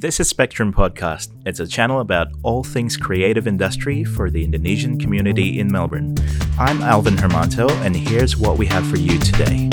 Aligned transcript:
This 0.00 0.20
is 0.20 0.28
Spectrum 0.28 0.72
Podcast. 0.72 1.30
It's 1.44 1.58
a 1.58 1.66
channel 1.66 1.98
about 1.98 2.28
all 2.44 2.62
things 2.62 2.96
creative 2.96 3.48
industry 3.48 4.04
for 4.04 4.30
the 4.30 4.44
Indonesian 4.44 4.96
community 4.96 5.58
in 5.58 5.72
Melbourne. 5.72 6.14
I'm 6.56 6.80
Alvin 6.82 7.16
Hermanto, 7.16 7.68
and 7.84 7.96
here's 7.96 8.36
what 8.36 8.58
we 8.58 8.66
have 8.66 8.86
for 8.86 8.96
you 8.96 9.18
today. 9.18 9.68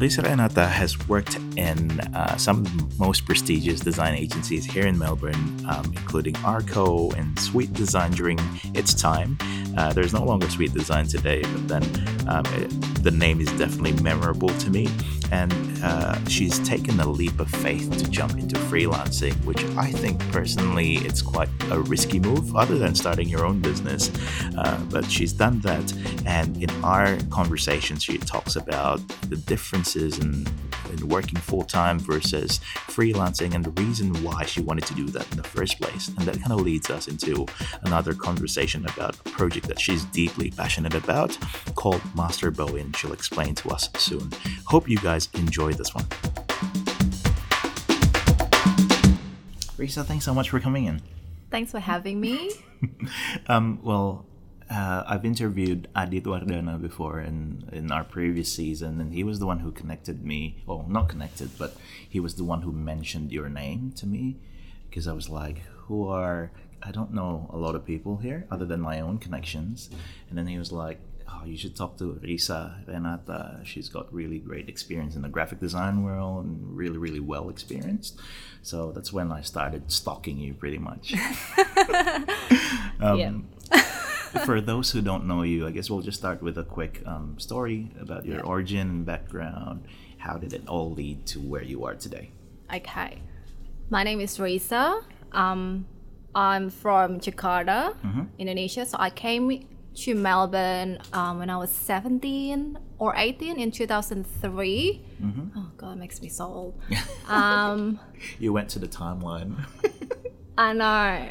Risa 0.00 0.24
Renata 0.24 0.66
has 0.66 0.98
worked 1.10 1.36
in 1.58 2.00
uh, 2.14 2.38
some 2.38 2.64
of 2.64 2.88
the 2.88 2.96
most 2.98 3.26
prestigious 3.26 3.80
design 3.80 4.14
agencies 4.14 4.64
here 4.64 4.86
in 4.86 4.98
Melbourne, 4.98 5.62
um, 5.68 5.92
including 5.94 6.34
Arco 6.38 7.10
and 7.10 7.38
Sweet 7.38 7.70
Design 7.74 8.12
during 8.12 8.38
its 8.72 8.94
time. 8.94 9.36
Uh, 9.76 9.92
there's 9.92 10.14
no 10.14 10.24
longer 10.24 10.48
Sweet 10.48 10.72
Design 10.72 11.06
today, 11.06 11.42
but 11.42 11.68
then 11.68 11.82
um, 12.30 12.46
it, 12.54 12.70
the 13.04 13.10
name 13.10 13.42
is 13.42 13.48
definitely 13.58 13.92
memorable 14.02 14.48
to 14.48 14.70
me. 14.70 14.88
And 15.30 15.52
uh, 15.82 16.22
she's 16.26 16.58
taken 16.60 16.96
the 16.96 17.08
leap 17.08 17.38
of 17.40 17.50
faith 17.50 17.90
to 17.98 18.10
jump 18.10 18.38
into 18.38 18.56
freelancing, 18.56 19.34
which 19.44 19.62
I 19.76 19.90
think 19.90 20.18
personally 20.30 20.96
it's 20.96 21.22
quite 21.22 21.48
a 21.70 21.80
risky 21.80 22.20
move, 22.20 22.54
other 22.56 22.78
than 22.78 22.94
starting 22.94 23.28
your 23.28 23.44
own 23.44 23.60
business. 23.60 24.10
Uh, 24.56 24.78
but 24.90 25.04
she's 25.04 25.32
done 25.32 25.60
that, 25.60 25.92
and 26.26 26.62
in 26.62 26.70
our 26.84 27.16
conversations, 27.30 28.04
she 28.04 28.18
talks 28.18 28.56
about 28.56 29.00
the 29.28 29.36
differences 29.36 30.18
in, 30.18 30.46
in 30.92 31.08
working 31.08 31.38
full 31.38 31.62
time 31.62 31.98
versus 31.98 32.60
freelancing 32.88 33.54
and 33.54 33.64
the 33.64 33.82
reason 33.82 34.12
why 34.22 34.44
she 34.44 34.60
wanted 34.60 34.84
to 34.86 34.94
do 34.94 35.06
that 35.06 35.30
in 35.30 35.36
the 35.36 35.42
first 35.42 35.80
place. 35.80 36.08
And 36.08 36.18
that 36.20 36.40
kind 36.40 36.52
of 36.52 36.60
leads 36.60 36.90
us 36.90 37.08
into 37.08 37.46
another 37.82 38.14
conversation 38.14 38.84
about 38.86 39.16
a 39.16 39.22
project 39.30 39.68
that 39.68 39.80
she's 39.80 40.04
deeply 40.06 40.50
passionate 40.50 40.94
about 40.94 41.36
called 41.74 42.02
Master 42.14 42.50
Bowie. 42.50 42.84
She'll 42.96 43.12
explain 43.12 43.54
to 43.56 43.70
us 43.70 43.88
soon. 43.96 44.30
Hope 44.66 44.88
you 44.88 44.98
guys 44.98 45.28
enjoy 45.34 45.69
this 45.72 45.94
one. 45.94 46.04
Risa, 49.76 50.04
thanks 50.04 50.24
so 50.24 50.34
much 50.34 50.50
for 50.50 50.60
coming 50.60 50.84
in. 50.84 51.00
Thanks 51.50 51.70
for 51.70 51.80
having 51.80 52.20
me. 52.20 52.50
um, 53.48 53.80
well, 53.82 54.26
uh, 54.70 55.02
I've 55.06 55.24
interviewed 55.24 55.88
Adit 55.96 56.24
Wardana 56.24 56.80
before 56.80 57.20
in, 57.20 57.68
in 57.72 57.90
our 57.90 58.04
previous 58.04 58.52
season, 58.52 59.00
and 59.00 59.12
he 59.12 59.24
was 59.24 59.40
the 59.40 59.46
one 59.46 59.58
who 59.60 59.72
connected 59.72 60.24
me. 60.24 60.62
Well, 60.64 60.86
not 60.88 61.08
connected, 61.08 61.50
but 61.58 61.76
he 62.08 62.20
was 62.20 62.36
the 62.36 62.44
one 62.44 62.62
who 62.62 62.70
mentioned 62.70 63.32
your 63.32 63.48
name 63.48 63.92
to 63.96 64.06
me 64.06 64.36
because 64.88 65.08
I 65.08 65.12
was 65.12 65.28
like, 65.28 65.62
who 65.86 66.08
are. 66.08 66.52
I 66.82 66.92
don't 66.92 67.12
know 67.12 67.50
a 67.52 67.58
lot 67.58 67.74
of 67.74 67.84
people 67.84 68.16
here 68.18 68.46
other 68.50 68.64
than 68.64 68.80
my 68.80 69.00
own 69.00 69.18
connections. 69.18 69.90
And 70.30 70.38
then 70.38 70.46
he 70.46 70.56
was 70.56 70.72
like, 70.72 70.98
oh, 71.32 71.44
you 71.44 71.56
should 71.56 71.76
talk 71.76 71.96
to 71.98 72.18
Risa 72.22 72.86
Renata. 72.86 73.60
She's 73.64 73.88
got 73.88 74.12
really 74.12 74.38
great 74.38 74.68
experience 74.68 75.16
in 75.16 75.22
the 75.22 75.28
graphic 75.28 75.60
design 75.60 76.02
world 76.04 76.44
and 76.46 76.76
really, 76.76 76.98
really 76.98 77.20
well 77.20 77.48
experienced. 77.48 78.18
So 78.62 78.92
that's 78.92 79.12
when 79.12 79.32
I 79.32 79.40
started 79.42 79.90
stalking 79.90 80.38
you 80.38 80.54
pretty 80.54 80.78
much. 80.78 81.14
um, 83.00 83.48
for 84.44 84.60
those 84.60 84.90
who 84.92 85.00
don't 85.00 85.26
know 85.26 85.42
you, 85.42 85.66
I 85.66 85.70
guess 85.70 85.90
we'll 85.90 86.02
just 86.02 86.18
start 86.18 86.42
with 86.42 86.58
a 86.58 86.64
quick 86.64 87.02
um, 87.06 87.38
story 87.38 87.90
about 88.00 88.24
your 88.26 88.36
Yeah. 88.38 88.42
origin 88.52 88.88
and 88.90 89.06
background. 89.06 89.84
How 90.18 90.36
did 90.36 90.52
it 90.52 90.66
all 90.68 90.92
lead 90.92 91.26
to 91.26 91.40
where 91.40 91.62
you 91.62 91.84
are 91.84 91.94
today? 91.94 92.30
Okay. 92.74 93.22
My 93.88 94.02
name 94.04 94.20
is 94.20 94.38
Risa. 94.38 95.02
Um, 95.32 95.86
I'm 96.34 96.70
from 96.70 97.18
Jakarta, 97.18 97.94
Indonesia. 98.38 98.86
So 98.86 98.96
I 99.00 99.10
came 99.10 99.66
to 99.94 100.14
Melbourne 100.14 100.98
um, 101.12 101.38
when 101.38 101.50
I 101.50 101.56
was 101.56 101.70
17 101.70 102.78
or 102.98 103.14
18 103.16 103.58
in 103.58 103.70
2003. 103.70 105.04
Oh, 105.56 105.66
God, 105.76 105.92
it 105.92 105.96
makes 105.98 106.22
me 106.22 106.28
so 106.28 106.44
old. 106.44 106.80
um, 107.28 107.98
You 108.38 108.52
went 108.52 108.68
to 108.70 108.78
the 108.78 108.88
timeline. 108.88 109.64
I 110.58 110.72
know. 110.72 111.28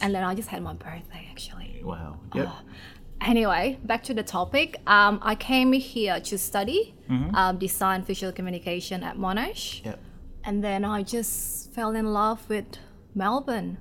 And 0.00 0.14
then 0.14 0.22
I 0.24 0.34
just 0.34 0.48
had 0.48 0.62
my 0.62 0.74
birthday, 0.74 1.26
actually. 1.30 1.80
wow. 1.82 2.18
Yep. 2.34 2.48
Anyway, 3.22 3.78
back 3.84 4.02
to 4.04 4.14
the 4.14 4.22
topic. 4.22 4.76
Um, 4.86 5.18
I 5.22 5.34
came 5.34 5.72
here 5.72 6.20
to 6.20 6.36
study 6.38 6.94
um, 7.34 7.56
design 7.58 8.02
visual 8.02 8.32
communication 8.32 9.02
at 9.02 9.16
Monash. 9.16 9.84
Yep. 9.84 9.98
and 10.44 10.62
then 10.62 10.84
I 10.84 11.02
just 11.02 11.72
fell 11.72 11.92
in 11.94 12.12
love 12.12 12.48
with 12.48 12.66
Melbourne. 13.14 13.78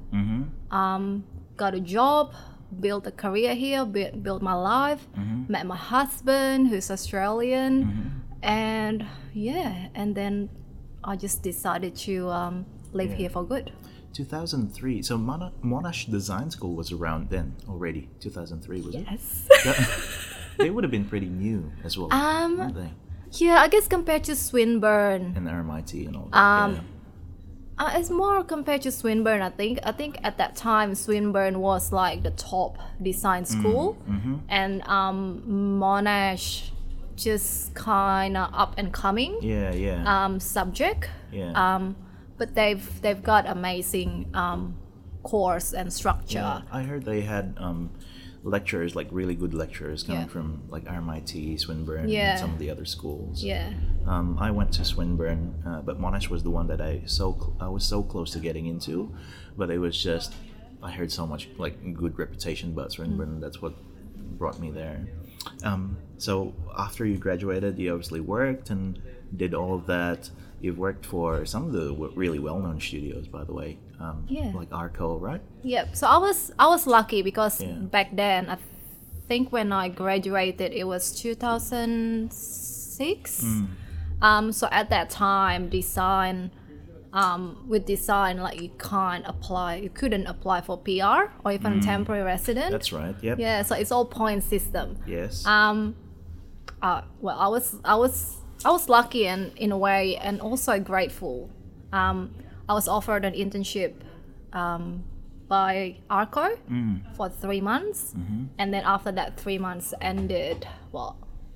Um, 0.72 1.26
got 1.58 1.74
a 1.76 1.80
job, 1.80 2.34
built 2.80 3.08
a 3.08 3.12
career 3.12 3.56
here, 3.56 3.86
built, 3.86 4.22
built 4.24 4.42
my 4.42 4.54
life, 4.54 5.08
met 5.48 5.66
my 5.66 5.76
husband 5.76 6.68
who's 6.70 6.90
Australian, 6.92 8.24
and 8.42 9.06
yeah, 9.34 9.88
and 9.96 10.16
then 10.16 10.50
I 11.04 11.16
just 11.16 11.44
decided 11.44 11.96
to 12.08 12.30
um, 12.30 12.66
live 12.94 13.14
here 13.14 13.30
for 13.30 13.44
good. 13.46 13.72
2003. 14.14 15.02
So 15.02 15.18
Mona- 15.18 15.52
Monash 15.64 16.10
Design 16.10 16.50
School 16.50 16.74
was 16.76 16.92
around 16.92 17.30
then 17.30 17.54
already. 17.68 18.10
2003 18.22 18.82
was 18.82 18.96
it? 18.96 19.06
Yes. 19.10 19.48
Yeah. 19.66 19.86
they 20.58 20.70
would 20.70 20.84
have 20.86 20.92
been 20.92 21.04
pretty 21.06 21.28
new 21.28 21.72
as 21.84 21.98
well, 21.98 22.12
Um, 22.14 22.74
yeah, 23.32 23.60
I 23.62 23.68
guess 23.68 23.88
compared 23.90 24.24
to 24.26 24.36
Swinburne, 24.36 25.34
And 25.36 25.48
RMIT 25.48 26.08
and 26.08 26.16
all 26.16 26.30
that. 26.32 26.38
Um, 26.38 26.74
yeah. 26.76 26.80
Uh, 27.78 27.92
it's 27.96 28.10
more 28.10 28.42
compared 28.44 28.82
to 28.84 28.92
Swinburne, 28.92 29.42
I 29.42 29.50
think. 29.50 29.80
I 29.84 29.92
think 29.92 30.18
at 30.24 30.38
that 30.38 30.56
time 30.56 30.96
Swinburne 30.96 31.60
was 31.60 31.92
like 31.92 32.24
the 32.24 32.32
top 32.32 32.78
design 33.02 33.44
Mm, 33.44 33.48
school, 33.48 33.98
mm-hmm. 34.10 34.36
and 34.48 34.82
um, 34.88 35.44
Monash 35.82 36.70
just 37.18 37.74
kind 37.74 38.36
of 38.38 38.50
up 38.54 38.76
and 38.78 38.92
coming 38.94 39.38
Yeah, 39.42 39.74
yeah, 39.74 40.04
um, 40.26 40.40
subject. 40.40 41.10
yeah. 41.32 41.52
Um, 41.56 41.96
but 42.38 42.56
they've 42.56 43.02
they've 43.02 43.22
got 43.24 43.46
amazing 43.48 44.30
um, 44.34 44.76
course 45.24 45.74
and 45.74 45.92
structure. 45.92 46.40
Yeah, 46.40 46.62
I 46.72 46.84
heard 46.84 47.04
they 47.06 47.22
had 47.22 47.56
um, 47.58 47.90
lecturers, 48.46 48.96
like 48.96 49.08
really 49.12 49.36
good 49.36 49.54
lecturers, 49.54 50.04
coming 50.04 50.22
Yeah. 50.22 50.28
from 50.28 50.62
like 50.70 50.86
RMIT, 50.86 51.60
Swinburne, 51.60 52.08
Yeah. 52.10 52.32
and 52.32 52.40
some 52.40 52.54
of 52.54 52.60
the 52.60 52.70
other 52.70 52.86
schools. 52.86 53.44
Yeah. 53.44 53.74
Um, 54.06 54.38
I 54.40 54.52
went 54.52 54.72
to 54.74 54.86
Swinburne, 54.86 55.56
uh, 55.66 55.82
but 55.82 56.00
Monash 56.00 56.30
was 56.30 56.44
the 56.44 56.52
one 56.52 56.68
that 56.68 56.80
I 56.80 57.02
so 57.06 57.34
cl- 57.34 57.58
I 57.60 57.68
was 57.70 57.84
so 57.84 58.04
close 58.04 58.30
to 58.32 58.40
getting 58.40 58.68
into, 58.68 59.12
but 59.58 59.70
it 59.72 59.80
was 59.80 59.98
just 60.02 60.34
I 60.84 60.92
heard 60.92 61.12
so 61.12 61.26
much 61.26 61.50
like 61.58 61.76
good 61.96 62.18
reputation 62.20 62.70
about 62.72 62.92
Swinburne. 62.92 63.40
That's 63.40 63.62
what 63.62 63.74
brought 64.38 64.60
me 64.60 64.70
there. 64.72 65.08
Um, 65.64 65.98
so 66.18 66.54
after 66.78 67.06
you 67.06 67.18
graduated, 67.18 67.78
you 67.80 67.92
obviously 67.94 68.20
worked 68.22 68.70
and 68.70 69.02
did 69.36 69.54
all 69.54 69.74
of 69.76 69.86
that. 69.88 70.30
You've 70.62 70.78
worked 70.78 71.06
for 71.06 71.46
some 71.46 71.66
of 71.66 71.74
the 71.74 71.90
w- 71.90 72.14
really 72.16 72.40
well-known 72.40 72.80
studios, 72.80 73.28
by 73.28 73.44
the 73.44 73.52
way, 73.54 73.78
um, 74.00 74.24
Yeah. 74.28 74.52
like 74.56 74.72
Arco, 74.72 75.18
right? 75.18 75.42
Yep. 75.64 75.96
So 75.96 76.08
I 76.08 76.18
was 76.18 76.52
I 76.58 76.68
was 76.68 76.88
lucky 76.88 77.22
because 77.22 77.60
Yeah. 77.62 77.74
back 77.74 78.16
then 78.16 78.50
I 78.50 78.58
think 79.28 79.52
when 79.52 79.72
I 79.74 79.90
graduated 79.90 80.72
it 80.74 80.88
was 80.88 81.12
2006. 81.12 83.44
Mm. 83.44 83.68
Um, 84.22 84.52
so 84.52 84.68
at 84.72 84.90
that 84.90 85.10
time, 85.10 85.70
design 85.70 86.52
um, 87.14 87.64
with 87.70 87.86
design 87.86 88.38
like 88.40 88.62
you 88.62 88.72
can't 88.78 89.26
apply, 89.26 89.76
you 89.76 89.90
couldn't 89.90 90.28
apply 90.28 90.60
for 90.62 90.78
PR 90.78 91.32
or 91.46 91.52
even 91.54 91.80
temporary 91.80 92.24
resident. 92.24 92.68
Mm. 92.68 92.72
That's 92.72 92.92
right. 92.92 93.16
Yep. 93.22 93.40
yeah. 93.40 93.62
So 93.64 93.76
it's 93.76 93.92
all 93.92 94.06
point 94.06 94.44
system. 94.44 94.98
Yes. 95.08 95.46
Um, 95.46 95.96
uh, 96.86 97.02
well, 97.26 97.38
I 97.46 97.48
was 97.56 97.66
I 97.94 97.96
was 98.04 98.16
I 98.68 98.72
was 98.78 98.86
lucky 98.98 99.24
and 99.34 99.44
in 99.66 99.72
a 99.72 99.78
way, 99.88 100.04
and 100.26 100.36
also 100.48 100.74
grateful. 100.92 101.38
Um, 102.00 102.18
I 102.70 102.74
was 102.80 102.88
offered 102.88 103.24
an 103.30 103.34
internship 103.34 103.94
um, 104.54 105.04
by 105.48 105.98
Arco 106.10 106.46
for 107.16 107.30
three 107.30 107.62
months, 107.72 108.14
and 108.62 108.68
then 108.74 108.84
after 108.96 109.12
that 109.20 109.30
three 109.44 109.60
months 109.68 109.94
ended, 110.02 110.68
well, 110.92 111.12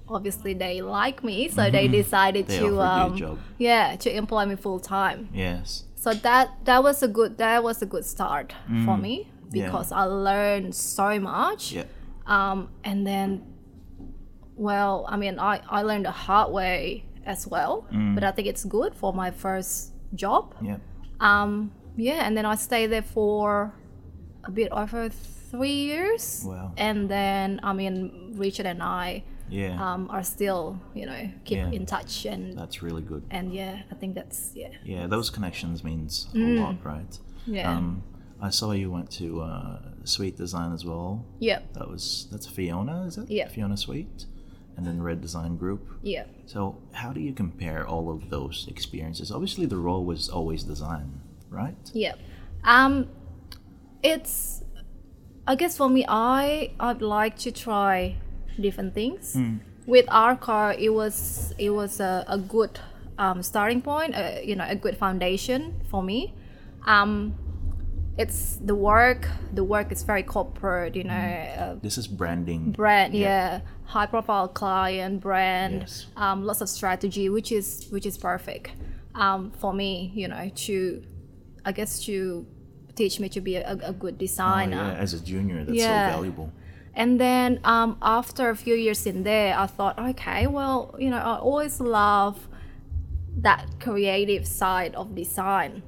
obviously 0.08 0.54
they 0.54 0.82
like 0.82 1.24
me, 1.24 1.48
so 1.50 1.70
they 1.78 1.88
decided 2.02 2.48
They 2.48 2.60
to 2.60 2.66
offered 2.66 2.74
you 2.74 2.80
a 2.82 3.06
um, 3.06 3.18
job. 3.18 3.38
yeah 3.58 3.96
to 4.04 4.10
employ 4.22 4.46
me 4.46 4.56
full 4.56 4.80
time. 4.80 5.30
yes. 5.34 5.84
So 5.96 6.14
that 6.28 6.46
that 6.64 6.82
was 6.88 7.04
a 7.04 7.10
good 7.18 7.38
that 7.44 7.62
was 7.64 7.82
a 7.82 7.86
good 7.94 8.06
start 8.06 8.54
for 8.86 8.96
me 8.98 9.16
Yeah. 9.52 9.66
because 9.66 9.92
I 9.92 10.04
learned 10.30 10.74
so 10.74 11.20
much 11.20 11.62
Yeah. 11.74 11.84
um, 12.36 12.70
and 12.90 13.06
then 13.06 13.30
well 14.60 15.06
i 15.08 15.16
mean 15.18 15.40
I, 15.40 15.62
I 15.70 15.82
learned 15.90 16.06
the 16.06 16.12
hard 16.28 16.52
way 16.52 17.06
as 17.26 17.48
well 17.48 17.74
Mm. 17.94 18.14
but 18.16 18.24
i 18.24 18.32
think 18.36 18.48
it's 18.48 18.66
good 18.78 18.92
for 19.02 19.12
my 19.14 19.32
first 19.32 19.74
job 20.24 20.44
Yeah. 20.62 20.78
um, 21.30 21.72
yeah 21.96 22.26
and 22.26 22.36
then 22.38 22.46
i 22.46 22.56
stayed 22.56 22.88
there 22.96 23.08
for 23.18 23.74
a 24.44 24.52
bit 24.52 24.70
over 24.72 25.10
three 25.52 25.80
years 25.92 26.44
Wow. 26.46 26.74
and 26.78 27.10
then 27.10 27.60
i 27.64 27.72
mean 27.74 28.34
richard 28.36 28.66
and 28.74 28.82
i 28.84 29.24
Yeah. 29.50 29.74
um, 29.86 30.02
are 30.16 30.24
still 30.24 30.64
you 31.00 31.06
know 31.10 31.22
keep 31.46 31.58
Yeah. 31.58 31.72
in 31.78 31.86
touch 31.86 32.14
and 32.34 32.42
That's 32.62 32.78
really 32.84 33.02
good. 33.12 33.24
and 33.32 33.46
yeah 33.54 33.76
i 33.92 33.96
think 34.00 34.12
that's 34.20 34.40
yeah 34.62 34.74
Yeah, 34.94 35.08
those 35.08 35.30
connections 35.32 35.84
means 35.84 36.28
a 36.36 36.38
lot, 36.62 36.76
right? 36.94 37.14
Mm. 37.48 37.56
yeah 37.58 37.72
Um, 37.78 38.04
I 38.42 38.52
saw 38.52 38.68
you 38.72 38.90
went 38.98 39.10
to 39.22 39.26
uh, 39.42 39.80
Sweet 40.06 40.36
Design 40.38 40.72
as 40.78 40.84
well. 40.86 41.26
yep 41.40 41.62
That 41.74 41.88
was 41.94 42.04
that's 42.32 42.48
Fiona, 42.56 42.96
is 43.10 43.18
it? 43.18 43.28
Yeah. 43.30 43.48
Fiona 43.56 43.76
Sweet. 43.76 44.26
And 44.80 44.88
then 44.88 45.04
Red 45.04 45.20
Design 45.20 45.58
Group. 45.58 45.82
Yeah. 46.02 46.24
So, 46.46 46.78
how 46.94 47.12
do 47.12 47.20
you 47.20 47.34
compare 47.34 47.86
all 47.86 48.10
of 48.10 48.30
those 48.30 48.66
experiences? 48.70 49.30
Obviously, 49.30 49.66
the 49.66 49.76
role 49.76 50.06
was 50.06 50.30
always 50.30 50.64
design, 50.64 51.20
right? 51.50 51.76
Yeah. 51.92 52.16
Um, 52.64 53.10
it's, 54.02 54.64
I 55.46 55.56
guess 55.56 55.76
for 55.76 55.90
me, 55.90 56.06
I 56.08 56.72
I'd 56.80 57.02
like 57.02 57.36
to 57.40 57.52
try 57.52 58.16
different 58.58 58.96
things. 58.96 59.36
With 59.86 60.06
Arco, 60.08 60.70
it 60.70 60.94
was 61.02 61.54
it 61.58 61.72
was 61.72 62.00
a, 62.00 62.24
a 62.30 62.38
good 62.38 62.80
um, 63.18 63.44
starting 63.44 63.82
point. 63.82 64.16
Uh, 64.16 64.40
you 64.42 64.56
know, 64.56 64.66
a 64.66 64.78
good 64.78 64.96
foundation 64.96 65.82
for 65.92 66.02
me. 66.02 66.34
Um, 66.86 67.36
it's 68.24 68.58
the 68.70 68.76
work. 68.76 69.22
The 69.54 69.64
work 69.64 69.92
is 69.96 70.04
very 70.04 70.24
corporate. 70.24 70.94
You 71.00 71.06
know, 71.06 71.14
uh, 71.62 71.76
This 71.82 71.98
is 71.98 72.08
branding. 72.08 72.62
brand 72.72 73.14
yeah, 73.16 73.62
high 73.94 74.06
profile 74.14 74.48
client 74.62 75.22
brand 75.22 75.74
Yes. 75.82 76.08
um, 76.24 76.38
lots 76.50 76.62
of 76.62 76.70
strategy 76.70 77.26
which 77.36 77.50
is 77.60 77.66
which 77.94 78.06
is 78.06 78.16
perfect 78.18 78.66
um, 79.24 79.42
for 79.62 79.72
me 79.82 79.92
you 80.22 80.28
know 80.34 80.46
to 80.68 81.02
i 81.66 81.72
guess 81.78 81.92
to 82.08 82.46
teach 83.00 83.16
me 83.20 83.28
to 83.30 83.42
be 83.42 83.56
a, 83.56 83.74
a 83.92 83.94
good 84.04 84.16
Oh, 84.20 84.26
designer 84.26 84.86
yeah, 84.94 85.04
as 85.04 85.12
a 85.14 85.20
junior, 85.32 85.64
that's 85.66 85.78
Yeah. 85.84 86.06
so 86.06 86.12
valuable. 86.16 86.48
and 87.02 87.12
then 87.26 87.50
um, 87.74 87.90
after 88.20 88.50
a 88.50 88.56
few 88.66 88.76
years 88.86 89.02
in 89.12 89.24
there 89.24 89.52
i 89.58 89.68
thought 89.78 89.96
okay 90.12 90.42
well 90.58 90.80
you 91.04 91.10
know 91.14 91.22
i 91.34 91.36
always 91.50 91.76
love 91.82 92.36
that 93.48 93.66
creative 93.86 94.46
side 94.46 94.94
of 95.02 95.06
design 95.16 95.82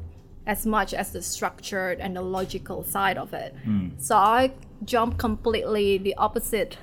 as 0.45 0.65
much 0.65 0.93
as 0.93 1.11
the 1.11 1.21
structured 1.21 1.99
and 1.99 2.15
the 2.15 2.21
logical 2.21 2.83
side 2.83 3.17
of 3.17 3.33
it 3.33 3.53
so 3.97 4.15
i 4.15 4.51
jumped 4.83 5.17
completely 5.17 5.97
the 5.97 6.15
opposite 6.15 6.77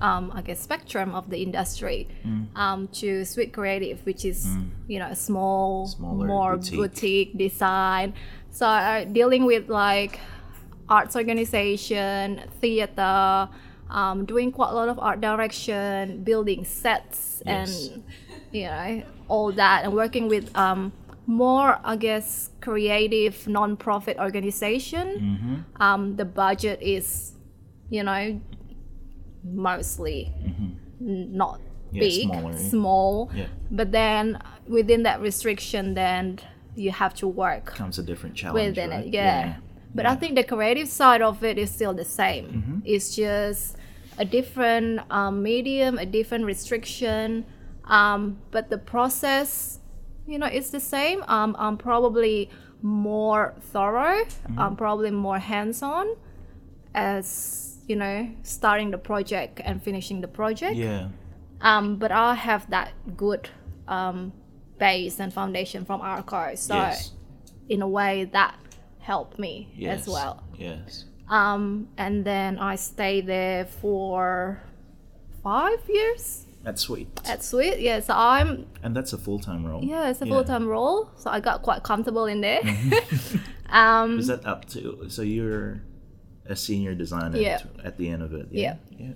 um, 0.00 0.32
I 0.34 0.42
guess 0.42 0.58
spectrum 0.58 1.14
of 1.14 1.30
the 1.30 1.40
industry 1.44 2.08
um, 2.56 2.88
to 2.94 3.24
Sweet 3.24 3.52
Creative, 3.52 4.04
which 4.04 4.24
is 4.24 4.48
you 4.88 4.98
know 4.98 5.06
a 5.06 5.14
small, 5.14 5.86
Smaller 5.86 6.26
more 6.26 6.56
boutique. 6.56 6.74
boutique 6.76 7.38
design. 7.38 8.14
So 8.50 8.66
uh, 8.66 9.04
dealing 9.04 9.44
with 9.44 9.68
like 9.68 10.18
arts 10.88 11.14
organization, 11.14 12.40
theater, 12.60 13.48
um, 13.90 14.24
doing 14.24 14.50
quite 14.50 14.70
a 14.70 14.74
lot 14.74 14.88
of 14.88 14.98
art 14.98 15.20
direction, 15.20 16.24
building 16.24 16.64
sets, 16.64 17.40
Yes. 17.46 17.88
and 17.90 18.02
you 18.50 18.64
know 18.64 19.02
all 19.28 19.52
that, 19.52 19.84
and 19.84 19.92
working 19.94 20.26
with 20.26 20.50
um, 20.56 20.92
more, 21.26 21.78
I 21.84 21.96
guess, 21.96 22.50
creative 22.60 23.46
non-profit 23.48 24.18
organization. 24.18 25.06
Mm-hmm. 25.76 25.82
Um, 25.82 26.16
the 26.16 26.24
budget 26.24 26.80
is, 26.82 27.32
you 27.90 28.02
know, 28.02 28.40
mostly 29.44 30.32
n- 31.00 31.28
not 31.32 31.60
Yeah, 31.92 32.00
big, 32.00 32.22
smaller, 32.22 32.56
small. 32.56 33.30
Yeah. 33.34 33.46
But 33.70 33.92
then 33.92 34.38
within 34.66 35.02
that 35.04 35.20
restriction, 35.20 35.94
then 35.94 36.38
you 36.74 36.90
have 36.90 37.14
to 37.14 37.28
work 37.28 37.66
Comes 37.66 37.98
a 37.98 38.02
different 38.02 38.34
challenge. 38.34 38.68
within 38.68 38.90
right? 38.90 39.06
it. 39.06 39.12
Yeah. 39.14 39.56
But 39.94 40.06
I 40.06 40.14
think 40.16 40.36
the 40.36 40.44
creative 40.44 40.88
side 40.88 41.20
of 41.20 41.44
it 41.44 41.58
is 41.58 41.70
still 41.70 41.92
the 41.92 42.04
same. 42.04 42.46
Mm-hmm. 42.46 42.78
It's 42.84 43.14
just 43.14 43.76
a 44.18 44.24
different 44.24 45.00
um, 45.10 45.42
medium, 45.42 45.98
a 45.98 46.06
different 46.06 46.46
restriction. 46.46 47.44
Um, 47.84 48.38
but 48.50 48.70
the 48.70 48.78
process, 48.78 49.80
you 50.26 50.38
know, 50.38 50.46
it's 50.46 50.70
the 50.70 50.80
same. 50.80 51.22
Um, 51.28 51.54
I'm 51.58 51.76
probably 51.76 52.50
more 52.82 53.54
thorough. 53.60 54.24
Mm-hmm. 54.24 54.58
I'm 54.58 54.76
probably 54.76 55.10
more 55.10 55.38
hands-on 55.38 56.06
as 56.94 57.78
you 57.88 57.96
know 57.96 58.28
starting 58.42 58.90
the 58.90 58.98
project 58.98 59.60
and 59.64 59.82
finishing 59.82 60.20
the 60.20 60.28
project 60.28 60.76
Yeah. 60.76 61.08
um, 61.62 61.96
but 61.96 62.12
I 62.12 62.34
have 62.34 62.68
that 62.70 62.92
good 63.16 63.48
um, 63.88 64.32
base 64.78 65.18
and 65.18 65.32
foundation 65.32 65.84
from 65.84 66.00
our 66.00 66.18
Arco. 66.18 66.54
So 66.54 66.74
Yes. 66.74 67.12
in 67.68 67.80
a 67.82 67.88
way 67.88 68.24
that 68.32 68.54
helped 68.98 69.38
me 69.38 69.68
Yes. 69.74 70.02
as 70.02 70.08
well. 70.08 70.42
Yes. 70.58 71.06
Um, 71.28 71.88
and 71.96 72.24
then 72.24 72.58
I 72.58 72.76
stayed 72.76 73.26
there 73.26 73.64
for 73.64 74.62
five 75.42 75.80
years 75.88 76.46
That's 76.64 76.82
sweet. 76.82 77.08
at 77.26 77.42
Sweet. 77.42 77.80
Yeah, 77.80 78.00
so 78.00 78.14
I'm 78.14 78.66
And 78.82 78.94
that's 78.96 79.12
a 79.12 79.18
full 79.18 79.38
time 79.40 79.66
role. 79.66 79.82
yeah, 79.84 80.08
it's 80.10 80.22
a 80.22 80.26
Yeah. 80.26 80.32
full 80.34 80.44
time 80.44 80.66
role. 80.68 81.10
So 81.16 81.30
I 81.30 81.40
got 81.40 81.62
quite 81.62 81.82
comfortable 81.82 82.26
in 82.26 82.40
there. 82.40 82.60
um, 83.70 84.18
Is 84.18 84.26
that 84.28 84.46
up 84.46 84.68
to? 84.70 85.06
So 85.08 85.22
you're 85.22 85.82
a 86.46 86.56
senior 86.56 86.94
designer 86.94 87.36
Yeah. 87.38 87.60
at, 87.80 87.86
at 87.86 87.98
the 87.98 88.08
end 88.08 88.22
of 88.22 88.32
it. 88.32 88.48
Yeah. 88.50 88.76
Yeah. 88.98 89.12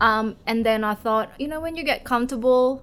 Um, 0.00 0.36
and 0.46 0.64
then 0.64 0.82
I 0.84 0.94
thought, 0.94 1.30
you 1.38 1.46
know, 1.48 1.60
when 1.60 1.76
you 1.76 1.84
get 1.84 2.04
comfortable, 2.04 2.82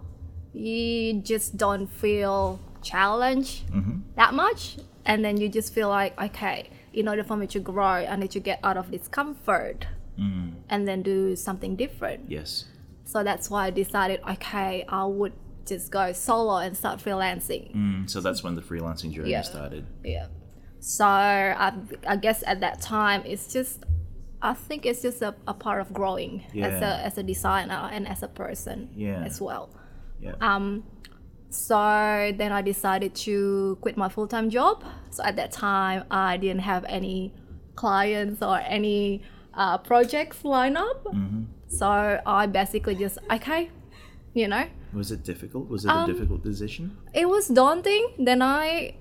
you 0.53 1.21
just 1.21 1.57
don't 1.57 1.88
feel 1.88 2.60
challenged 2.81 3.68
Mm-hmm. 3.71 4.00
that 4.15 4.33
much. 4.33 4.77
And 5.06 5.24
then 5.24 5.38
you 5.38 5.50
just 5.50 5.74
feel 5.74 5.89
like, 5.89 6.19
okay, 6.21 6.69
in 6.94 7.07
order 7.07 7.24
for 7.24 7.36
me 7.38 7.48
to 7.48 7.60
grow, 7.60 7.83
I 7.86 8.15
need 8.18 8.31
to 8.31 8.39
get 8.39 8.60
out 8.63 8.77
of 8.77 8.92
discomfort 8.92 9.88
Mm. 10.19 10.53
and 10.68 10.88
then 10.88 11.03
do 11.03 11.36
something 11.36 11.75
different. 11.75 12.21
Yes. 12.27 12.65
So 13.07 13.24
that's 13.24 13.50
why 13.50 13.68
I 13.68 13.69
decided, 13.69 14.19
okay, 14.30 14.83
I 14.89 15.06
would 15.06 15.31
just 15.65 15.92
go 15.92 16.12
solo 16.12 16.57
and 16.57 16.75
start 16.75 17.00
freelancing. 17.00 17.74
Mm. 17.74 18.09
So 18.09 18.19
that's 18.19 18.44
when 18.44 18.56
the 18.56 18.62
freelancing 18.62 19.13
journey 19.13 19.31
Yeah. 19.31 19.44
started. 19.44 19.86
Yeah. 20.04 20.27
So 20.80 21.06
I, 21.06 21.74
I 22.06 22.18
guess 22.18 22.44
at 22.45 22.59
that 22.59 22.81
time, 22.81 23.24
it's 23.25 23.51
just, 23.51 23.86
I 24.42 24.54
think 24.54 24.86
it's 24.86 25.01
just 25.01 25.21
a, 25.21 25.33
a 25.48 25.54
part 25.54 25.80
of 25.80 25.94
growing 25.94 26.44
as 26.62 26.81
a 26.81 26.92
as 27.07 27.18
a 27.18 27.24
designer 27.24 27.89
and 27.92 28.07
as 28.07 28.24
a 28.24 28.27
person 28.27 28.89
Yeah. 28.94 29.24
as 29.24 29.39
well. 29.42 29.69
Yeah. 30.19 30.33
Um, 30.42 30.83
so 31.50 31.75
then 32.38 32.51
I 32.51 32.62
decided 32.62 33.15
to 33.27 33.77
quit 33.81 33.95
my 33.95 34.10
full 34.10 34.27
time 34.27 34.50
job. 34.50 34.83
So 35.12 35.24
at 35.24 35.38
that 35.38 35.51
time, 35.53 36.03
I 36.12 36.36
didn't 36.38 36.63
have 36.74 36.83
any 36.89 37.33
clients 37.75 38.42
or 38.42 38.60
any 38.60 39.24
uh, 39.53 39.77
projects 39.77 40.44
lined 40.44 40.77
up. 40.77 41.06
Mm-hmm. 41.06 41.44
So 41.69 42.19
I 42.25 42.46
basically 42.46 42.96
just 42.96 43.18
okay, 43.31 43.69
you 44.34 44.48
know, 44.48 44.66
was 44.94 45.12
it 45.12 45.24
difficult? 45.24 45.69
Was 45.69 45.86
it 45.86 45.90
um, 45.90 46.10
a 46.10 46.14
difficult 46.14 46.44
decision? 46.44 46.98
it 47.14 47.28
was 47.28 47.48
daunting. 47.48 48.14
Then 48.19 48.42
I, 48.42 48.96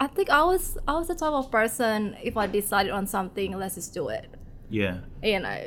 I 0.00 0.06
think 0.06 0.30
I 0.30 0.42
was 0.44 0.78
I 0.88 0.94
was 0.94 1.08
the 1.08 1.14
type 1.14 1.32
of 1.32 1.50
person 1.50 2.16
if 2.22 2.36
I 2.36 2.46
decided 2.46 2.92
on 2.92 3.06
something, 3.06 3.56
let's 3.58 3.74
just 3.76 3.92
do 3.94 4.08
it. 4.08 4.26
Yeah. 4.70 4.98
You 5.22 5.40
know, 5.40 5.60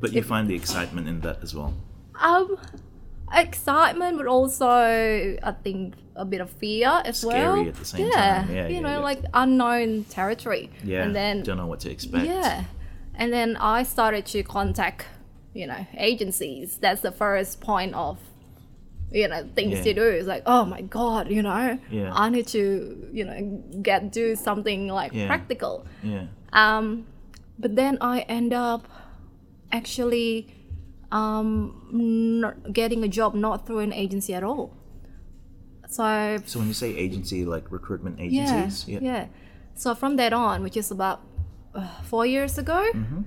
But 0.00 0.12
you 0.12 0.22
find 0.22 0.48
the 0.48 0.54
excitement 0.56 1.08
in 1.08 1.20
that 1.20 1.38
as 1.42 1.54
well. 1.54 1.72
um, 2.20 2.58
excitement, 3.32 4.16
but 4.18 4.26
also 4.26 4.66
I 4.68 5.52
think 5.62 5.94
a 6.16 6.24
bit 6.24 6.40
of 6.40 6.50
fear 6.50 7.00
as 7.04 7.18
Scary 7.20 7.42
well. 7.60 7.68
at 7.68 7.74
the 7.76 7.84
same 7.84 8.06
yeah, 8.08 8.42
time. 8.42 8.54
Yeah, 8.54 8.66
you 8.68 8.74
yeah, 8.74 8.80
know, 8.80 8.88
yeah. 8.98 8.98
like 8.98 9.20
unknown 9.34 10.04
territory. 10.04 10.70
Yeah. 10.82 11.04
and 11.04 11.14
then 11.14 11.42
don't 11.42 11.56
know 11.56 11.66
what 11.66 11.80
to 11.80 11.90
expect. 11.90 12.26
yeah, 12.26 12.64
and 13.14 13.32
then 13.32 13.56
I 13.56 13.84
started 13.84 14.26
to 14.26 14.42
contact, 14.42 15.06
you 15.60 15.66
know, 15.70 15.82
agencies. 16.12 16.78
That's 16.84 17.02
the 17.08 17.10
first 17.24 17.60
point 17.60 17.92
of, 17.94 18.14
you 19.20 19.26
know, 19.30 19.40
things 19.56 19.74
Yeah. 19.78 19.84
to 19.88 19.92
do. 20.02 20.06
It's 20.18 20.28
like, 20.34 20.44
oh 20.54 20.64
my 20.74 20.82
god, 20.98 21.24
you 21.36 21.42
know, 21.48 21.78
Yeah. 21.90 22.10
I 22.24 22.26
need 22.34 22.46
to, 22.58 22.62
you 23.18 23.24
know, 23.28 23.38
get 23.88 24.00
do 24.20 24.26
something 24.36 24.80
like 25.00 25.12
Yeah. 25.12 25.26
practical. 25.32 25.74
Yeah. 26.02 26.26
Um, 26.62 26.84
but 27.58 27.70
then 27.80 27.98
I 28.00 28.16
end 28.38 28.52
up 28.52 28.82
actually 29.72 30.30
um, 31.10 31.52
not 32.40 32.54
getting 32.80 33.02
a 33.02 33.08
job 33.08 33.34
not 33.34 33.66
through 33.66 33.78
an 33.88 33.92
agency 34.04 34.32
at 34.34 34.44
all. 34.44 34.66
So 35.88 36.36
So 36.44 36.58
when 36.60 36.68
you 36.68 36.74
say 36.74 36.90
agency, 37.06 37.44
like 37.54 37.64
recruitment 37.72 38.18
yeah, 38.20 38.26
agencies, 38.42 39.00
yeah, 39.00 39.26
So 39.74 39.94
from 39.94 40.16
that 40.16 40.32
on, 40.32 40.62
which 40.62 40.76
is 40.76 40.90
about 40.90 41.20
uh, 41.74 41.88
four 42.10 42.26
years 42.26 42.58
ago, 42.58 42.80
Mm-hmm. 42.94 43.22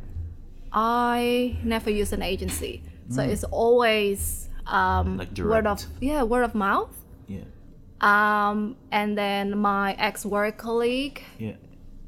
I 0.73 1.57
never 1.63 1.89
use 1.89 2.13
an 2.13 2.21
agency. 2.21 2.83
So 3.09 3.21
it's 3.23 3.43
always 3.43 4.47
um, 4.67 5.17
Mm. 5.17 5.19
Like 5.19 5.37
word 5.37 5.67
of 5.67 5.85
yeah 5.99 6.23
word 6.23 6.43
of 6.43 6.55
mouth. 6.55 6.95
yeah, 7.27 7.43
Um, 7.99 8.77
and 8.91 9.17
then 9.17 9.57
my 9.57 9.93
ex 9.99 10.25
work 10.25 10.57
colleague 10.57 11.21
yeah, 11.39 11.55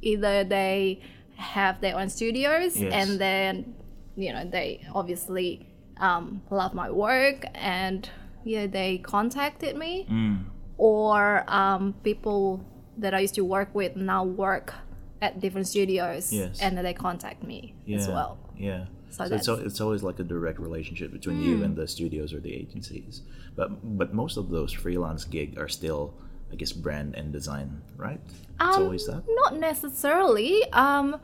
either 0.01 0.43
they 0.45 1.01
have 1.35 1.81
their 1.81 1.97
own 1.99 2.09
studios 2.09 2.77
Yes. 2.79 2.93
and 2.93 3.19
then 3.19 3.75
you 4.15 4.31
know 4.31 4.45
they 4.45 4.85
obviously 4.93 5.67
um, 5.97 6.41
love 6.49 6.73
my 6.73 6.89
work 6.89 7.43
and 7.55 8.07
yeah 8.45 8.67
they 8.67 8.99
contacted 8.99 9.75
me 9.75 10.05
Mm. 10.09 10.45
or 10.77 11.43
um, 11.47 11.95
people 12.03 12.63
that 12.97 13.13
I 13.13 13.19
used 13.19 13.35
to 13.35 13.43
work 13.43 13.73
with 13.75 13.95
now 13.97 14.23
work 14.23 14.73
at 15.21 15.39
different 15.41 15.67
studios 15.67 16.31
Yes. 16.31 16.61
and 16.61 16.77
they 16.77 16.93
contact 16.93 17.43
me 17.43 17.73
yeah, 17.85 17.97
as 17.97 18.07
well 18.07 18.37
Yeah. 18.57 18.85
So 19.09 19.27
So, 19.27 19.35
it's, 19.35 19.45
Hmm. 19.47 19.51
al- 19.53 19.65
it's 19.67 19.81
always 19.81 20.01
like 20.03 20.19
a 20.19 20.23
direct 20.23 20.59
relationship 20.59 21.11
between 21.11 21.39
you 21.41 21.63
and 21.63 21.75
the 21.75 21.87
studios 21.87 22.33
or 22.33 22.39
the 22.39 22.53
agencies. 22.53 23.21
But 23.55 23.69
but 23.97 24.13
most 24.13 24.37
of 24.37 24.49
those 24.49 24.71
freelance 24.73 25.23
gig 25.25 25.57
are 25.59 25.69
still, 25.69 26.13
I 26.51 26.55
guess, 26.55 26.71
brand 26.73 27.15
and 27.15 27.31
design, 27.31 27.81
right? 27.97 28.19
It's 28.59 28.77
Um, 28.77 28.83
always 28.83 29.05
that. 29.07 29.23
Not 29.43 29.59
necessarily. 29.59 30.53
Um, 30.73 31.19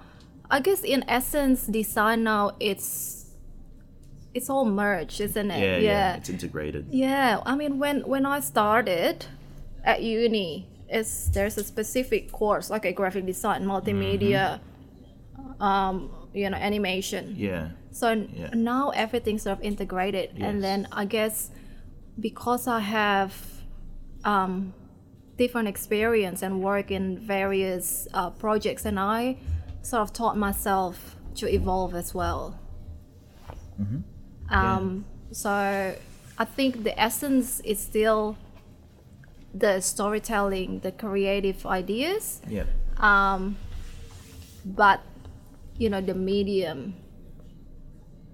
I 0.52 0.60
guess 0.62 0.84
in 0.84 1.04
essence, 1.08 1.66
design 1.66 2.24
now 2.24 2.52
it's 2.60 3.26
it's 4.34 4.50
all 4.50 4.66
merged, 4.66 5.20
isn't 5.22 5.50
it? 5.52 5.60
Yeah, 5.60 5.78
yeah, 5.92 6.16
it's 6.18 6.30
integrated. 6.30 6.86
Yeah, 6.92 7.42
I 7.46 7.56
mean 7.56 7.80
when 7.80 8.02
when 8.02 8.26
I 8.26 8.40
started 8.42 9.26
at 9.84 10.04
uni, 10.04 10.68
it's 10.88 11.30
there's 11.30 11.58
a 11.58 11.64
specific 11.64 12.32
course 12.32 12.70
like 12.70 12.86
a 12.86 12.94
graphic 12.94 13.26
design, 13.26 13.66
multimedia, 13.66 14.60
um, 15.60 16.10
you 16.34 16.50
know, 16.50 16.58
animation. 16.58 17.36
Yeah, 17.38 17.70
So 17.92 18.12
Yeah. 18.12 18.50
now 18.54 18.90
everything's 18.92 19.42
sort 19.44 19.58
of 19.60 19.64
integrated, 19.64 20.30
Yes. 20.36 20.44
and 20.48 20.64
then 20.64 20.88
I 20.92 21.06
guess 21.06 21.50
because 22.20 22.68
I 22.68 22.80
have 22.82 23.34
um, 24.26 24.74
different 25.38 25.68
experience 25.68 26.44
and 26.44 26.62
work 26.62 26.92
in 26.92 27.18
various 27.18 28.08
uh, 28.14 28.30
projects, 28.32 28.86
and 28.86 29.00
I 29.00 29.38
sort 29.82 30.02
of 30.02 30.14
taught 30.14 30.38
myself 30.38 31.16
to 31.36 31.48
evolve 31.48 31.96
as 31.96 32.14
well. 32.14 32.60
Um, 34.50 35.06
So 35.32 35.50
I 35.50 36.46
think 36.46 36.84
the 36.84 37.00
essence 37.00 37.60
is 37.64 37.80
still 37.80 38.36
the 39.54 39.80
storytelling, 39.80 40.80
the 40.80 40.92
creative 40.92 41.66
ideas, 41.66 42.42
yeah, 42.50 42.66
Um, 42.98 43.56
but 44.66 45.00
you 45.80 45.90
know 45.90 46.02
the 46.02 46.14
medium. 46.14 46.94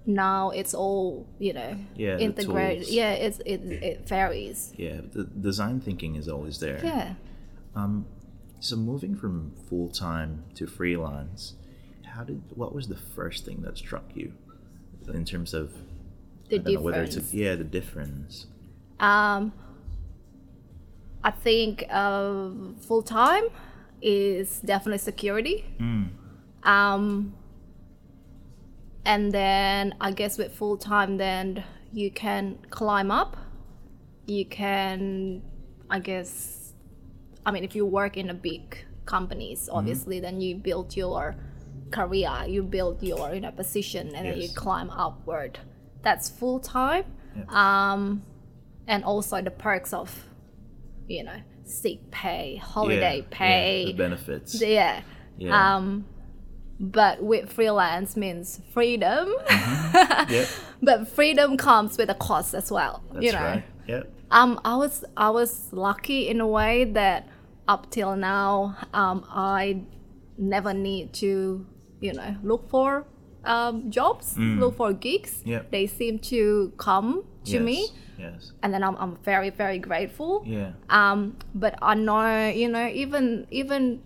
Now 0.08 0.50
it's 0.50 0.72
all 0.74 1.26
you 1.40 1.52
know 1.52 1.76
Yeah, 1.96 2.18
integrated 2.18 2.86
yeah 2.88 3.10
it's 3.26 3.38
it, 3.40 3.60
it 3.90 4.08
varies. 4.08 4.72
Yeah. 4.76 5.00
The 5.12 5.24
design 5.24 5.80
thinking 5.80 6.14
is 6.16 6.28
always 6.28 6.58
there. 6.60 6.80
yeah. 6.84 7.14
Um 7.74 8.06
So 8.60 8.76
moving 8.76 9.16
from 9.16 9.52
full 9.68 9.88
time 9.88 10.30
to 10.58 10.66
freelance, 10.66 11.54
how 12.14 12.22
did 12.24 12.40
what 12.54 12.70
was 12.74 12.86
the 12.88 12.96
first 13.16 13.44
thing 13.46 13.62
that 13.62 13.76
struck 13.78 14.04
you 14.14 14.32
in 15.12 15.24
terms 15.24 15.54
of 15.54 15.66
the 16.50 16.58
don't 16.58 16.74
know 16.74 16.80
whether 16.86 17.02
it's 17.02 17.16
difference. 17.16 17.34
a, 17.34 17.36
yeah 17.44 17.54
the 17.56 17.70
difference. 17.80 18.46
um 19.00 19.52
i 21.30 21.30
think 21.46 21.84
uh, 21.90 22.48
full 22.86 23.02
time 23.02 23.44
is 24.00 24.60
definitely 24.72 24.98
security 25.12 25.56
um 26.66 27.32
and 29.04 29.32
then 29.32 29.94
i 30.00 30.10
guess 30.10 30.36
with 30.36 30.52
full 30.54 30.76
time 30.76 31.16
then 31.16 31.64
you 31.92 32.10
can 32.10 32.58
climb 32.70 33.10
up. 33.10 33.36
You 34.26 34.44
can 34.44 35.42
i 35.88 35.98
guess 36.00 36.72
i 37.46 37.50
mean 37.52 37.64
if 37.64 37.74
you 37.76 37.86
work 37.86 38.16
in 38.16 38.28
a 38.28 38.34
big 38.34 38.84
companies 39.06 39.68
obviously 39.72 40.18
then 40.20 40.40
you 40.40 40.56
build 40.56 40.96
your 40.96 41.36
career 41.92 42.32
you 42.48 42.62
build 42.64 43.00
your 43.02 43.32
you 43.32 43.40
know 43.40 43.52
position 43.52 44.14
and 44.16 44.26
then 44.26 44.38
you 44.40 44.48
climb 44.54 44.90
upward. 44.90 45.60
That's 46.02 46.28
full 46.28 46.58
time. 46.58 47.04
Um 47.48 48.22
and 48.88 49.04
also 49.04 49.40
the 49.40 49.52
perks 49.52 49.92
of 49.92 50.24
you 51.06 51.22
know 51.22 51.38
sick 51.64 52.10
pay 52.10 52.56
holiday 52.56 53.18
Yeah, 53.18 53.26
pay 53.30 53.80
yeah, 53.82 53.86
the 53.86 53.92
benefits. 53.92 54.60
yeah. 54.60 55.02
Yeah. 55.38 55.76
Um, 55.76 56.06
but 56.78 57.22
with 57.22 57.50
freelance 57.52 58.16
means 58.16 58.60
freedom, 58.72 59.32
yep, 59.50 60.48
but 60.82 61.08
freedom 61.08 61.56
comes 61.56 61.96
with 61.98 62.10
a 62.10 62.14
cost 62.14 62.54
as 62.54 62.70
well. 62.70 63.02
that's 63.12 63.24
you 63.24 63.32
know. 63.32 63.40
right. 63.40 63.64
Yep. 63.86 64.12
Um, 64.30 64.60
I 64.64 64.76
was 64.76 65.04
I 65.16 65.30
was 65.30 65.72
lucky 65.72 66.28
in 66.28 66.40
a 66.40 66.46
way 66.46 66.84
that 66.84 67.28
up 67.68 67.90
till 67.90 68.16
now, 68.16 68.76
um, 68.92 69.24
I 69.30 69.82
never 70.38 70.74
need 70.74 71.12
to, 71.14 71.64
you 72.00 72.12
know, 72.12 72.36
look 72.42 72.68
for 72.68 73.06
um, 73.44 73.90
jobs, 73.90 74.36
look 74.36 74.76
for 74.76 74.92
gigs. 74.92 75.42
Mm. 75.44 75.46
Yep. 75.46 75.70
They 75.70 75.86
seem 75.86 76.18
to 76.30 76.72
come 76.76 77.24
to 77.44 77.52
yes. 77.52 77.62
me, 77.62 77.88
Yes. 78.18 78.52
and 78.62 78.72
then 78.74 78.82
I'm, 78.82 78.96
I'm 78.96 79.16
very 79.16 79.50
very 79.50 79.78
grateful. 79.78 80.42
Yeah. 80.46 80.72
um 80.90 81.36
but 81.54 81.74
i 81.82 81.94
know 81.94 82.48
you 82.48 82.68
know 82.68 82.88
even 82.88 83.46
even 83.50 84.02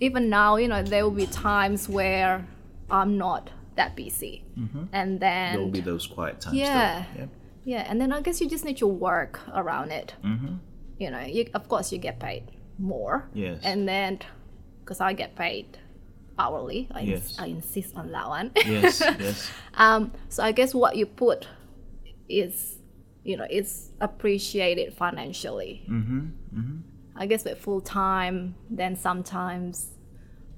even 0.00 0.28
now 0.30 0.56
you 0.56 0.66
know 0.68 0.82
there 0.82 1.04
will 1.04 1.10
be 1.24 1.26
times 1.26 1.88
where 1.88 2.46
i'm 2.90 3.16
not 3.18 3.50
that 3.76 3.94
busy 3.96 4.44
and 4.92 5.20
then 5.20 5.52
There 5.54 5.60
will 5.62 5.70
be 5.70 5.80
those 5.80 6.06
quiet 6.06 6.40
times. 6.40 6.56
yeah 6.56 7.04
Still. 7.04 7.20
Yep. 7.20 7.28
yeah 7.64 7.86
and 7.88 8.00
then 8.00 8.12
i 8.12 8.20
guess 8.20 8.40
you 8.40 8.48
just 8.48 8.64
need 8.64 8.76
to 8.78 8.86
work 8.86 9.40
around 9.54 9.90
it 9.90 10.14
Mm-hmm. 10.24 10.54
you 10.98 11.10
know 11.10 11.20
you 11.20 11.48
of 11.54 11.68
course 11.68 11.92
you 11.92 11.98
get 11.98 12.18
paid 12.18 12.42
more 12.78 13.28
Yes. 13.34 13.60
and 13.62 13.86
then 13.88 14.18
because 14.80 15.00
i 15.00 15.12
get 15.12 15.36
paid 15.36 15.78
hourly 16.38 16.88
I, 16.92 17.00
ins- 17.02 17.38
I 17.38 17.46
insist 17.46 17.94
on 17.96 18.10
that 18.12 18.26
one 18.28 18.50
Yes. 18.56 19.00
yes. 19.00 19.50
um 19.74 20.12
so 20.28 20.42
i 20.42 20.52
guess 20.52 20.74
what 20.74 20.96
you 20.96 21.06
put 21.06 21.46
is 22.28 22.78
you 23.24 23.36
know 23.36 23.46
it's 23.50 23.90
appreciated 24.00 24.92
financially 24.94 25.84
Mm-hmm. 25.88 26.80
I 27.20 27.26
guess 27.26 27.44
with 27.44 27.58
full 27.58 27.82
time, 27.82 28.54
then 28.70 28.96
sometimes, 28.96 29.90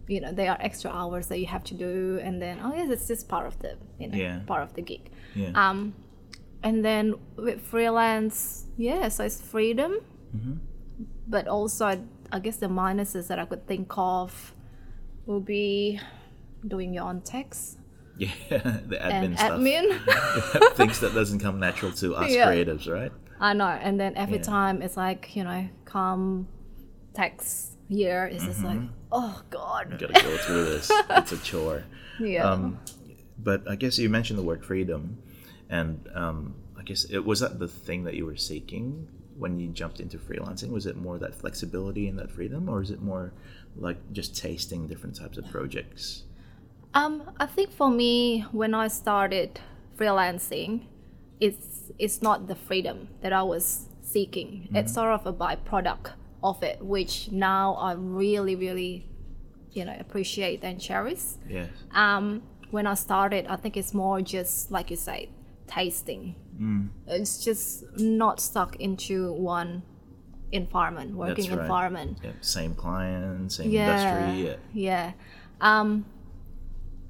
you 0.06 0.20
know, 0.22 0.32
there 0.32 0.50
are 0.52 0.58
extra 0.60 0.90
hours 0.90 1.26
that 1.26 1.38
you 1.42 1.46
have 1.46 1.64
to 1.64 1.74
do, 1.74 2.20
and 2.22 2.40
then 2.40 2.54
oh 2.64 2.72
yes, 2.74 2.88
it's 2.90 3.06
just 3.08 3.28
part 3.28 3.46
of 3.46 3.58
the 3.58 3.76
you 4.00 4.06
know 4.08 4.16
Yeah. 4.16 4.40
part 4.46 4.62
of 4.62 4.72
the 4.74 4.82
gig. 4.82 5.10
Yeah. 5.34 5.50
Um, 5.62 5.94
and 6.62 6.84
then 6.84 7.14
with 7.36 7.60
freelance, 7.60 8.66
yeah, 8.76 9.08
so 9.08 9.24
it's 9.24 9.40
freedom, 9.40 9.92
Mm-hmm. 10.36 10.54
but 11.28 11.44
also 11.48 11.84
I 12.32 12.38
guess 12.38 12.56
the 12.56 12.68
minuses 12.68 13.26
that 13.28 13.38
I 13.38 13.44
could 13.44 13.66
think 13.66 13.92
of 13.98 14.54
will 15.26 15.40
be 15.40 16.00
doing 16.66 16.94
your 16.94 17.04
own 17.04 17.20
tax 17.22 17.76
yeah. 18.16 18.30
the 18.48 18.96
admin 19.08 19.24
and 19.24 19.38
stuff. 19.38 19.60
admin. 19.60 20.74
Things 20.80 21.00
that 21.00 21.12
doesn't 21.14 21.40
come 21.40 21.58
natural 21.60 21.92
to 21.92 22.14
us 22.14 22.30
Yeah. 22.38 22.46
creatives, 22.48 22.86
right? 22.88 23.12
I 23.42 23.52
know, 23.52 23.66
and 23.86 23.98
then 24.00 24.12
every 24.16 24.36
Yeah. 24.38 24.42
time 24.56 24.82
it's 24.82 24.96
like 24.96 25.34
you 25.36 25.44
know, 25.44 25.68
come 25.84 26.48
tax 27.14 27.76
year, 27.88 28.24
it's 28.32 28.44
just 28.44 28.62
like 28.64 28.78
Mm-hmm. 28.78 28.94
oh 29.20 29.42
god, 29.50 29.98
Got 29.98 30.14
to 30.14 30.22
go 30.22 30.36
through 30.38 30.64
this. 30.64 30.90
It's 31.10 31.32
a 31.32 31.38
chore. 31.38 31.84
yeah. 32.20 32.48
Um, 32.48 32.78
but 33.38 33.60
I 33.68 33.74
guess 33.76 33.98
you 33.98 34.08
mentioned 34.08 34.38
the 34.38 34.44
word 34.50 34.64
freedom, 34.64 35.18
and 35.68 36.08
um, 36.14 36.54
I 36.78 36.82
guess 36.84 37.04
it 37.04 37.24
was 37.30 37.40
that 37.40 37.58
the 37.58 37.68
thing 37.68 38.04
that 38.04 38.14
you 38.14 38.24
were 38.26 38.36
seeking 38.36 39.08
when 39.36 39.58
you 39.58 39.68
jumped 39.80 39.98
into 40.00 40.18
freelancing. 40.18 40.70
Was 40.70 40.86
it 40.86 40.96
more 40.96 41.18
that 41.18 41.34
flexibility 41.34 42.06
and 42.08 42.16
that 42.20 42.30
freedom, 42.30 42.68
or 42.68 42.80
is 42.82 42.90
it 42.90 43.00
more 43.02 43.32
like 43.76 43.98
just 44.12 44.36
tasting 44.36 44.86
different 44.86 45.16
types 45.16 45.36
of 45.38 45.44
projects? 45.50 46.24
Um, 46.94 47.14
I 47.40 47.46
think 47.46 47.72
for 47.72 47.90
me, 47.90 48.42
when 48.52 48.72
I 48.74 48.88
started 48.88 49.60
freelancing, 49.98 50.82
it's 51.40 51.71
it's 51.98 52.22
not 52.22 52.46
the 52.46 52.54
freedom 52.54 53.08
that 53.22 53.32
I 53.32 53.42
was 53.42 53.88
seeking. 54.00 54.68
It's 54.74 54.94
sort 54.94 55.12
of 55.12 55.26
a 55.26 55.32
byproduct 55.32 56.12
of 56.42 56.62
it, 56.62 56.82
which 56.82 57.30
now 57.30 57.74
I 57.74 57.92
really, 57.92 58.56
really, 58.56 59.08
you 59.72 59.84
know, 59.84 59.96
appreciate 59.98 60.62
and 60.62 60.80
cherish. 60.80 61.22
Yes. 61.48 61.68
Um, 61.92 62.42
when 62.70 62.86
I 62.86 62.94
started, 62.94 63.46
I 63.46 63.56
think 63.56 63.76
it's 63.76 63.94
more 63.94 64.20
just 64.20 64.70
like 64.70 64.90
you 64.90 64.96
said, 64.96 65.28
tasting. 65.66 66.36
It's 67.06 67.42
just 67.44 67.84
not 67.98 68.38
stuck 68.40 68.76
into 68.76 69.32
one 69.32 69.82
environment, 70.52 71.16
working 71.16 71.50
right. 71.50 71.60
environment. 71.60 72.18
Yeah. 72.22 72.30
Same 72.40 72.74
client, 72.74 73.50
same 73.50 73.70
yeah, 73.70 74.20
industry. 74.20 74.44
Yeah. 74.46 74.56
Yeah. 74.72 75.12
Um, 75.60 76.04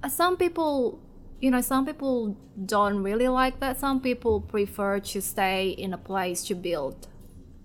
uh, 0.02 0.08
some 0.08 0.36
people, 0.36 1.01
you 1.42 1.50
know, 1.50 1.60
some 1.60 1.84
people 1.84 2.36
don't 2.74 3.02
really 3.02 3.28
like 3.28 3.56
that. 3.60 3.78
Some 3.78 4.00
people 4.00 4.40
prefer 4.40 5.00
to 5.12 5.20
stay 5.20 5.70
in 5.84 5.92
a 5.92 5.98
place 5.98 6.38
to 6.48 6.54
build 6.54 7.08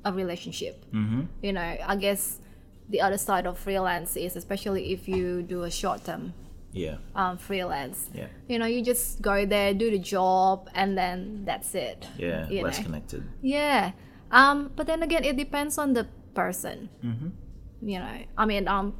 a 0.04 0.12
relationship. 0.12 0.76
Mm-hmm. 0.92 1.22
You 1.46 1.54
know, 1.54 1.70
I 1.92 1.96
guess 1.96 2.40
the 2.90 3.00
other 3.02 3.18
side 3.18 3.46
of 3.46 3.58
freelance 3.60 4.16
is, 4.18 4.36
especially 4.36 4.92
if 4.96 5.08
you 5.08 5.44
do 5.44 5.64
a 5.64 5.72
short 5.72 6.04
term 6.06 6.34
Yeah. 6.74 6.98
um, 7.16 7.38
freelance. 7.38 8.10
Yeah. 8.14 8.28
You 8.50 8.58
know, 8.60 8.66
you 8.66 8.82
just 8.84 9.22
go 9.22 9.46
there, 9.46 9.74
do 9.74 9.92
the 9.92 10.00
job, 10.00 10.70
and 10.74 10.98
then 10.98 11.44
that's 11.46 11.76
it. 11.76 12.08
Yeah. 12.18 12.50
you 12.50 12.64
Less 12.64 12.80
know. 12.80 12.86
connected. 12.86 13.24
Yeah. 13.42 13.92
Um, 14.32 14.72
but 14.76 14.88
then 14.88 15.04
again, 15.04 15.24
it 15.24 15.38
depends 15.38 15.78
on 15.78 15.94
the 15.94 16.06
person. 16.34 16.90
Mm-hmm. 17.06 17.30
You 17.88 18.00
know, 18.00 18.18
I 18.38 18.46
mean, 18.46 18.68
um, 18.68 18.96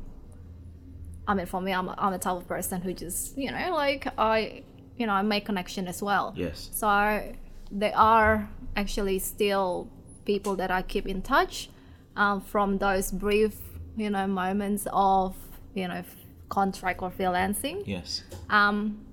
I 1.28 1.34
mean, 1.34 1.46
for 1.46 1.62
me, 1.62 1.74
I'm, 1.74 1.90
I'm 1.90 2.14
a 2.14 2.20
type 2.20 2.36
of 2.38 2.48
person 2.48 2.82
who 2.82 2.94
just, 2.94 3.38
you 3.38 3.52
know, 3.52 3.74
like 3.74 4.08
I, 4.18 4.64
you 4.98 5.06
know, 5.06 5.14
I 5.14 5.22
make 5.22 5.46
connection 5.46 5.88
as 5.88 6.02
well. 6.02 6.34
Yes. 6.38 6.70
So 6.74 6.88
I, 6.88 7.36
there 7.72 7.96
are 7.98 8.50
actually 8.76 9.20
still 9.20 9.90
people 10.26 10.56
that 10.56 10.72
I 10.72 10.82
keep 10.82 11.06
in 11.06 11.22
touch 11.22 11.70
um, 12.16 12.42
from 12.42 12.78
those 12.78 13.12
brief, 13.12 13.56
you 13.98 14.10
know, 14.10 14.26
moments 14.28 14.88
of, 14.94 15.36
you 15.74 15.88
know, 15.88 16.04
contract 16.50 17.02
or 17.02 17.12
freelancing 17.12 17.84
Yes. 17.86 18.24
um 18.50 19.06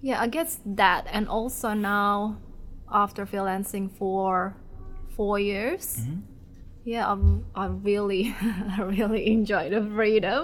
yeah 0.00 0.22
i 0.22 0.26
guess 0.26 0.58
that 0.64 1.06
and 1.12 1.28
also 1.28 1.74
now 1.74 2.38
after 2.90 3.26
freelancing 3.26 3.90
for 3.98 4.56
four 5.14 5.38
years 5.38 6.00
yeah 6.92 7.04
I'm, 7.12 7.24
i 7.62 7.66
really 7.90 8.22
i 8.78 8.82
really 8.96 9.22
enjoy 9.36 9.64
the 9.76 9.82
freedom 9.96 10.42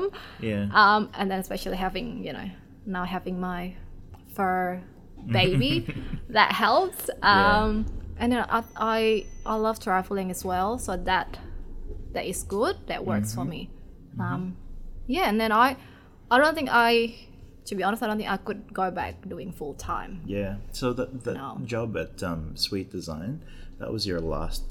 Yeah. 0.51 0.63
um 0.81 1.03
and 1.19 1.27
then 1.31 1.39
especially 1.45 1.79
having 1.87 2.07
you 2.27 2.33
know 2.37 2.49
now 2.97 3.05
having 3.17 3.37
my 3.51 3.61
fur 4.37 4.83
baby 5.39 5.73
that 6.37 6.51
helps 6.65 7.03
um 7.23 7.87
and 8.21 8.29
then 8.33 8.41
I, 8.57 8.61
I 8.95 9.27
i 9.53 9.55
love 9.67 9.77
traveling 9.89 10.29
as 10.37 10.45
well 10.51 10.71
so 10.87 10.97
that 11.11 11.29
that 12.15 12.27
is 12.33 12.43
good 12.57 12.77
that 12.91 13.01
works 13.13 13.31
Mm-hmm. 13.33 13.41
for 13.41 13.45
me 13.55 13.61
um 14.21 14.43
yeah 15.17 15.27
and 15.31 15.37
then 15.43 15.51
i 15.51 15.77
i 16.31 16.39
don't 16.41 16.55
think 16.59 16.69
i 16.71 17.15
to 17.69 17.73
be 17.79 17.83
honest 17.83 18.03
i 18.03 18.07
don't 18.09 18.19
think 18.21 18.31
i 18.31 18.37
could 18.37 18.63
go 18.81 18.91
back 19.01 19.15
doing 19.35 19.51
full 19.61 19.75
time 19.75 20.13
Yeah. 20.27 20.53
So 20.73 20.93
that 20.99 21.11
that 21.25 21.37
No. 21.43 21.51
job 21.75 21.97
at 22.05 22.23
um, 22.31 22.43
Sweet 22.67 22.89
Design, 22.99 23.33
that 23.81 23.91
was 23.95 24.03
your 24.11 24.21
last 24.35 24.63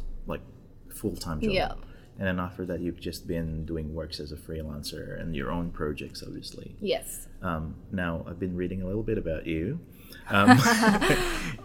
full 0.93 1.15
time 1.15 1.41
job. 1.41 1.51
Yeah. 1.51 1.73
And 2.19 2.27
then 2.27 2.39
after 2.39 2.63
that, 2.67 2.79
you've 2.79 2.99
just 2.99 3.27
been 3.27 3.65
doing 3.65 3.93
works 3.93 4.19
as 4.19 4.31
a 4.31 4.35
freelancer 4.35 5.19
and 5.19 5.35
your 5.35 5.51
own 5.51 5.71
projects, 5.71 6.23
obviously. 6.25 6.75
yes 6.79 7.27
Um, 7.41 7.75
now, 7.91 8.23
I've 8.27 8.39
been 8.39 8.55
reading 8.55 8.83
a 8.83 8.85
little 8.85 9.03
bit 9.03 9.17
about 9.17 9.47
you. 9.47 9.79
Um, 10.29 10.57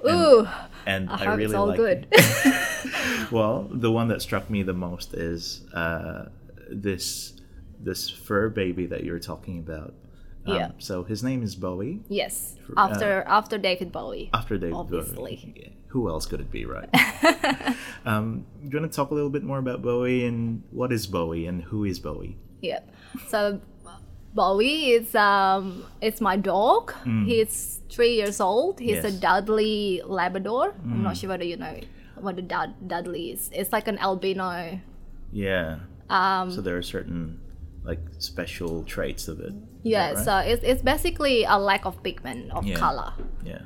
ooh 0.08 0.49
and 0.85 1.08
i 1.11 1.35
really 1.35 1.44
it's 1.44 1.54
all 1.54 1.68
like 1.68 1.76
good 1.76 2.08
well, 3.30 3.68
the 3.70 3.90
one 3.90 4.08
that 4.08 4.23
struck 4.23 4.49
me 4.50 4.62
the 4.62 4.73
most 4.73 5.14
is 5.14 5.66
uh, 5.75 6.26
this 6.70 7.35
this 7.80 8.11
fur 8.11 8.49
baby 8.49 8.87
that 8.87 9.04
you're 9.04 9.20
talking 9.20 9.58
about. 9.58 9.94
Um, 10.49 10.57
Yeah. 10.57 10.71
So 10.78 11.02
his 11.05 11.23
name 11.23 11.43
is 11.43 11.55
Bowie. 11.55 12.00
yes 12.09 12.55
uh, 12.76 12.81
after 12.88 13.11
after 13.26 13.57
david 13.59 13.90
bowie 13.93 14.31
After 14.33 14.57
David 14.59 14.75
Obviously. 14.75 15.37
Bowie. 15.55 15.75
Who 15.93 16.09
else 16.11 16.26
could 16.26 16.40
it 16.40 16.50
be, 16.50 16.67
right? 16.67 16.88
um, 18.05 18.45
do 18.62 18.69
you 18.76 18.81
want 18.81 18.93
to 18.93 18.95
talk 18.97 19.11
a 19.11 19.14
little 19.14 19.31
bit 19.31 19.43
more 19.43 19.59
about 19.59 19.81
Bowie 19.81 20.26
and 20.26 20.62
what 20.71 20.93
is 20.93 21.07
Bowie 21.07 21.47
and 21.47 21.62
who 21.62 21.85
is 21.87 21.99
Bowie? 21.99 22.37
Yep. 22.61 22.83
So 23.28 23.61
Bowie 24.35 24.90
is 24.99 25.14
um 25.14 25.85
it's 26.02 26.21
my 26.21 26.37
dog. 26.37 26.93
He's 27.25 27.81
three 27.88 28.14
years 28.21 28.40
old. 28.40 28.78
He's 28.81 28.99
a 29.05 29.09
Mm. 29.09 29.12
Yes. 29.12 29.14
Mm. 29.17 29.21
Dudley 29.21 30.02
Labrador. 30.05 30.75
I'm 30.85 31.02
not 31.02 31.17
sure 31.17 31.31
whether 31.31 31.45
you 31.45 31.57
know 31.57 31.76
what 32.21 32.38
a 32.38 32.43
Dud- 32.43 32.76
Dudley 32.87 33.31
is. 33.33 33.49
It's 33.52 33.73
like 33.73 33.88
an 33.88 33.99
albino. 33.99 34.81
Yeah. 35.33 35.78
Um, 36.11 36.50
so 36.50 36.61
there 36.61 36.76
are 36.76 36.83
certain 36.83 37.40
like 37.85 38.00
special 38.18 38.82
traits 38.85 39.28
of 39.28 39.40
it. 39.40 39.52
yeah. 39.82 40.12
right? 40.12 40.18
So 40.25 40.37
it's 40.38 40.62
it's 40.64 40.82
basically 40.82 41.44
a 41.44 41.58
lack 41.58 41.85
of 41.87 42.02
pigment 42.02 42.50
of 42.52 42.64
Yeah. 42.66 42.76
color. 42.76 43.12
yeah. 43.44 43.62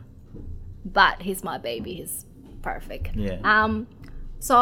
But 0.85 1.23
he's 1.23 1.43
my 1.45 1.59
baby. 1.59 1.95
He's 1.95 2.25
perfect. 2.63 3.15
Yeah. 3.17 3.39
Um, 3.45 3.87
so 4.41 4.57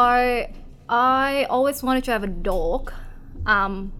I 0.89 1.45
always 1.49 1.81
wanted 1.83 2.03
to 2.05 2.11
have 2.11 2.23
a 2.23 2.27
dog. 2.27 2.91
Um, 3.45 3.91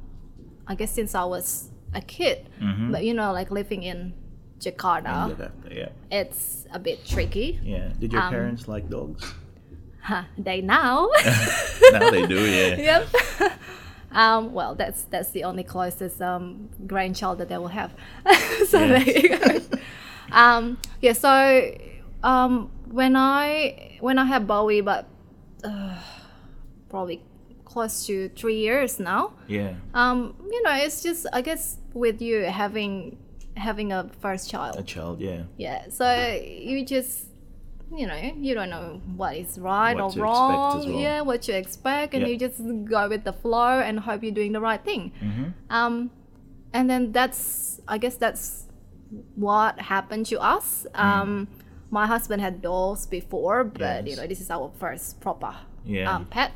I 0.67 0.75
guess 0.75 0.91
since 0.91 1.15
I 1.15 1.24
was 1.25 1.70
a 1.93 2.01
kid, 2.01 2.48
Mm-hmm. 2.62 2.91
but 2.91 3.03
you 3.03 3.13
know, 3.13 3.34
like 3.34 3.50
living 3.51 3.84
in 3.84 4.13
Jakarta, 4.60 5.38
Yeah. 5.39 5.50
yeah. 5.72 5.89
it's 6.20 6.65
a 6.74 6.79
bit 6.79 7.05
tricky. 7.05 7.60
Yeah. 7.63 7.89
Did 8.00 8.13
your 8.13 8.22
Um, 8.22 8.29
parents 8.31 8.67
like 8.67 8.89
dogs? 8.89 9.34
Huh, 10.01 10.24
they 10.38 10.62
now. 10.62 11.10
now 11.91 12.10
they 12.12 12.25
do, 12.25 12.39
yeah. 12.39 12.75
yep. 12.89 13.08
Um, 14.12 14.53
well, 14.53 14.75
that's 14.75 15.03
that's 15.03 15.32
the 15.32 15.44
only 15.44 15.63
closest 15.63 16.22
um, 16.22 16.70
grandchild 16.88 17.38
that 17.39 17.50
they 17.50 17.58
will 17.58 17.68
have. 17.70 17.91
so 18.68 18.80
Yes. 18.80 19.06
there 19.06 19.18
you 19.20 19.38
go. 19.38 19.77
um, 20.32 20.77
yeah. 21.01 21.13
So 21.13 21.75
um, 22.24 22.70
when 22.89 23.15
I 23.15 23.98
when 24.00 24.18
I 24.20 24.25
had 24.25 24.48
Bowie, 24.48 24.82
but 24.82 25.08
uh, 25.63 25.96
probably 26.89 27.22
close 27.65 28.06
to 28.08 28.30
three 28.36 28.58
years 28.60 29.00
now. 29.00 29.34
Yeah. 29.48 29.74
Um, 29.94 30.36
you 30.51 30.62
know, 30.63 30.74
it's 30.74 31.01
just 31.01 31.25
I 31.32 31.41
guess 31.41 31.77
with 31.94 32.22
you 32.22 32.41
having 32.44 33.18
having 33.56 33.91
a 33.94 34.10
first 34.20 34.50
child. 34.50 34.75
A 34.75 34.84
child. 34.84 35.20
child, 35.20 35.22
yeah. 35.22 35.44
Yeah. 35.58 35.89
So 35.89 36.06
you 36.44 36.86
just 36.86 37.25
you 37.94 38.08
know 38.08 38.16
you 38.40 38.54
don't 38.54 38.70
know 38.70 39.02
what 39.16 39.36
is 39.36 39.60
right 39.60 39.96
What 39.96 40.16
or 40.18 40.22
wrong. 40.24 40.80
well. 40.80 41.00
Yeah, 41.02 41.22
what 41.22 41.48
you 41.48 41.54
expect, 41.56 42.14
and 42.14 42.22
Yeah. 42.24 42.30
you 42.30 42.38
just 42.38 42.62
go 42.86 43.10
with 43.10 43.24
the 43.24 43.34
flow 43.34 43.80
and 43.80 44.00
hope 44.00 44.24
you're 44.24 44.32
doing 44.34 44.54
the 44.54 44.62
right 44.62 44.84
thing. 44.84 45.12
Mm-hmm. 45.22 45.46
Um, 45.70 46.12
and 46.74 46.90
then 46.90 47.12
that's 47.12 47.82
I 47.88 47.98
guess 47.98 48.16
that's 48.16 48.68
what 49.36 49.80
happened 49.80 50.25
to 50.27 50.40
us. 50.40 50.86
Mm. 50.96 51.04
Um, 51.04 51.48
my 51.90 52.08
husband 52.08 52.42
had 52.42 52.62
dogs 52.62 53.06
before, 53.06 53.64
but 53.66 54.08
you 54.08 54.16
know 54.16 54.25
this 54.27 54.40
is 54.40 54.50
our 54.50 54.72
first 54.80 55.20
proper 55.20 55.54
Yeah. 55.86 56.14
um, 56.16 56.25
pet. 56.25 56.51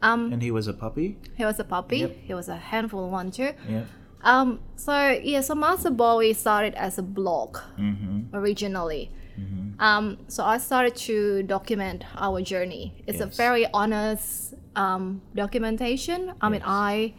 Um, 0.00 0.32
and 0.32 0.40
he 0.42 0.50
was 0.50 0.68
a 0.68 0.72
puppy? 0.72 1.18
he 1.36 1.44
was 1.44 1.58
a 1.58 1.64
puppy. 1.64 1.98
Yep. 1.98 2.16
He 2.22 2.32
was 2.34 2.48
a 2.48 2.56
handful 2.56 3.10
one 3.10 3.30
too. 3.30 3.50
Yeah. 3.68 3.82
Um, 4.22 4.60
so 4.76 5.10
yeah, 5.22 5.42
so 5.42 5.54
Master 5.54 5.90
Bowie 5.90 6.32
started 6.32 6.74
as 6.74 6.98
a 6.98 7.02
blog 7.02 7.58
Mm-hmm. 7.78 8.34
originally. 8.34 9.10
Um, 9.78 10.18
so 10.28 10.44
I 10.44 10.58
started 10.58 10.96
to 11.06 11.42
document 11.44 12.04
our 12.16 12.42
journey. 12.42 13.04
It's 13.06 13.20
a 13.20 13.26
very 13.26 13.66
honest 13.72 14.54
um, 14.74 15.22
documentation. 15.34 16.34
I 16.40 16.48
mean, 16.48 16.62
I 16.64 17.14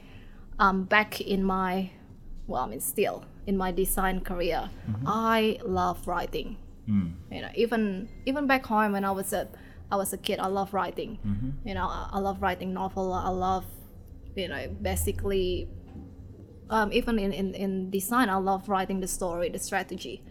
um, 0.59 0.83
back 0.83 1.21
in 1.21 1.43
my 1.43 1.91
well, 2.47 2.63
I 2.63 2.67
mean, 2.67 2.81
still 2.81 3.25
in 3.45 3.57
my 3.57 3.71
design 3.71 4.21
career, 4.21 4.69
Mm-hmm. 4.89 5.05
I 5.07 5.59
love 5.63 6.07
writing. 6.07 6.57
Mm. 6.89 7.13
You 7.31 7.41
know, 7.43 7.49
even 7.55 8.09
even 8.25 8.47
back 8.47 8.65
home 8.65 8.91
when 8.93 9.05
I 9.05 9.11
was 9.11 9.33
a 9.33 9.47
I 9.91 9.95
was 9.95 10.13
a 10.13 10.17
kid, 10.17 10.39
I 10.39 10.47
love 10.47 10.73
writing. 10.73 11.19
Mm-hmm. 11.25 11.67
You 11.67 11.73
know, 11.75 11.85
I, 11.85 12.09
I 12.13 12.19
love 12.19 12.41
writing 12.41 12.73
novel. 12.73 13.13
I 13.13 13.29
love, 13.29 13.65
you 14.35 14.47
know, 14.47 14.67
basically 14.81 15.69
um, 16.69 16.93
even 16.93 17.17
in, 17.19 17.33
in, 17.33 17.53
in 17.55 17.89
design, 17.89 18.29
I 18.29 18.35
love 18.35 18.69
writing 18.69 18.99
the 18.99 19.07
story, 19.07 19.49
the 19.49 19.59
strategy. 19.59 20.23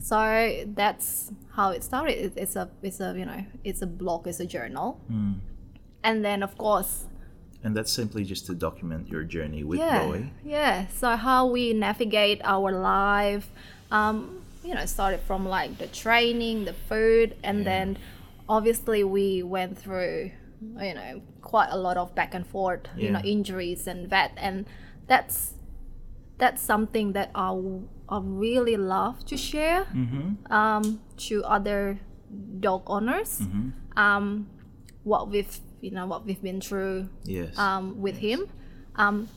So 0.00 0.64
that's 0.74 1.30
how 1.56 1.70
it 1.70 1.82
started. 1.84 2.16
It, 2.24 2.32
it's 2.36 2.56
a 2.56 2.68
it's 2.82 3.00
a 3.00 3.14
you 3.16 3.26
know 3.26 3.44
it's 3.64 3.82
a 3.82 3.86
blog, 3.86 4.26
it's 4.26 4.40
a 4.40 4.46
journal, 4.46 5.00
Mm. 5.10 5.40
and 6.02 6.24
then 6.24 6.42
of 6.42 6.56
course 6.58 7.04
And 7.64 7.74
that's 7.76 7.92
simply 7.92 8.24
just 8.24 8.46
to 8.46 8.54
document 8.54 9.08
your 9.08 9.24
journey 9.24 9.62
with 9.64 9.78
yeah 9.80 9.98
Bowie. 10.06 10.30
yeah. 10.44 10.86
So 11.00 11.16
how 11.16 11.46
we 11.46 11.72
navigate 11.72 12.40
our 12.44 12.70
life, 12.72 13.46
um, 13.90 14.14
you 14.64 14.74
know, 14.74 14.86
started 14.86 15.20
from 15.28 15.48
like 15.48 15.78
the 15.78 15.86
training, 15.88 16.64
the 16.66 16.74
food, 16.88 17.28
and 17.42 17.58
Yeah. 17.58 17.64
then 17.70 17.98
obviously 18.48 19.02
we 19.04 19.42
went 19.42 19.78
through 19.78 20.30
you 20.88 20.94
know 20.94 21.20
quite 21.42 21.68
a 21.70 21.76
lot 21.86 21.96
of 21.96 22.14
back 22.14 22.34
and 22.34 22.46
forth, 22.46 22.82
you 22.96 23.10
know, 23.10 23.20
injuries 23.24 23.86
and 23.86 24.08
that, 24.10 24.30
and 24.36 24.64
that's 25.06 25.54
that's 26.38 26.60
something 26.62 27.12
that 27.12 27.30
I, 27.34 27.48
I 28.08 28.20
really 28.22 28.76
love 28.76 29.24
to 29.26 29.36
share 29.36 29.84
Mm-hmm. 29.94 30.52
um, 30.52 31.00
to 31.28 31.42
other 31.44 31.98
dog 32.60 32.82
owners. 32.86 33.40
Mm-hmm. 33.40 33.98
Um, 33.98 34.48
what 35.04 35.30
we've 35.30 35.60
you 35.80 35.90
know 35.90 36.06
what 36.06 36.24
we've 36.24 36.40
been 36.42 36.60
through 36.60 37.08
Yes. 37.24 37.56
um, 37.58 38.00
with 38.00 38.16
him. 38.18 38.48
Um, 38.96 39.28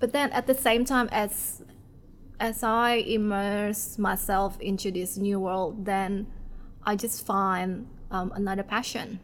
but 0.00 0.12
then 0.12 0.30
at 0.32 0.46
the 0.46 0.54
same 0.54 0.84
time, 0.84 1.08
as 1.12 1.62
as 2.38 2.62
I 2.62 2.96
immerse 3.06 3.98
myself 3.98 4.60
into 4.60 4.90
this 4.90 5.16
new 5.16 5.40
world, 5.40 5.86
then 5.86 6.26
I 6.84 6.94
just 6.96 7.24
find 7.26 7.86
um, 8.10 8.30
another 8.34 8.62
passion. 8.62 9.20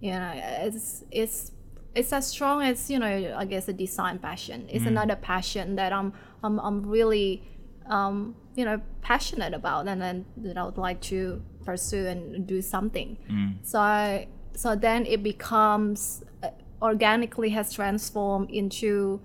You 0.00 0.12
know, 0.12 0.32
it's 0.34 1.04
it's 1.10 1.52
it's 1.94 2.12
as 2.12 2.26
strong 2.28 2.62
as 2.62 2.90
you 2.90 2.98
know, 2.98 3.34
I 3.36 3.44
guess 3.44 3.68
a 3.68 3.72
design 3.72 4.18
passion. 4.18 4.66
It's 4.68 4.86
another 4.86 5.16
passion 5.16 5.76
that 5.76 5.92
I'm 5.92 6.12
I'm 6.42 6.58
I'm 6.60 6.86
really 6.86 7.42
um, 7.86 8.34
you 8.54 8.64
know 8.64 8.80
passionate 9.00 9.54
about, 9.54 9.88
and 9.88 10.00
then 10.00 10.24
that 10.38 10.56
I 10.58 10.64
would 10.64 10.78
like 10.78 11.00
to 11.02 11.42
pursue 11.64 12.06
and 12.06 12.46
do 12.46 12.60
something. 12.62 13.16
So 13.62 13.78
I, 13.78 14.28
so 14.54 14.74
then 14.74 15.06
it 15.06 15.22
becomes 15.22 16.22
uh, 16.42 16.50
organically 16.80 17.50
has 17.50 17.72
transformed 17.72 18.50
into 18.50 19.20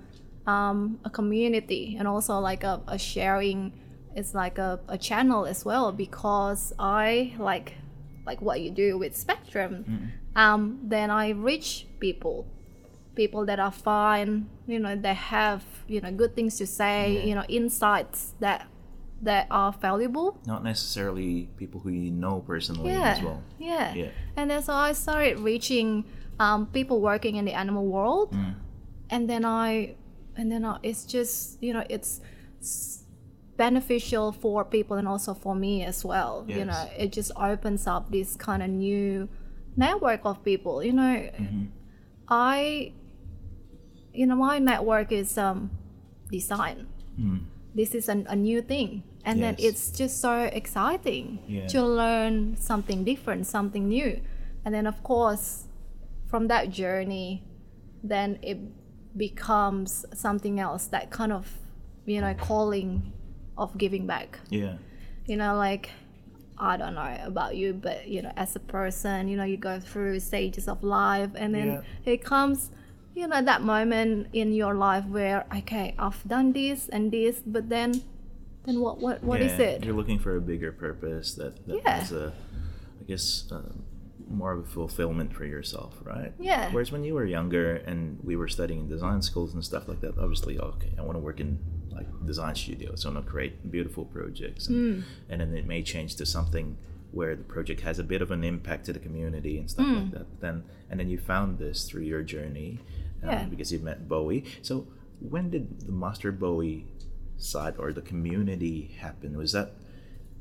um, 0.45 0.99
a 1.03 1.09
community 1.09 1.95
and 1.97 2.07
also 2.07 2.39
like 2.39 2.63
a, 2.63 2.81
a 2.87 2.97
sharing 2.97 3.73
it's 4.15 4.33
like 4.33 4.57
a, 4.57 4.79
a 4.87 4.97
channel 4.97 5.45
as 5.45 5.63
well 5.65 5.91
because 5.91 6.73
i 6.79 7.33
like 7.37 7.73
like 8.25 8.41
what 8.41 8.61
you 8.61 8.71
do 8.71 8.97
with 8.97 9.15
spectrum. 9.15 10.11
Um, 10.35 10.79
then 10.83 11.09
i 11.09 11.29
reach 11.29 11.87
people 11.99 12.45
people 13.21 13.41
that 13.49 13.59
are 13.59 13.71
fine 13.91 14.31
you 14.71 14.79
know 14.83 14.93
they 14.95 15.13
have 15.35 15.61
you 15.93 15.99
know 16.03 16.11
good 16.21 16.33
things 16.37 16.53
to 16.61 16.65
say 16.79 16.97
Yeah. 17.13 17.23
you 17.27 17.33
know 17.37 17.45
insights 17.59 18.19
that 18.39 18.59
that 19.29 19.47
are 19.49 19.71
valuable 19.87 20.37
Not 20.45 20.61
necessarily 20.63 21.49
people 21.57 21.79
who 21.83 21.89
you 21.89 22.11
know 22.23 22.35
personally 22.51 22.91
yeah 22.93 23.15
as 23.17 23.21
well. 23.25 23.41
yeah 23.57 23.87
Yeah. 24.01 24.11
and 24.37 24.45
then 24.51 24.61
so 24.61 24.73
i 24.73 24.93
started 24.93 25.39
reaching 25.51 26.05
um, 26.39 26.67
people 26.77 27.01
working 27.01 27.33
in 27.39 27.45
the 27.49 27.53
animal 27.63 27.85
world 27.97 28.29
Mm. 28.31 28.53
and 29.09 29.21
then 29.31 29.43
i 29.45 29.95
and 30.37 30.51
then 30.51 30.61
I, 30.71 30.77
it's 30.89 31.03
just 31.15 31.57
you 31.65 31.73
know 31.73 31.83
it's 31.89 32.21
s- 32.61 33.03
beneficial 33.57 34.31
for 34.31 34.63
people 34.63 34.95
and 35.01 35.07
also 35.07 35.33
for 35.33 35.55
me 35.55 35.73
as 35.91 36.05
well 36.05 36.45
you 36.47 36.63
know 36.69 36.83
it 37.03 37.09
just 37.11 37.31
opens 37.35 37.87
up 37.87 38.11
this 38.11 38.35
kind 38.37 38.61
of 38.61 38.69
new 38.69 39.27
network 39.75 40.21
of 40.29 40.35
people 40.43 40.83
you 40.87 40.93
know 40.93 41.15
Mm-hmm. 41.41 41.65
i 42.29 42.91
you 44.19 44.25
know 44.29 44.35
my 44.35 44.57
network 44.71 45.09
is 45.21 45.37
um 45.37 45.59
design 46.37 46.87
Mm. 47.19 47.39
this 47.79 47.91
is 47.99 48.05
an, 48.09 48.27
a 48.29 48.35
new 48.35 48.61
thing 48.61 48.89
and 49.27 49.41
then 49.43 49.55
it's 49.67 49.83
just 50.01 50.15
so 50.21 50.33
exciting 50.61 51.25
Yeah. 51.47 51.65
to 51.73 51.79
learn 52.01 52.55
something 52.69 52.99
different 53.11 53.47
something 53.47 53.85
new 53.97 54.11
and 54.63 54.69
then 54.75 54.85
of 54.93 54.97
course 55.11 55.47
from 56.31 56.47
that 56.53 56.65
journey 56.69 57.29
then 58.03 58.37
it 58.51 58.59
becomes 59.17 60.05
something 60.13 60.59
else 60.59 60.85
that 60.87 61.09
kind 61.09 61.33
of 61.33 61.45
you 62.05 62.21
know 62.21 62.33
calling 62.35 63.11
of 63.57 63.75
giving 63.77 64.05
back 64.05 64.39
Yeah. 64.49 64.75
you 65.25 65.37
know 65.37 65.55
like 65.55 65.89
i 66.59 66.77
don't 66.77 66.93
know 66.93 67.17
about 67.31 67.55
you 67.55 67.73
but 67.73 68.07
you 68.07 68.21
know 68.21 68.31
as 68.37 68.55
a 68.55 68.59
person 68.77 69.27
you 69.27 69.35
know 69.37 69.43
you 69.53 69.57
go 69.57 69.79
through 69.79 70.19
stages 70.19 70.67
of 70.67 70.83
life 70.83 71.31
and 71.35 71.49
then 71.55 71.67
Yeah. 71.67 71.81
it 72.13 72.23
comes 72.23 72.69
you 73.17 73.27
know 73.27 73.41
that 73.41 73.61
moment 73.63 74.27
in 74.41 74.53
your 74.61 74.73
life 74.87 75.05
where 75.15 75.39
okay 75.59 75.87
i've 76.05 76.21
done 76.27 76.47
this 76.53 76.87
and 76.95 77.11
this 77.11 77.35
but 77.45 77.67
then 77.75 77.89
then 78.65 78.79
what 78.79 78.99
what 78.99 79.23
what 79.23 79.41
is 79.41 79.57
Yeah, 79.57 79.65
it 79.69 79.83
You're 79.85 79.95
looking 80.01 80.19
for 80.19 80.35
a 80.35 80.41
bigger 80.51 80.71
purpose 80.85 81.27
that, 81.39 81.53
that 81.67 81.75
Yeah. 81.77 81.99
has 81.99 82.11
a, 82.11 82.33
I 83.01 83.03
guess, 83.07 83.25
uh, 83.51 83.71
more 84.29 84.51
of 84.55 84.59
a 84.59 84.67
fulfillment 84.67 85.29
for 85.37 85.45
yourself, 85.45 85.93
right? 86.03 86.33
Yeah. 86.37 86.69
Whereas 86.73 86.91
when 86.91 87.03
you 87.07 87.13
were 87.13 87.23
younger 87.25 87.67
and 87.89 88.19
we 88.29 88.35
were 88.35 88.49
studying 88.49 88.81
in 88.81 88.87
design 88.89 89.21
schools 89.21 89.53
and 89.53 89.63
stuff 89.63 89.87
like 89.87 90.01
that, 90.01 90.17
obviously, 90.19 90.59
okay, 90.59 90.91
I 90.99 91.01
want 91.07 91.15
to 91.15 91.23
work 91.29 91.39
in 91.39 91.59
like 91.97 92.07
design 92.25 92.55
studios, 92.55 93.05
I 93.05 93.09
want 93.09 93.25
to 93.25 93.31
create 93.31 93.71
beautiful 93.71 94.03
projects, 94.03 94.67
and, 94.67 95.05
and 95.29 95.39
then 95.39 95.55
it 95.55 95.65
may 95.65 95.81
change 95.81 96.11
to 96.17 96.25
something 96.25 96.67
where 97.11 97.33
the 97.37 97.43
project 97.55 97.79
has 97.87 97.99
a 97.99 98.03
bit 98.03 98.21
of 98.21 98.29
an 98.31 98.43
impact 98.43 98.81
to 98.87 98.91
the 98.97 98.99
community 99.07 99.57
and 99.59 99.69
stuff 99.71 99.85
Hmm. 99.87 99.95
like 100.01 100.11
that. 100.11 100.27
Then 100.41 100.63
and 100.89 100.99
then 100.99 101.07
you 101.13 101.17
found 101.17 101.57
this 101.57 101.77
through 101.87 102.03
your 102.13 102.21
journey, 102.35 102.79
um, 103.23 103.29
Yeah. 103.29 103.45
because 103.45 103.71
you 103.71 103.79
met 103.79 104.07
Bowie. 104.07 104.43
So 104.61 104.87
when 105.19 105.49
did 105.49 105.81
the 105.81 105.91
Master 105.91 106.31
Bowie 106.31 106.85
side 107.37 107.75
or 107.77 107.91
the 107.93 108.01
community 108.01 108.95
happen? 108.99 109.37
Was 109.37 109.51
that 109.51 109.71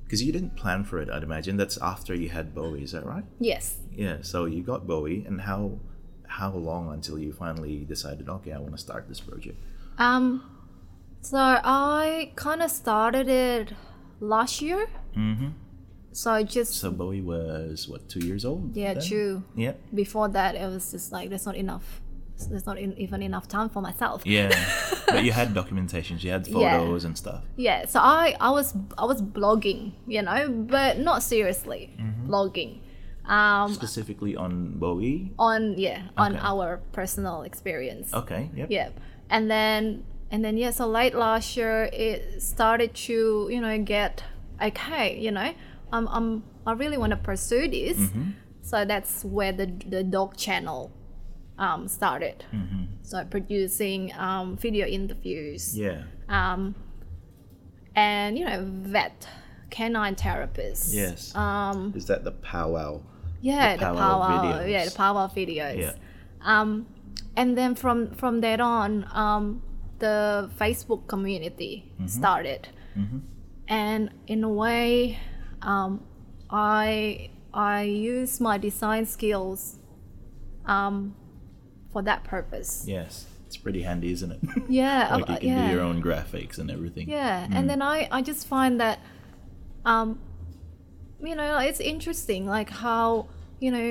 because 0.05 0.23
you 0.23 0.33
didn't 0.33 0.55
plan 0.57 0.85
for 0.85 0.99
it? 1.01 1.09
I'd 1.11 1.23
imagine 1.23 1.57
that's 1.57 1.79
after 1.79 2.15
you 2.15 2.29
had 2.29 2.55
Bowie. 2.55 2.83
Is 2.85 2.93
that 2.93 3.05
right? 3.07 3.25
yes 3.41 3.79
Yeah. 3.93 4.19
So 4.23 4.45
you 4.45 4.63
got 4.63 4.87
Bowie, 4.87 5.25
and 5.27 5.41
how 5.43 5.79
how 6.29 6.51
long 6.53 6.93
until 6.93 7.19
you 7.19 7.33
finally 7.33 7.85
decided? 7.85 8.29
Okay, 8.29 8.53
I 8.53 8.59
want 8.59 8.73
to 8.73 8.79
start 8.89 9.09
this 9.09 9.21
project. 9.21 9.59
um 9.99 10.43
so 11.23 11.39
i 11.39 12.31
kind 12.37 12.63
of 12.63 12.71
started 12.71 13.29
it 13.29 13.73
last 14.21 14.61
year 14.63 14.87
Mm-hmm. 15.17 15.49
so 16.13 16.31
I 16.31 16.43
just 16.45 16.75
So 16.75 16.91
Bowie 16.91 17.21
was 17.23 17.89
what 17.89 18.09
two 18.09 18.21
years 18.21 18.45
old? 18.45 18.77
yeah 18.77 18.95
then? 18.95 19.03
true 19.03 19.43
Yeah. 19.65 19.75
before 20.03 20.29
that 20.39 20.55
it 20.55 20.69
was 20.75 20.91
just 20.93 21.11
like 21.11 21.31
there's 21.31 21.47
not 21.47 21.57
enough 21.57 22.01
there's 22.51 22.67
not 22.67 22.79
in, 22.79 22.93
even 22.99 23.23
enough 23.23 23.47
time 23.49 23.69
for 23.69 23.81
myself 23.81 24.23
Yeah. 24.27 24.51
but 25.07 25.25
you 25.25 25.33
had 25.33 25.49
documentations, 25.55 26.23
you 26.25 26.31
had 26.31 26.47
Yeah. 26.47 26.79
photos 26.79 27.05
and 27.05 27.17
stuff. 27.17 27.43
yeah 27.57 27.87
so 27.87 27.99
i 28.01 28.37
i 28.41 28.51
was 28.51 28.75
i 28.99 29.05
was 29.05 29.23
blogging 29.23 29.93
you 30.07 30.23
know 30.23 30.49
but 30.49 30.99
not 30.99 31.23
seriously 31.23 31.91
Mm-hmm. 31.99 32.31
blogging 32.31 32.73
um 33.29 33.73
Specifically 33.75 34.37
on 34.37 34.79
Bowie. 34.79 35.33
on 35.39 35.77
yeah 35.79 36.03
on 36.17 36.33
Okay. 36.37 36.41
our 36.51 36.69
personal 36.93 37.43
experience 37.43 38.13
Okay. 38.15 38.51
Yep. 38.55 38.69
yeah 38.71 38.89
and 39.31 39.51
then 39.51 40.05
and 40.31 40.45
then 40.45 40.57
yeah 40.57 40.71
so 40.71 40.87
late 40.87 41.15
last 41.15 41.57
year 41.57 41.89
it 41.93 42.41
started 42.43 42.95
to 43.07 43.49
you 43.51 43.61
know 43.61 43.77
get 43.83 44.23
okay 44.63 45.19
you 45.19 45.31
know 45.31 45.53
i'm, 45.93 46.07
I'm 46.09 46.43
i 46.67 46.73
really 46.73 46.99
want 46.99 47.11
to 47.11 47.17
pursue 47.17 47.67
this 47.69 47.99
Mm-hmm. 47.99 48.31
so 48.63 48.85
that's 48.85 49.25
where 49.25 49.53
the 49.53 49.67
the 49.95 50.03
dog 50.05 50.37
channel 50.37 50.91
um 51.59 51.89
started 51.89 52.45
Mm-hmm. 52.53 52.85
so 53.03 53.25
producing 53.25 54.13
um 54.19 54.57
video 54.57 54.87
interviews 54.87 55.79
Yeah. 55.79 56.03
um, 56.29 56.75
and 57.95 58.39
you 58.39 58.45
know 58.45 58.65
vet 58.67 59.29
canine 59.71 60.15
therapists 60.15 60.95
Yes. 60.95 61.35
um, 61.35 61.93
Is 61.97 62.07
that 62.07 62.25
the 62.25 62.33
powwow? 62.33 63.01
yeah 63.41 63.77
The 63.77 63.81
the 63.81 63.87
powwow 63.87 64.31
videos. 64.31 64.71
yeah 64.71 64.85
the 64.85 64.97
power 64.97 65.29
videos 65.35 65.79
Yeah. 65.79 65.93
um, 66.43 66.87
and 67.37 67.57
then 67.57 67.75
from 67.75 68.11
from 68.15 68.41
there 68.41 68.61
on 68.63 69.07
um, 69.13 69.63
the 69.99 70.51
facebook 70.61 71.07
community 71.09 71.75
Mm-hmm. 71.95 72.07
started 72.09 72.69
and 73.69 74.11
in 74.27 74.43
a 74.45 74.49
way 74.49 75.19
um, 75.63 76.01
i 76.51 77.29
i 77.53 77.83
use 77.83 78.41
my 78.41 78.57
design 78.59 79.05
skills 79.07 79.79
um, 80.67 81.15
for 81.97 82.03
that 82.03 82.21
purpose 82.25 82.85
Yes. 82.87 83.25
It's 83.47 83.57
pretty 83.57 83.83
handy, 83.89 84.11
isn't 84.17 84.33
it? 84.37 84.41
yeah 84.69 85.17
like 85.17 85.29
you 85.29 85.35
uh, 85.35 85.39
can 85.39 85.49
yeah 85.49 85.67
do 85.69 85.73
your 85.75 85.85
own 85.89 85.99
graphics 86.03 86.59
and 86.61 86.69
everything. 86.77 87.09
Yeah, 87.09 87.47
Mm. 87.47 87.55
and 87.57 87.65
then 87.71 87.81
I 87.95 87.97
I 88.17 88.21
just 88.31 88.43
find 88.55 88.73
that, 88.85 88.99
um, 89.93 90.09
you 91.29 91.35
know, 91.39 91.59
it's 91.69 91.81
interesting 91.93 92.43
like 92.57 92.71
how 92.85 93.05
you 93.65 93.71
know 93.71 93.89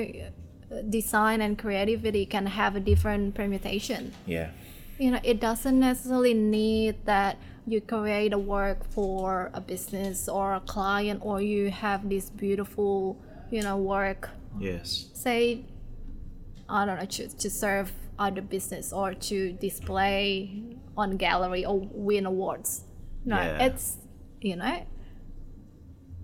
design 0.90 1.38
and 1.46 1.52
creativity 1.64 2.24
can 2.34 2.46
have 2.60 2.72
a 2.76 2.80
different 2.90 3.34
permutation. 3.34 4.12
Yeah. 4.36 4.50
You 5.02 5.08
know, 5.12 5.20
it 5.32 5.38
doesn't 5.40 5.78
necessarily 5.80 6.34
need 6.34 6.94
that 7.06 7.32
you 7.66 7.80
create 7.80 8.32
a 8.32 8.38
work 8.56 8.80
for 8.96 9.50
a 9.54 9.60
business 9.72 10.28
or 10.28 10.54
a 10.54 10.60
client 10.60 11.18
or 11.28 11.36
you 11.40 11.70
have 11.70 12.00
this 12.14 12.26
beautiful, 12.30 13.16
you 13.50 13.62
know, 13.66 13.76
work 13.96 14.22
Yes. 14.60 14.88
say 15.14 15.64
i 16.68 16.84
don't 16.86 16.98
know 16.98 17.04
to, 17.06 17.28
to 17.28 17.48
serve 17.50 17.92
other 18.18 18.40
business 18.42 18.92
or 18.92 19.14
to 19.14 19.52
display 19.52 20.62
on 20.96 21.16
gallery 21.16 21.64
or 21.64 21.80
win 21.92 22.26
awards 22.26 22.84
no 23.24 23.36
Yeah. 23.36 23.66
it's 23.66 23.98
you 24.40 24.56
know 24.56 24.86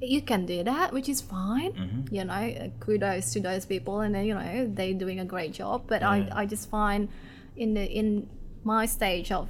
you 0.01 0.21
can 0.21 0.47
do 0.47 0.65
that 0.65 0.93
which 0.93 1.09
is 1.09 1.21
fine 1.21 1.73
Mm-hmm. 1.73 2.15
you 2.15 2.25
know 2.25 2.35
uh, 2.35 2.69
kudos 2.81 3.33
to 3.35 3.41
those 3.41 3.65
people 3.67 4.01
and 4.01 4.15
then 4.15 4.25
you 4.25 4.35
know 4.35 4.69
they're 4.75 4.95
doing 4.95 5.21
a 5.21 5.25
great 5.25 5.53
job 5.53 5.85
but 5.87 6.01
Yeah. 6.01 6.11
I, 6.11 6.29
I 6.43 6.47
just 6.47 6.69
find 6.71 7.09
in 7.57 7.75
the 7.75 7.85
in 7.85 8.29
my 8.65 8.87
stage 8.87 9.31
of 9.31 9.49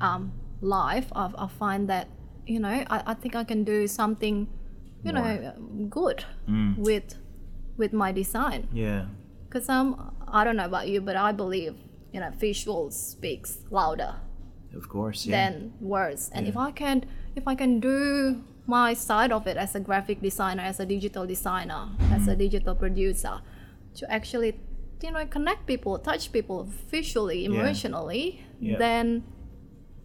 um, 0.00 0.32
life 0.60 1.06
I, 1.14 1.30
I 1.36 1.48
find 1.48 1.88
that 1.90 2.08
you 2.46 2.60
know 2.60 2.68
I, 2.88 3.02
I 3.06 3.14
think 3.14 3.34
I 3.36 3.44
can 3.44 3.64
do 3.64 3.86
something 3.86 4.48
you 5.04 5.12
More. 5.12 5.22
know 5.22 5.52
good 5.90 6.24
Mm. 6.48 6.78
with 6.78 7.14
with 7.76 7.92
my 7.92 8.10
design 8.12 8.68
Yeah. 8.72 9.04
Because 9.52 9.68
um 9.68 10.12
I 10.28 10.44
don't 10.44 10.56
know 10.56 10.64
about 10.64 10.88
you 10.88 11.00
but 11.00 11.16
I 11.16 11.32
believe 11.32 11.74
you 12.12 12.20
know 12.20 12.30
visuals 12.30 12.92
speaks 12.92 13.58
louder 13.70 14.14
Of 14.74 14.88
course. 14.88 15.26
Yeah. 15.26 15.50
than 15.50 15.72
words 15.80 16.30
and 16.34 16.46
if 16.48 16.56
I 16.56 16.70
can 16.70 17.04
if 17.36 17.46
I 17.46 17.54
can 17.54 17.80
do 17.80 18.42
my 18.66 18.94
side 18.94 19.32
of 19.32 19.46
it 19.46 19.56
as 19.56 19.74
a 19.74 19.80
graphic 19.80 20.22
designer 20.22 20.62
as 20.62 20.80
a 20.80 20.86
digital 20.86 21.26
designer 21.26 21.88
as 22.10 22.28
a 22.28 22.36
digital 22.36 22.74
producer 22.74 23.40
to 23.98 24.10
actually 24.10 24.58
you 25.02 25.10
know 25.10 25.26
connect 25.26 25.66
people 25.66 25.98
touch 25.98 26.32
people 26.32 26.58
visually 26.90 27.44
emotionally 27.44 28.44
Yeah. 28.60 28.78
then 28.78 29.24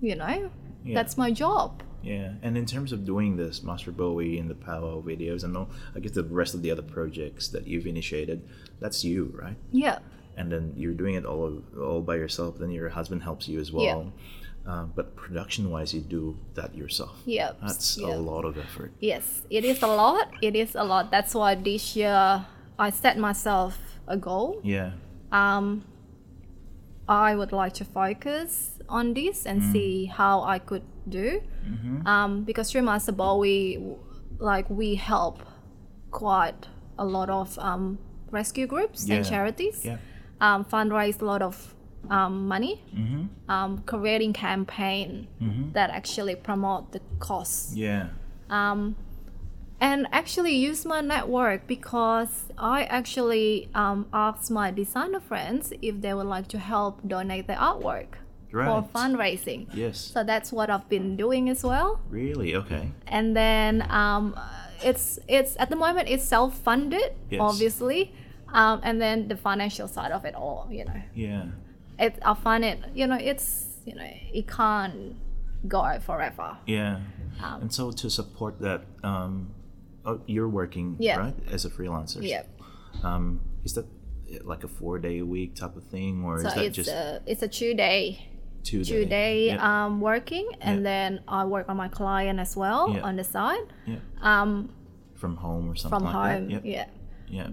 you 0.02 0.16
know 0.16 0.50
Yeah. 0.84 0.96
that's 0.98 1.16
my 1.18 1.32
job 1.32 1.84
Yeah, 2.04 2.34
and 2.42 2.58
in 2.58 2.66
terms 2.66 2.92
of 2.92 3.06
doing 3.06 3.38
this, 3.38 3.64
Master 3.64 3.92
Bowie 3.92 4.38
and 4.40 4.50
the 4.50 4.56
Power 4.56 5.02
videos, 5.02 5.44
and 5.44 5.58
all, 5.58 5.70
I 5.96 6.00
guess 6.00 6.12
the 6.12 6.24
rest 6.24 6.54
of 6.54 6.62
the 6.62 6.72
other 6.72 6.82
projects 6.84 7.48
that 7.50 7.68
you've 7.68 7.88
initiated, 7.88 8.48
that's 8.80 9.04
you, 9.04 9.34
right? 9.34 9.58
yeah 9.72 10.00
And 10.38 10.52
then 10.52 10.74
you're 10.78 10.94
doing 10.94 11.16
it 11.16 11.26
all 11.26 11.62
all 11.80 12.02
by 12.02 12.16
yourself. 12.16 12.60
Then 12.60 12.70
your 12.72 12.90
husband 12.90 13.24
helps 13.24 13.48
you 13.48 13.60
as 13.60 13.72
well. 13.72 14.14
Uh, 14.68 14.84
but 14.98 15.16
production-wise, 15.16 15.94
you 15.94 16.02
do 16.02 16.38
that 16.56 16.76
yourself. 16.76 17.16
yeah 17.26 17.54
That's 17.62 17.98
yeah. 17.98 18.14
a 18.14 18.18
lot 18.18 18.44
of 18.46 18.58
effort. 18.58 18.92
Yes, 19.00 19.42
it 19.50 19.64
is 19.64 19.82
a 19.82 19.88
lot. 19.88 20.28
It 20.42 20.56
is 20.56 20.76
a 20.76 20.84
lot. 20.84 21.10
That's 21.10 21.34
why 21.34 21.56
this 21.56 21.96
year 21.96 22.46
I 22.78 22.90
set 22.92 23.18
myself 23.18 23.78
a 24.08 24.18
goal. 24.18 24.60
Yeah, 24.64 24.92
Um, 25.32 25.86
I 27.08 27.34
would 27.36 27.52
like 27.54 27.74
to 27.76 27.86
focus 27.86 28.77
on 28.90 29.14
this 29.14 29.46
and 29.46 29.62
see 29.74 30.06
how 30.06 30.42
I 30.44 30.60
could 30.60 30.84
do. 31.10 31.42
Um, 32.06 32.44
because 32.44 32.72
through 32.72 32.84
Master 32.84 33.12
Bowie, 33.12 33.76
w- 33.76 33.98
like 34.40 34.70
we 34.70 34.96
help 34.96 35.42
quite 36.12 36.68
a 36.98 37.06
lot 37.06 37.30
of 37.30 37.58
um, 37.60 37.98
rescue 38.32 38.68
groups 38.68 39.08
and 39.10 39.26
charities. 39.26 39.84
yeah, 39.86 39.98
Um, 40.40 40.64
fundraise 40.66 41.22
a 41.22 41.26
lot 41.26 41.42
of 41.42 41.76
um, 42.10 42.48
money. 42.48 42.84
mm-hmm. 42.96 43.26
Um, 43.50 43.80
creating 43.86 44.34
campaign 44.34 45.28
that 45.74 45.90
actually 45.90 46.36
promote 46.36 46.92
the 46.94 47.02
cause 47.20 47.74
yeah, 47.76 48.08
um, 48.50 48.96
and 49.80 50.08
actually 50.12 50.56
use 50.56 50.86
my 50.86 51.02
network 51.02 51.68
because 51.68 52.46
I 52.58 52.84
actually 52.86 53.70
um, 53.76 54.06
asked 54.14 54.50
my 54.52 54.72
designer 54.72 55.20
friends 55.20 55.74
if 55.82 56.02
they 56.02 56.14
would 56.14 56.28
like 56.28 56.48
to 56.50 56.58
help 56.60 56.94
donate 57.08 57.48
their 57.48 57.58
artwork 57.58 58.12
for 58.52 58.88
fundraising. 58.94 59.68
yes, 59.74 59.98
So 60.14 60.24
that's 60.24 60.52
what 60.52 60.70
I've 60.70 60.88
been 60.90 61.16
doing 61.18 61.50
as 61.50 61.64
well. 61.64 62.00
really, 62.10 62.56
okay, 62.56 62.92
And 63.08 63.36
then 63.36 63.86
um, 63.90 64.36
it's 64.84 65.20
it's 65.28 65.56
at 65.60 65.70
the 65.70 65.76
moment 65.76 66.08
it's 66.10 66.24
self-funded, 66.24 67.14
Yes. 67.30 67.42
obviously, 67.42 68.14
um, 68.54 68.80
and 68.84 69.02
then 69.02 69.28
the 69.28 69.36
financial 69.38 69.88
side 69.88 70.12
of 70.12 70.24
it 70.26 70.36
all, 70.36 70.68
you 70.72 70.86
know, 70.86 71.02
yeah, 71.14 71.46
it 72.00 72.18
I 72.24 72.34
find 72.36 72.64
it, 72.64 72.80
you 72.94 73.08
know, 73.08 73.18
it's 73.20 73.78
you 73.86 73.96
know 73.96 74.08
it 74.34 74.48
can't 74.48 75.16
go 75.68 76.00
forever. 76.00 76.58
Yeah. 76.66 77.00
Um, 77.44 77.62
and 77.64 77.74
so 77.74 77.92
to 77.92 78.10
support 78.10 78.60
that, 78.62 78.82
um, 79.04 79.54
oh, 80.06 80.22
you're 80.28 80.50
working 80.50 80.96
Yeah. 81.00 81.18
right 81.18 81.36
as 81.52 81.66
a 81.66 81.70
freelancer. 81.70 82.22
Yeah. 82.22 82.44
Um, 83.04 83.42
is 83.64 83.74
that 83.74 83.86
like 84.44 84.64
a 84.64 84.68
four 84.68 85.00
day 85.00 85.20
a 85.20 85.26
week 85.26 85.56
type 85.56 85.76
of 85.76 85.84
thing, 85.86 86.24
or 86.24 86.40
So 86.40 86.48
is 86.48 86.54
that 86.56 86.64
it's 86.66 86.76
just 86.76 86.90
a 86.90 87.22
it's 87.26 87.42
a 87.42 87.48
two 87.48 87.74
day 87.74 88.30
two 88.68 88.82
two 88.92 89.06
day 89.06 89.36
Yeah. 89.48 89.68
um 89.86 89.92
working, 90.10 90.48
and 90.68 90.78
Yeah. 90.78 90.84
then 90.92 91.10
I 91.28 91.42
work 91.56 91.66
on 91.72 91.78
my 91.84 91.90
client 92.00 92.38
as 92.46 92.52
well 92.64 92.84
Yeah. 92.94 93.08
on 93.08 93.14
the 93.22 93.24
side 93.36 93.66
yeah. 93.92 94.00
um 94.32 94.52
From 95.22 95.34
home 95.46 95.66
or 95.72 95.76
something 95.76 96.00
from 96.00 96.04
like 96.06 96.16
home. 96.20 96.50
that. 96.50 96.66
Yeah. 96.76 96.88
Yeah. 97.38 97.50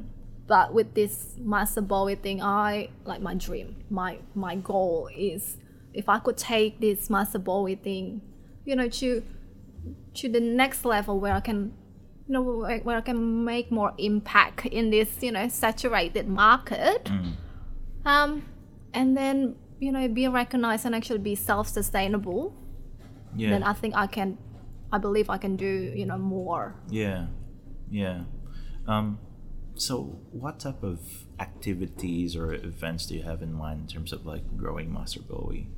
But 0.46 0.66
with 0.76 0.88
this 1.00 1.14
master 1.40 1.80
Bowie 1.92 2.16
thing, 2.26 2.38
I 2.42 2.88
like 3.10 3.22
my 3.28 3.34
dream. 3.46 3.68
My 4.00 4.12
my 4.46 4.54
goal 4.72 5.08
is 5.32 5.42
if 6.00 6.06
I 6.08 6.18
could 6.24 6.36
take 6.36 6.72
this 6.86 7.08
master 7.14 7.38
Bowie 7.48 7.76
thing, 7.88 8.20
you 8.68 8.74
know, 8.78 8.88
to 9.00 9.08
to 10.18 10.24
the 10.36 10.40
next 10.40 10.84
level 10.84 11.14
where 11.22 11.34
I 11.34 11.40
can 11.48 11.58
you 12.26 12.32
know 12.34 12.42
where, 12.42 12.78
where 12.86 12.96
I 13.02 13.04
can 13.10 13.44
make 13.44 13.66
more 13.70 13.92
impact 13.98 14.66
in 14.78 14.84
this 14.90 15.10
you 15.26 15.32
know 15.36 15.46
saturated 15.48 16.26
market 16.28 17.04
Mm. 17.04 17.32
um 18.14 18.30
and 18.98 19.08
then 19.20 19.36
you 19.80 19.92
know 19.92 20.06
be 20.08 20.26
recognized 20.28 20.84
and 20.86 20.94
actually 20.94 21.18
be 21.18 21.34
self-sustainable 21.34 22.54
Yeah. 23.36 23.50
then 23.50 23.62
I 23.62 23.72
think 23.72 23.94
I 23.96 24.06
can 24.06 24.38
I 24.92 24.98
believe 24.98 25.28
I 25.28 25.38
can 25.38 25.56
do 25.56 25.92
you 25.94 26.06
know 26.06 26.18
more 26.18 26.76
Yeah, 26.88 27.26
yeah. 27.90 28.24
Um, 28.86 29.18
so, 29.76 30.20
what 30.30 30.60
type 30.60 30.82
of 30.82 31.00
activities 31.40 32.36
or 32.36 32.54
events 32.54 33.06
do 33.06 33.14
you 33.14 33.22
have 33.22 33.42
in 33.42 33.52
mind 33.52 33.80
in 33.80 33.86
terms 33.88 34.12
of 34.12 34.24
like 34.24 34.56
growing 34.56 34.92
Master 34.92 35.20
Bowie? 35.20 35.68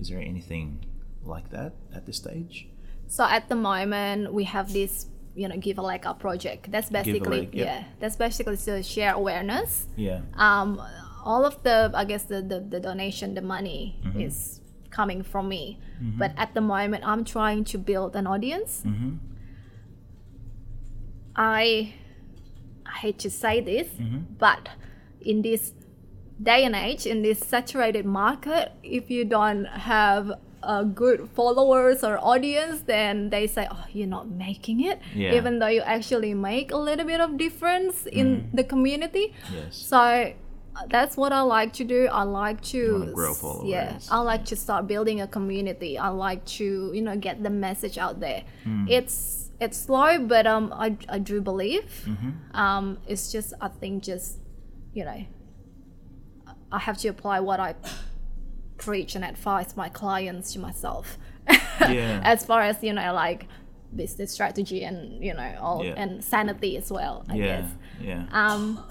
Is 0.00 0.08
there 0.08 0.20
anything 0.20 0.84
like 1.24 1.50
that 1.50 1.74
at 1.94 2.06
this 2.06 2.16
stage? 2.16 2.68
So 3.06 3.24
at 3.24 3.48
the 3.48 3.54
moment, 3.54 4.32
we 4.32 4.44
have 4.44 4.72
this, 4.72 5.06
you 5.34 5.48
know, 5.48 5.56
give 5.56 5.78
a 5.78 5.82
leg 5.82 6.06
up 6.06 6.20
project. 6.20 6.70
That's 6.70 6.90
basically, 6.90 7.50
yep. 7.52 7.66
yeah, 7.66 7.84
that's 8.00 8.16
basically 8.16 8.56
to 8.56 8.82
share 8.82 9.12
awareness. 9.14 9.86
Yeah, 9.96 10.20
Um, 10.34 10.80
all 11.30 11.42
of 11.50 11.54
the, 11.66 11.76
I 12.02 12.04
guess 12.10 12.24
the 12.32 12.40
the, 12.52 12.58
the 12.74 12.80
donation, 12.88 13.28
the 13.40 13.44
money 13.56 13.80
Mm-hmm. 14.04 14.20
is 14.26 14.36
coming 14.98 15.20
from 15.32 15.44
me. 15.56 15.64
But 16.22 16.32
at 16.44 16.50
the 16.56 16.60
moment, 16.74 17.02
I'm 17.10 17.24
trying 17.36 17.62
to 17.72 17.76
build 17.90 18.10
an 18.20 18.26
audience. 18.34 18.72
Mm-hmm. 18.86 19.12
I, 21.36 21.94
I 22.86 22.92
hate 23.02 23.18
to 23.20 23.30
say 23.30 23.60
this, 23.60 23.88
Mm-hmm. 23.88 24.18
but 24.38 24.68
in 25.20 25.42
this 25.42 25.72
day 26.42 26.64
and 26.64 26.74
age, 26.74 27.06
in 27.06 27.22
this 27.22 27.38
saturated 27.40 28.04
market, 28.06 28.72
if 28.82 29.10
you 29.10 29.24
don't 29.24 29.64
have 29.66 30.32
a 30.62 30.84
good 30.84 31.28
followers 31.34 32.02
or 32.02 32.18
audience, 32.18 32.80
then 32.94 33.30
they 33.30 33.46
say, 33.46 33.66
"Oh, 33.70 33.84
you're 33.92 34.06
not 34.18 34.26
making 34.46 34.78
it," 34.90 34.98
Yeah. 35.14 35.34
even 35.38 35.58
though 35.60 35.72
you 35.78 35.82
actually 35.96 36.34
make 36.34 36.72
a 36.72 36.76
little 36.88 37.06
bit 37.06 37.20
of 37.20 37.36
difference 37.38 38.06
in 38.06 38.26
Mm-hmm. 38.26 38.56
the 38.58 38.64
community. 38.64 39.26
yes. 39.54 39.76
So 39.76 40.32
that's 40.88 41.16
what 41.16 41.32
I 41.32 41.40
like 41.42 41.72
to 41.74 41.84
do. 41.84 42.06
I 42.10 42.22
like 42.22 42.60
to 42.74 43.10
grow 43.14 43.34
followers. 43.34 43.68
Yeah, 43.68 43.98
I 44.10 44.20
like 44.20 44.44
to 44.46 44.56
start 44.56 44.86
building 44.86 45.20
a 45.20 45.26
community. 45.26 45.98
I 45.98 46.08
like 46.08 46.44
to 46.58 46.90
you 46.94 47.02
know 47.02 47.16
get 47.16 47.42
the 47.42 47.50
message 47.50 47.98
out 47.98 48.20
there. 48.20 48.44
Hmm. 48.64 48.86
It's 48.88 49.50
it's 49.60 49.76
slow, 49.78 50.18
but 50.20 50.46
um, 50.46 50.72
I 50.72 50.96
I 51.08 51.18
do 51.18 51.40
believe. 51.40 52.04
Mm-hmm. 52.06 52.56
Um, 52.56 52.98
it's 53.06 53.32
just 53.32 53.52
I 53.60 53.68
think 53.68 54.04
just 54.04 54.38
you 54.94 55.04
know 55.04 55.24
I 56.70 56.78
have 56.78 56.98
to 56.98 57.08
apply 57.08 57.40
what 57.40 57.60
I 57.60 57.74
preach 58.76 59.14
and 59.14 59.24
advise 59.24 59.76
my 59.76 59.88
clients 59.88 60.52
to 60.52 60.58
myself. 60.60 61.18
Yeah. 61.80 62.20
as 62.24 62.44
far 62.44 62.62
as 62.62 62.82
you 62.82 62.92
know, 62.92 63.14
like 63.14 63.46
business 63.94 64.32
strategy 64.32 64.82
and 64.82 65.22
you 65.24 65.32
know 65.32 65.56
all 65.60 65.84
Yeah. 65.84 65.94
and 65.96 66.22
sanity 66.24 66.76
as 66.76 66.90
well. 66.90 67.24
I 67.28 67.36
yeah, 67.36 67.44
guess 67.46 67.70
yeah, 68.00 68.24
um 68.32 68.84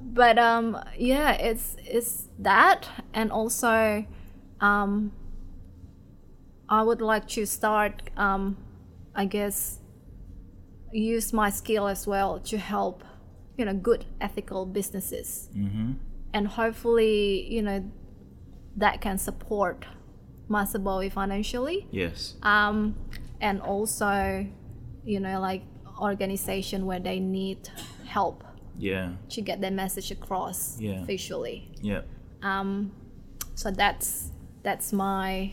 but 0.00 0.38
um 0.38 0.78
yeah 0.96 1.32
it's 1.32 1.76
it's 1.84 2.28
that 2.38 2.88
and 3.12 3.30
also 3.30 4.04
um 4.60 5.12
i 6.68 6.82
would 6.82 7.00
like 7.00 7.28
to 7.28 7.44
start 7.46 8.02
um 8.16 8.56
i 9.14 9.24
guess 9.24 9.78
use 10.92 11.32
my 11.32 11.50
skill 11.50 11.86
as 11.86 12.06
well 12.06 12.40
to 12.40 12.58
help 12.58 13.04
you 13.56 13.64
know 13.64 13.74
good 13.74 14.06
ethical 14.20 14.64
businesses. 14.66 15.48
Mm-hmm. 15.56 15.92
and 16.32 16.48
hopefully 16.48 17.46
you 17.52 17.62
know 17.62 17.84
that 18.76 19.00
can 19.00 19.18
support 19.18 19.84
Master 20.48 20.78
Bowie 20.78 21.10
financially. 21.10 21.86
Yes, 21.90 22.34
um, 22.42 22.96
and 23.40 23.60
also 23.60 24.46
you 25.04 25.20
know 25.20 25.40
like 25.40 25.62
organization 26.00 26.86
where 26.86 26.98
they 26.98 27.20
need 27.20 27.68
help 28.06 28.42
yeah, 28.80 29.12
to 29.34 29.40
get 29.42 29.60
their 29.60 29.70
message 29.82 30.10
across 30.10 30.80
Yeah. 30.80 31.04
visually 31.04 31.58
yeah, 31.82 32.02
um, 32.42 32.90
so 33.54 33.70
that's 33.70 34.30
that's 34.62 34.92
my 34.92 35.52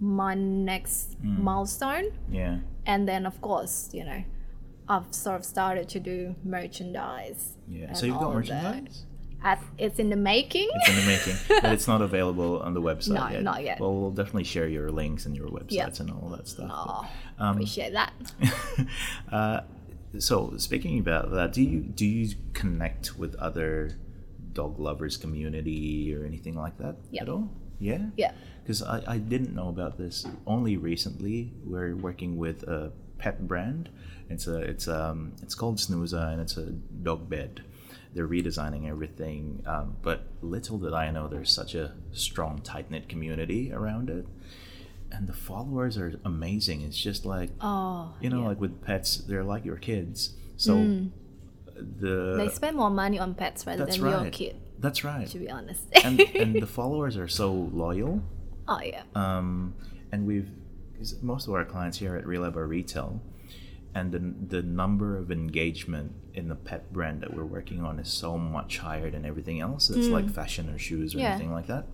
my 0.00 0.34
next 0.34 1.16
Mm. 1.22 1.38
milestone 1.38 2.06
yeah. 2.30 2.58
and 2.86 3.08
then 3.08 3.24
of 3.26 3.40
course 3.40 3.88
you 3.92 4.04
know 4.04 4.22
i've 4.88 5.08
sort 5.14 5.36
of 5.40 5.44
started 5.44 5.88
to 5.94 5.98
do 6.00 6.34
merchandise 6.44 7.56
Yeah. 7.68 7.92
So 7.94 8.06
you've 8.06 8.18
got 8.18 8.34
merchandise. 8.34 9.06
At, 9.42 9.60
it's 9.78 9.98
in 9.98 10.08
the 10.08 10.16
making 10.16 10.68
It's 10.74 10.88
in 10.88 10.96
the 10.96 11.06
making, 11.14 11.36
but 11.62 11.72
it's 11.76 11.86
not 11.86 12.00
available 12.00 12.60
on 12.66 12.72
the 12.72 12.80
website 12.80 13.08
No, 13.20 13.28
yet. 13.28 13.42
not 13.42 13.62
yet. 13.62 13.78
Well, 13.80 13.94
we'll 13.94 14.10
definitely 14.20 14.44
share 14.44 14.68
your 14.68 14.88
links 14.90 15.26
and 15.26 15.36
your 15.36 15.48
websites 15.48 15.72
Yep. 15.98 16.00
and 16.00 16.10
all 16.10 16.28
that 16.36 16.48
stuff. 16.48 16.70
oh, 16.72 17.06
Um, 17.38 17.50
appreciate 17.56 17.92
that 17.92 18.12
uh, 19.32 19.60
so 20.18 20.56
speaking 20.56 20.98
about 20.98 21.30
that, 21.32 21.52
do 21.52 21.62
you 21.62 21.80
do 21.80 22.06
you 22.06 22.34
connect 22.52 23.18
with 23.18 23.34
other 23.36 23.96
dog 24.52 24.78
lovers 24.78 25.16
community 25.16 26.14
or 26.14 26.24
anything 26.24 26.54
like 26.54 26.78
that 26.78 26.96
Yep. 27.10 27.22
at 27.22 27.28
all? 27.28 27.50
Yeah. 27.80 28.06
yeah 28.16 28.32
Because 28.62 28.82
I, 28.82 29.02
I 29.06 29.18
didn't 29.18 29.54
know 29.54 29.68
about 29.68 29.98
this 29.98 30.24
only 30.46 30.76
recently. 30.76 31.52
We're 31.64 31.96
working 31.96 32.36
with 32.36 32.62
a 32.64 32.92
pet 33.18 33.46
brand. 33.48 33.90
It's 34.30 34.46
a 34.46 34.58
it's 34.58 34.88
um 34.88 35.32
it's 35.42 35.54
called 35.54 35.78
Snooza 35.80 36.28
and 36.32 36.40
it's 36.40 36.56
a 36.56 36.66
dog 36.70 37.28
bed. 37.28 37.62
They're 38.14 38.28
redesigning 38.28 38.88
everything, 38.88 39.64
um, 39.66 39.96
but 40.00 40.28
little 40.40 40.78
did 40.78 40.94
I 40.94 41.10
know 41.10 41.26
there's 41.26 41.50
such 41.50 41.74
a 41.74 41.94
strong 42.12 42.60
tight 42.62 42.88
knit 42.88 43.08
community 43.08 43.72
around 43.72 44.08
it, 44.08 44.24
and 45.16 45.26
the 45.28 45.32
followers 45.32 45.96
are 45.98 46.18
amazing. 46.24 46.82
It's 46.82 46.96
just 46.98 47.24
like 47.24 47.50
oh 47.60 48.14
you 48.20 48.30
know, 48.30 48.40
yeah. 48.42 48.48
like 48.48 48.60
with 48.60 48.82
pets, 48.82 49.16
they're 49.28 49.44
like 49.44 49.64
your 49.64 49.76
kids. 49.76 50.34
So 50.56 50.74
the 51.76 52.36
they 52.38 52.48
spend 52.48 52.76
more 52.76 52.90
money 52.90 53.18
on 53.18 53.34
pets 53.34 53.66
rather 53.66 53.84
that's 53.84 53.98
than 53.98 54.10
your 54.10 54.30
kid 54.30 54.56
That's 54.78 55.02
right. 55.04 55.26
to 55.28 55.38
be 55.38 55.50
honest 55.50 55.82
and 56.04 56.20
and 56.20 56.54
the 56.62 56.66
followers 56.78 57.16
are 57.16 57.28
so 57.28 57.52
loyal. 57.52 58.22
oh 58.68 58.80
yeah 58.82 59.02
Um, 59.14 59.74
and 60.12 60.26
we've 60.26 60.50
most 61.22 61.48
of 61.48 61.54
our 61.54 61.64
clients 61.64 61.98
here 61.98 62.14
at 62.16 62.24
Relab 62.24 62.54
are 62.56 62.66
retail, 62.66 63.20
and 63.94 64.12
the 64.12 64.20
the 64.56 64.62
number 64.62 65.18
of 65.18 65.30
engagement 65.32 66.12
in 66.32 66.48
the 66.48 66.54
pet 66.54 66.92
brand 66.92 67.20
that 67.22 67.34
we're 67.34 67.44
working 67.44 67.82
on 67.84 67.98
is 67.98 68.08
so 68.08 68.38
much 68.38 68.78
higher 68.78 69.10
than 69.10 69.24
everything 69.26 69.60
else. 69.60 69.90
It's 69.90 70.08
like 70.08 70.30
fashion 70.30 70.70
or 70.70 70.78
shoes 70.78 71.14
or 71.14 71.18
Mm. 71.18 71.22
Yeah. 71.22 71.30
anything 71.32 71.52
like 71.52 71.66
that. 71.66 71.84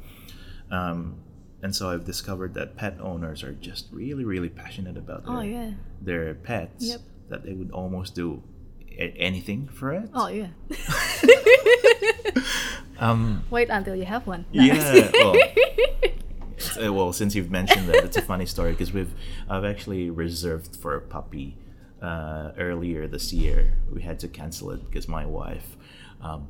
Um, 0.70 1.16
and 1.62 1.74
so 1.74 1.90
I've 1.90 2.04
discovered 2.04 2.54
that 2.54 2.76
pet 2.76 2.96
owners 3.00 3.42
are 3.42 3.52
just 3.52 3.86
really, 3.92 4.24
really 4.24 4.48
passionate 4.48 4.96
about 4.96 5.24
their, 5.26 5.36
oh 5.36 5.40
yeah 5.42 5.70
their 6.00 6.34
pets. 6.34 6.84
Yep. 6.84 7.00
That 7.28 7.44
they 7.44 7.52
would 7.52 7.70
almost 7.70 8.14
do 8.14 8.42
a- 8.98 9.14
anything 9.18 9.68
for 9.68 9.92
it. 9.92 10.08
oh 10.14 10.28
yeah 10.28 10.48
Um, 12.98 13.44
wait 13.50 13.70
until 13.70 13.96
you 13.96 14.04
have 14.04 14.26
one 14.26 14.44
No. 14.52 14.62
yeah. 14.62 15.10
Well, 15.14 15.34
uh, 16.86 16.92
well, 16.92 17.12
since 17.14 17.34
you've 17.34 17.50
mentioned 17.50 17.88
that, 17.88 18.04
it's 18.04 18.16
a 18.18 18.22
funny 18.22 18.44
story 18.44 18.72
because 18.72 18.92
we've 18.92 19.12
I've 19.48 19.64
actually 19.64 20.10
reserved 20.10 20.76
for 20.76 20.94
a 20.96 21.00
puppy 21.00 21.56
uh, 22.02 22.50
earlier 22.58 23.06
this 23.08 23.32
year. 23.32 23.78
We 23.90 24.02
had 24.02 24.18
to 24.20 24.28
cancel 24.28 24.70
it 24.72 24.84
because 24.84 25.08
my 25.08 25.24
wife, 25.24 25.76
um, 26.20 26.48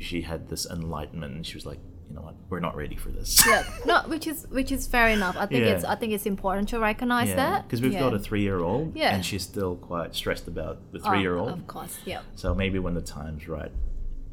she 0.00 0.22
had 0.22 0.48
this 0.48 0.66
enlightenment 0.66 1.34
and 1.36 1.46
she 1.46 1.54
was 1.54 1.64
like, 1.64 1.78
you 2.12 2.18
know 2.18 2.24
what, 2.26 2.34
we're 2.50 2.60
not 2.60 2.76
ready 2.76 2.94
for 2.96 3.08
this. 3.08 3.42
yeah 3.46 3.64
no 3.86 4.02
which 4.06 4.26
is 4.26 4.46
which 4.50 4.70
is 4.70 4.86
fair 4.86 5.08
enough 5.08 5.34
i 5.38 5.46
think 5.46 5.64
Yeah. 5.64 5.70
it's 5.72 5.84
i 5.84 5.94
think 5.94 6.12
it's 6.12 6.26
important 6.26 6.68
to 6.68 6.78
recognize 6.78 7.34
that 7.34 7.64
because 7.66 7.80
we've 7.80 7.94
yeah. 7.94 8.00
got 8.00 8.12
a 8.12 8.18
three-year-old, 8.18 8.94
Yeah. 8.94 9.14
and 9.14 9.24
she's 9.24 9.42
still 9.42 9.76
quite 9.76 10.14
stressed 10.14 10.46
about 10.46 10.76
the 10.92 10.98
three 10.98 11.20
year 11.22 11.36
old. 11.38 11.52
of 11.52 11.66
course 11.66 11.96
yeah 12.04 12.20
So 12.34 12.54
maybe 12.54 12.78
when 12.78 12.92
the 12.94 13.00
time's 13.00 13.48
right. 13.48 13.72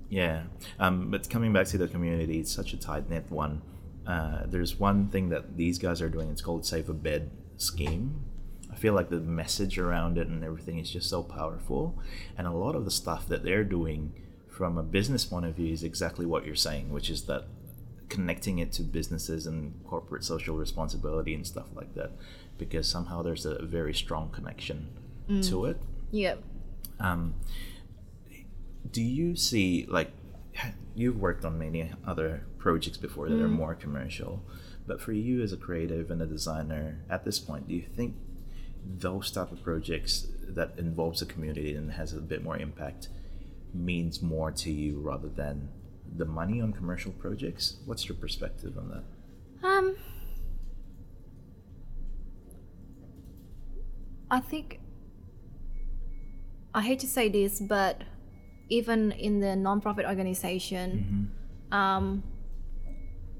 Yeah. 0.10 0.44
Um, 0.80 1.10
but 1.12 1.30
coming 1.30 1.54
back 1.54 1.68
to 1.68 1.78
the 1.78 1.88
community, 1.88 2.40
it's 2.40 2.52
such 2.52 2.74
a 2.74 2.78
tight 2.78 3.10
knit 3.12 3.26
one. 3.30 3.62
Uh, 4.08 4.42
there's 4.48 4.80
one 4.80 5.08
thing 5.08 5.30
that 5.30 5.56
these 5.56 5.78
guys 5.78 6.02
are 6.02 6.10
doing. 6.10 6.30
It's 6.32 6.42
called 6.42 6.66
Save 6.66 6.90
a 6.90 6.94
Bed 6.94 7.30
scheme. 7.58 8.26
I 8.74 8.76
feel 8.76 8.94
like 8.96 9.10
the 9.12 9.20
message 9.20 9.78
around 9.78 10.18
it 10.18 10.28
and 10.28 10.44
everything 10.44 10.80
is 10.80 10.90
just 10.90 11.08
so 11.10 11.22
powerful. 11.22 11.96
And 12.38 12.48
a 12.48 12.52
lot 12.52 12.74
of 12.76 12.86
the 12.86 12.92
stuff 12.92 13.28
that 13.28 13.44
they're 13.44 13.64
doing 13.64 14.14
from 14.48 14.80
a 14.80 14.84
business 14.84 15.26
point 15.26 15.46
of 15.46 15.54
view 15.56 15.72
is 15.72 15.84
exactly 15.84 16.26
what 16.26 16.44
you're 16.44 16.56
saying, 16.56 16.92
which 16.92 17.10
is 17.12 17.24
that 17.26 17.44
connecting 18.10 18.60
it 18.60 18.72
to 18.74 18.82
businesses 18.82 19.48
and 19.48 19.74
corporate 19.86 20.24
social 20.24 20.58
responsibility 20.58 21.34
and 21.34 21.46
stuff 21.46 21.68
like 21.76 21.94
that 21.96 22.12
because 22.58 22.90
somehow 22.90 23.22
there's 23.22 23.46
a 23.46 23.64
very 23.64 23.94
strong 23.94 24.30
connection 24.30 24.90
to 25.44 25.66
it. 25.66 25.78
Yeah 26.12 26.36
um, 27.00 27.36
do 28.92 29.02
you 29.02 29.36
see 29.36 29.86
like 29.90 30.12
you've 30.96 31.20
worked 31.20 31.46
on 31.46 31.58
many 31.58 31.92
other 32.06 32.46
projects 32.58 32.98
before 32.98 33.30
that 33.30 33.40
are 33.40 33.48
more 33.48 33.76
commercial 33.76 34.44
but 34.86 35.00
for 35.00 35.14
you 35.14 35.42
as 35.42 35.54
a 35.54 35.58
creative 35.58 36.12
and 36.12 36.22
a 36.22 36.26
designer 36.26 37.00
at 37.10 37.24
this 37.24 37.40
point 37.40 37.68
do 37.68 37.76
you 37.76 37.82
think 37.82 38.16
those 38.86 39.32
type 39.32 39.52
of 39.52 39.64
projects 39.64 40.28
that 40.42 40.72
involves 40.78 41.20
the 41.20 41.26
community 41.26 41.76
and 41.76 41.92
has 41.92 42.14
a 42.14 42.20
bit 42.20 42.44
more 42.44 42.58
impact 42.58 43.08
means 43.74 44.22
more 44.22 44.52
to 44.52 44.72
you 44.72 45.00
rather 45.00 45.30
than 45.30 45.70
the 46.18 46.26
money 46.26 46.62
on 46.62 46.74
commercial 46.74 47.12
projects 47.14 47.78
what's 47.86 48.08
your 48.08 48.18
perspective 48.18 48.78
on 48.78 48.90
that 48.90 49.04
Um, 49.68 49.96
I 54.32 54.40
think 54.40 54.80
I 56.74 56.82
hate 56.82 57.00
to 57.00 57.08
say 57.08 57.30
this, 57.30 57.60
but 57.60 58.04
even 58.70 59.12
in 59.14 59.40
the 59.40 59.56
non-profit 59.56 60.06
organization, 60.06 61.32
um, 61.72 62.24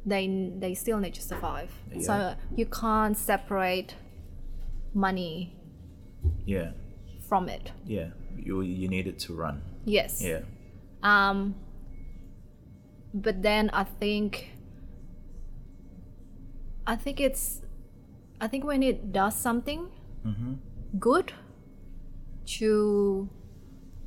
they 0.06 0.52
they 0.58 0.74
still 0.74 0.98
need 0.98 1.14
to 1.14 1.22
survive. 1.22 1.72
Yeah. 1.94 2.02
So 2.02 2.36
you 2.56 2.66
can't 2.66 3.16
separate 3.18 3.96
money 4.94 5.56
yeah 6.46 6.72
from 7.30 7.48
it. 7.48 7.72
yeah 7.86 8.08
you 8.36 8.62
you 8.62 8.88
need 8.90 9.06
it 9.08 9.20
to 9.20 9.34
run 9.36 9.62
Yes. 9.86 10.22
yeah 10.22 10.42
Um, 11.04 11.56
but 13.14 13.42
then 13.42 13.70
I 13.74 13.84
think 13.84 14.52
I 16.86 16.96
think 16.96 17.20
it's 17.20 17.62
I 18.42 18.48
think 18.48 18.64
when 18.64 18.84
it 18.84 19.12
does 19.12 19.36
something 19.36 19.90
mm-hmm. 20.26 20.54
good 20.98 21.34
to 22.60 23.30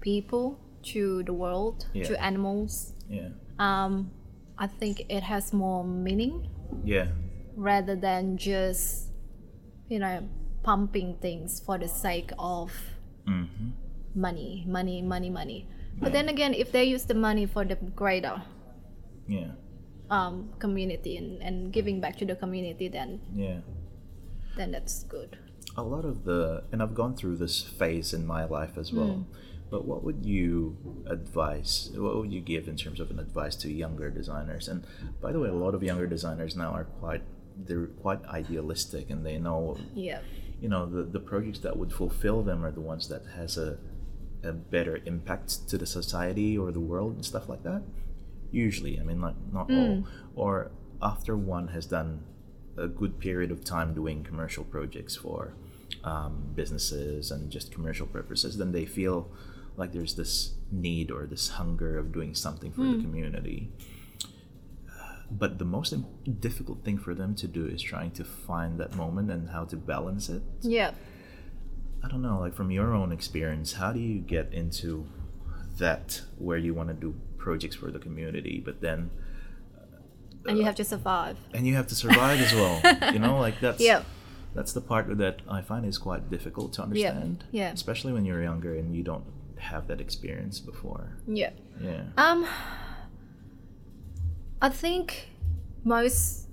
people, 0.00 0.58
to 0.82 1.22
the 1.22 1.32
world, 1.32 1.86
Yeah. 1.92 2.04
to 2.04 2.22
animals, 2.22 2.94
yeah 3.08 3.28
um, 3.58 4.10
I 4.58 4.66
think 4.66 5.06
it 5.08 5.22
has 5.22 5.52
more 5.52 5.84
meaning 5.84 6.48
yeah 6.84 7.08
rather 7.56 7.94
than 7.94 8.36
just 8.36 9.10
you 9.88 9.98
know 9.98 10.26
pumping 10.62 11.16
things 11.20 11.60
for 11.60 11.76
the 11.78 11.88
sake 11.88 12.30
of 12.38 12.72
mm-hmm. 13.26 13.70
money, 14.14 14.64
money, 14.66 15.02
money, 15.02 15.30
money. 15.30 15.66
But 16.00 16.12
then 16.12 16.28
again, 16.28 16.54
if 16.54 16.72
they 16.72 16.84
use 16.84 17.04
the 17.04 17.14
money 17.14 17.46
for 17.46 17.64
the 17.64 17.76
greater 17.76 18.42
yeah. 19.32 19.52
Um, 20.16 20.34
community 20.58 21.16
and, 21.16 21.30
and 21.42 21.72
giving 21.72 21.96
back 22.04 22.14
to 22.20 22.26
the 22.26 22.36
community, 22.36 22.88
then 22.88 23.20
yeah. 23.34 23.60
then 24.58 24.70
that's 24.72 25.04
good. 25.16 25.38
a 25.82 25.82
lot 25.94 26.04
of 26.04 26.16
the 26.28 26.40
and 26.70 26.82
i've 26.84 26.94
gone 27.02 27.14
through 27.18 27.36
this 27.42 27.56
phase 27.78 28.08
in 28.16 28.22
my 28.26 28.42
life 28.56 28.74
as 28.82 28.88
well 28.98 29.14
but 29.72 29.82
what 29.90 30.00
would 30.06 30.20
you 30.34 30.52
advise 31.16 31.72
what 32.06 32.14
would 32.18 32.32
you 32.36 32.42
give 32.52 32.64
in 32.72 32.76
terms 32.76 33.00
of 33.00 33.10
an 33.14 33.18
advice 33.26 33.56
to 33.62 33.66
younger 33.84 34.08
designers? 34.10 34.64
And 34.72 34.84
by 35.24 35.30
the 35.32 35.40
way 35.42 35.48
a 35.48 35.58
lot 35.64 35.74
of 35.76 35.82
younger 35.90 36.06
designers 36.16 36.52
now 36.62 36.70
are 36.78 36.84
quite 37.00 37.22
they're 37.66 37.86
quite 38.04 38.20
idealistic 38.40 39.04
and 39.12 39.24
they 39.28 39.38
know 39.38 39.60
Yeah. 40.08 40.20
you 40.60 40.68
know 40.68 40.84
the, 40.96 41.02
the 41.16 41.22
projects 41.30 41.60
that 41.60 41.74
would 41.80 41.92
fulfill 42.00 42.42
them 42.48 42.58
are 42.66 42.70
the 42.80 42.84
ones 42.92 43.04
that 43.12 43.22
has 43.38 43.52
a, 43.56 43.70
a 44.44 44.52
better 44.76 44.96
impact 45.12 45.48
to 45.70 45.78
the 45.82 45.86
society 46.00 46.50
or 46.62 46.68
the 46.78 46.84
world 46.92 47.12
and 47.18 47.24
stuff 47.32 47.46
like 47.52 47.62
that 47.70 47.82
usually 48.52 49.00
i 49.00 49.02
mean 49.02 49.20
not 49.20 49.34
not 49.52 49.70
all. 49.70 50.04
Or 50.34 50.70
after 51.00 51.36
one 51.36 51.68
has 51.68 51.86
done 51.86 52.22
a 52.76 52.86
good 52.86 53.18
period 53.18 53.50
of 53.50 53.64
time 53.64 53.92
doing 53.94 54.22
commercial 54.24 54.64
projects 54.64 55.16
for 55.16 55.54
um, 56.04 56.52
businesses 56.54 57.30
and 57.30 57.50
just 57.50 57.72
commercial 57.72 58.06
purposes 58.06 58.56
then 58.56 58.72
they 58.72 58.86
feel 58.86 59.30
like 59.76 59.92
there's 59.92 60.14
this 60.14 60.54
need 60.70 61.10
or 61.10 61.26
this 61.26 61.50
hunger 61.50 61.98
of 61.98 62.12
doing 62.12 62.34
something 62.34 62.72
for 62.72 62.82
the 62.82 63.02
community. 63.02 63.70
But 65.30 65.58
the 65.58 65.64
most 65.64 65.94
difficult 66.40 66.84
thing 66.84 66.98
for 66.98 67.14
them 67.14 67.34
to 67.36 67.48
do 67.48 67.66
is 67.66 67.80
trying 67.80 68.10
to 68.12 68.24
find 68.24 68.78
that 68.80 68.94
moment 68.94 69.30
and 69.30 69.48
how 69.50 69.64
to 69.64 69.76
balance 69.76 70.28
it. 70.28 70.42
Yeah. 70.60 70.92
I 72.04 72.08
don't 72.08 72.20
know, 72.20 72.40
like 72.40 72.54
from 72.54 72.70
your 72.70 72.92
own 72.92 73.12
experience, 73.12 73.74
how 73.74 73.92
do 73.92 74.00
you 74.00 74.18
get 74.18 74.52
into 74.52 75.06
that 75.78 76.20
where 76.36 76.58
you 76.58 76.74
want 76.74 76.88
to 76.90 76.94
do 76.94 77.14
projects 77.46 77.76
for 77.80 77.88
the 77.96 77.98
community, 78.06 78.56
but 78.68 78.76
then 78.86 78.98
And 80.48 80.56
you 80.58 80.64
have 80.70 80.78
to 80.82 80.86
survive. 80.94 81.36
and 81.54 81.62
you 81.68 81.74
have 81.80 81.88
to 81.92 81.96
survive 82.04 82.38
as 82.46 82.52
well. 82.60 82.76
You 83.14 83.20
know, 83.26 83.36
like 83.46 83.56
that's 83.64 83.80
Yeah. 83.90 84.00
that's 84.56 84.72
the 84.78 84.84
part 84.92 85.04
that 85.24 85.36
I 85.58 85.60
find 85.70 85.82
is 85.92 85.98
quite 86.08 86.24
difficult 86.36 86.68
to 86.76 86.80
understand. 86.86 87.36
yeah. 87.60 87.70
Especially 87.80 88.12
when 88.16 88.24
you're 88.28 88.42
younger 88.50 88.72
and 88.80 88.86
you 88.98 89.02
don't 89.12 89.24
have 89.72 89.84
that 89.90 90.00
experience 90.06 90.56
before. 90.72 91.02
Yeah. 91.40 91.52
Yeah. 91.88 92.02
Um, 92.24 92.40
I 94.60 94.68
think 94.68 95.28
most 95.84 96.48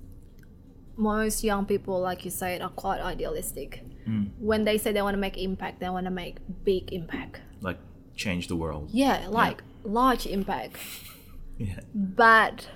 most 0.96 1.42
young 1.50 1.64
people, 1.72 1.96
like 2.00 2.20
you 2.26 2.30
said, 2.30 2.60
are 2.66 2.74
quite 2.84 3.00
idealistic. 3.12 3.70
Mm. 4.08 4.24
When 4.38 4.64
they 4.64 4.76
say 4.82 4.92
they 4.92 5.02
want 5.08 5.14
to 5.14 5.20
make 5.28 5.36
impact, 5.38 5.80
they 5.80 5.88
want 5.88 6.06
to 6.06 6.10
make 6.24 6.36
big 6.64 6.92
impact. 6.92 7.40
Like 7.68 7.78
change 8.14 8.48
the 8.48 8.56
world. 8.56 8.84
Yeah, 8.92 9.26
like 9.28 9.62
large 9.84 10.26
impact. 10.26 10.76
Yeah. 11.60 11.80
But 11.94 12.68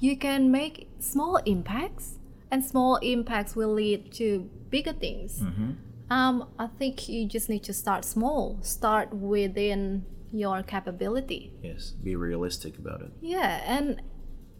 you 0.00 0.16
can 0.16 0.50
make 0.50 0.88
small 0.98 1.36
impacts, 1.46 2.18
and 2.50 2.64
small 2.64 2.96
impacts 2.96 3.54
will 3.54 3.72
lead 3.72 4.12
to 4.14 4.50
bigger 4.68 4.92
things. 4.92 5.38
Mm-hmm. 5.38 5.70
Um, 6.10 6.48
I 6.58 6.66
think 6.66 7.08
you 7.08 7.28
just 7.28 7.48
need 7.48 7.62
to 7.62 7.72
start 7.72 8.04
small. 8.04 8.58
Start 8.62 9.14
within 9.14 10.04
your 10.32 10.64
capability. 10.64 11.52
Yes. 11.62 11.92
Be 12.02 12.16
realistic 12.16 12.78
about 12.78 13.00
it. 13.02 13.12
Yeah, 13.20 13.62
and 13.64 14.02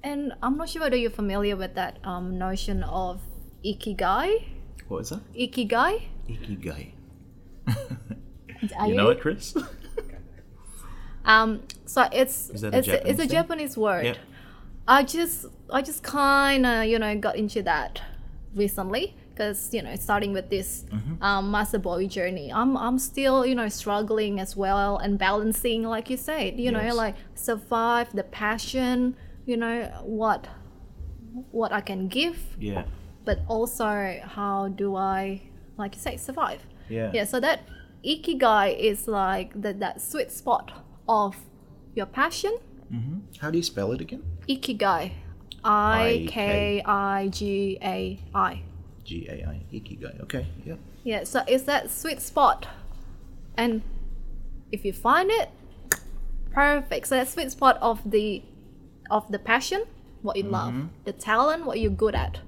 and 0.04 0.32
I'm 0.40 0.56
not 0.56 0.68
sure 0.68 0.82
whether 0.82 0.96
you're 0.96 1.10
familiar 1.10 1.56
with 1.56 1.74
that 1.74 1.98
um, 2.04 2.38
notion 2.38 2.84
of 2.84 3.20
ikigai. 3.64 4.44
What 4.86 4.98
is 5.00 5.08
that? 5.10 5.22
Ikigai. 5.34 6.02
Ikigai. 6.28 6.92
You 8.86 8.94
know 8.96 9.10
it, 9.10 9.20
Chris? 9.20 9.56
Um, 11.28 11.62
so 11.84 12.08
it's 12.10 12.46
that 12.46 12.74
a 12.74 12.78
it's, 12.78 12.86
Japanese 12.86 13.14
a 13.14 13.16
thing? 13.18 13.28
Japanese 13.28 13.76
word. 13.76 14.18
I 14.88 15.02
just 15.02 15.46
I 15.70 15.82
just 15.82 16.02
kind 16.02 16.64
of 16.64 16.86
you 16.86 16.98
know 16.98 17.14
got 17.18 17.36
into 17.36 17.62
that 17.62 18.00
recently 18.54 19.14
because 19.30 19.72
you 19.74 19.82
know 19.82 19.94
starting 19.96 20.32
with 20.32 20.48
this 20.48 20.86
Mm-hmm. 20.88 21.22
um, 21.22 21.50
Master 21.50 21.78
Bowie 21.78 22.08
journey, 22.08 22.50
I'm 22.50 22.76
I'm 22.76 22.98
still 22.98 23.44
you 23.44 23.54
know 23.54 23.68
struggling 23.68 24.40
as 24.40 24.56
well 24.56 24.96
and 24.96 25.18
balancing 25.18 25.82
like 25.82 26.08
you 26.08 26.16
said, 26.16 26.58
you 26.58 26.72
know 26.72 26.94
like 26.94 27.14
survive 27.34 28.10
the 28.14 28.24
passion, 28.24 29.14
you 29.44 29.58
know 29.58 29.84
what 30.02 30.48
what 31.50 31.72
I 31.72 31.82
can 31.82 32.08
give, 32.08 32.38
yeah. 32.58 32.84
but 33.26 33.40
also 33.48 34.18
how 34.24 34.68
do 34.68 34.96
I 34.96 35.42
like 35.76 35.94
you 35.94 36.00
say 36.00 36.16
survive. 36.16 36.66
Yeah. 36.88 37.10
Yeah, 37.12 37.24
so 37.24 37.38
that 37.40 37.60
ikigai 38.02 38.78
is 38.78 39.06
like 39.06 39.52
that 39.60 39.78
that 39.80 40.00
sweet 40.00 40.32
spot 40.32 40.72
of 41.08 41.36
your 41.94 42.06
passion. 42.06 42.52
hmm 42.90 43.18
How 43.40 43.50
do 43.50 43.58
you 43.58 43.64
spell 43.64 43.92
it 43.92 44.00
again? 44.00 44.22
Ikigai. 44.48 45.12
I 45.64 46.26
K 46.28 46.82
I 46.84 47.28
G 47.28 47.78
A 47.82 48.18
I. 48.34 48.62
G 49.04 49.26
A 49.28 49.44
I. 49.48 49.60
Ikigai. 49.72 50.20
Okay. 50.22 50.46
Yep. 50.64 50.78
Yeah, 51.04 51.24
so 51.24 51.42
it's 51.48 51.64
that 51.64 51.90
sweet 51.90 52.20
spot. 52.20 52.68
And 53.56 53.82
if 54.70 54.84
you 54.84 54.92
find 54.92 55.30
it, 55.30 55.48
perfect. 56.52 57.08
So 57.08 57.16
that 57.16 57.28
sweet 57.28 57.50
spot 57.50 57.78
of 57.80 57.98
the 58.08 58.42
of 59.10 59.30
the 59.32 59.38
passion, 59.38 59.84
what 60.22 60.36
you 60.36 60.44
love, 60.44 60.74
the 61.04 61.12
talent, 61.12 61.64
what 61.64 61.80
you're 61.80 61.90
good 61.90 62.14
at, 62.14 62.40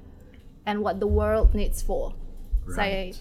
and 0.67 0.83
what 0.83 1.01
the 1.01 1.07
world 1.07 1.55
needs 1.55 1.83
for. 1.83 2.15
Say 2.77 3.15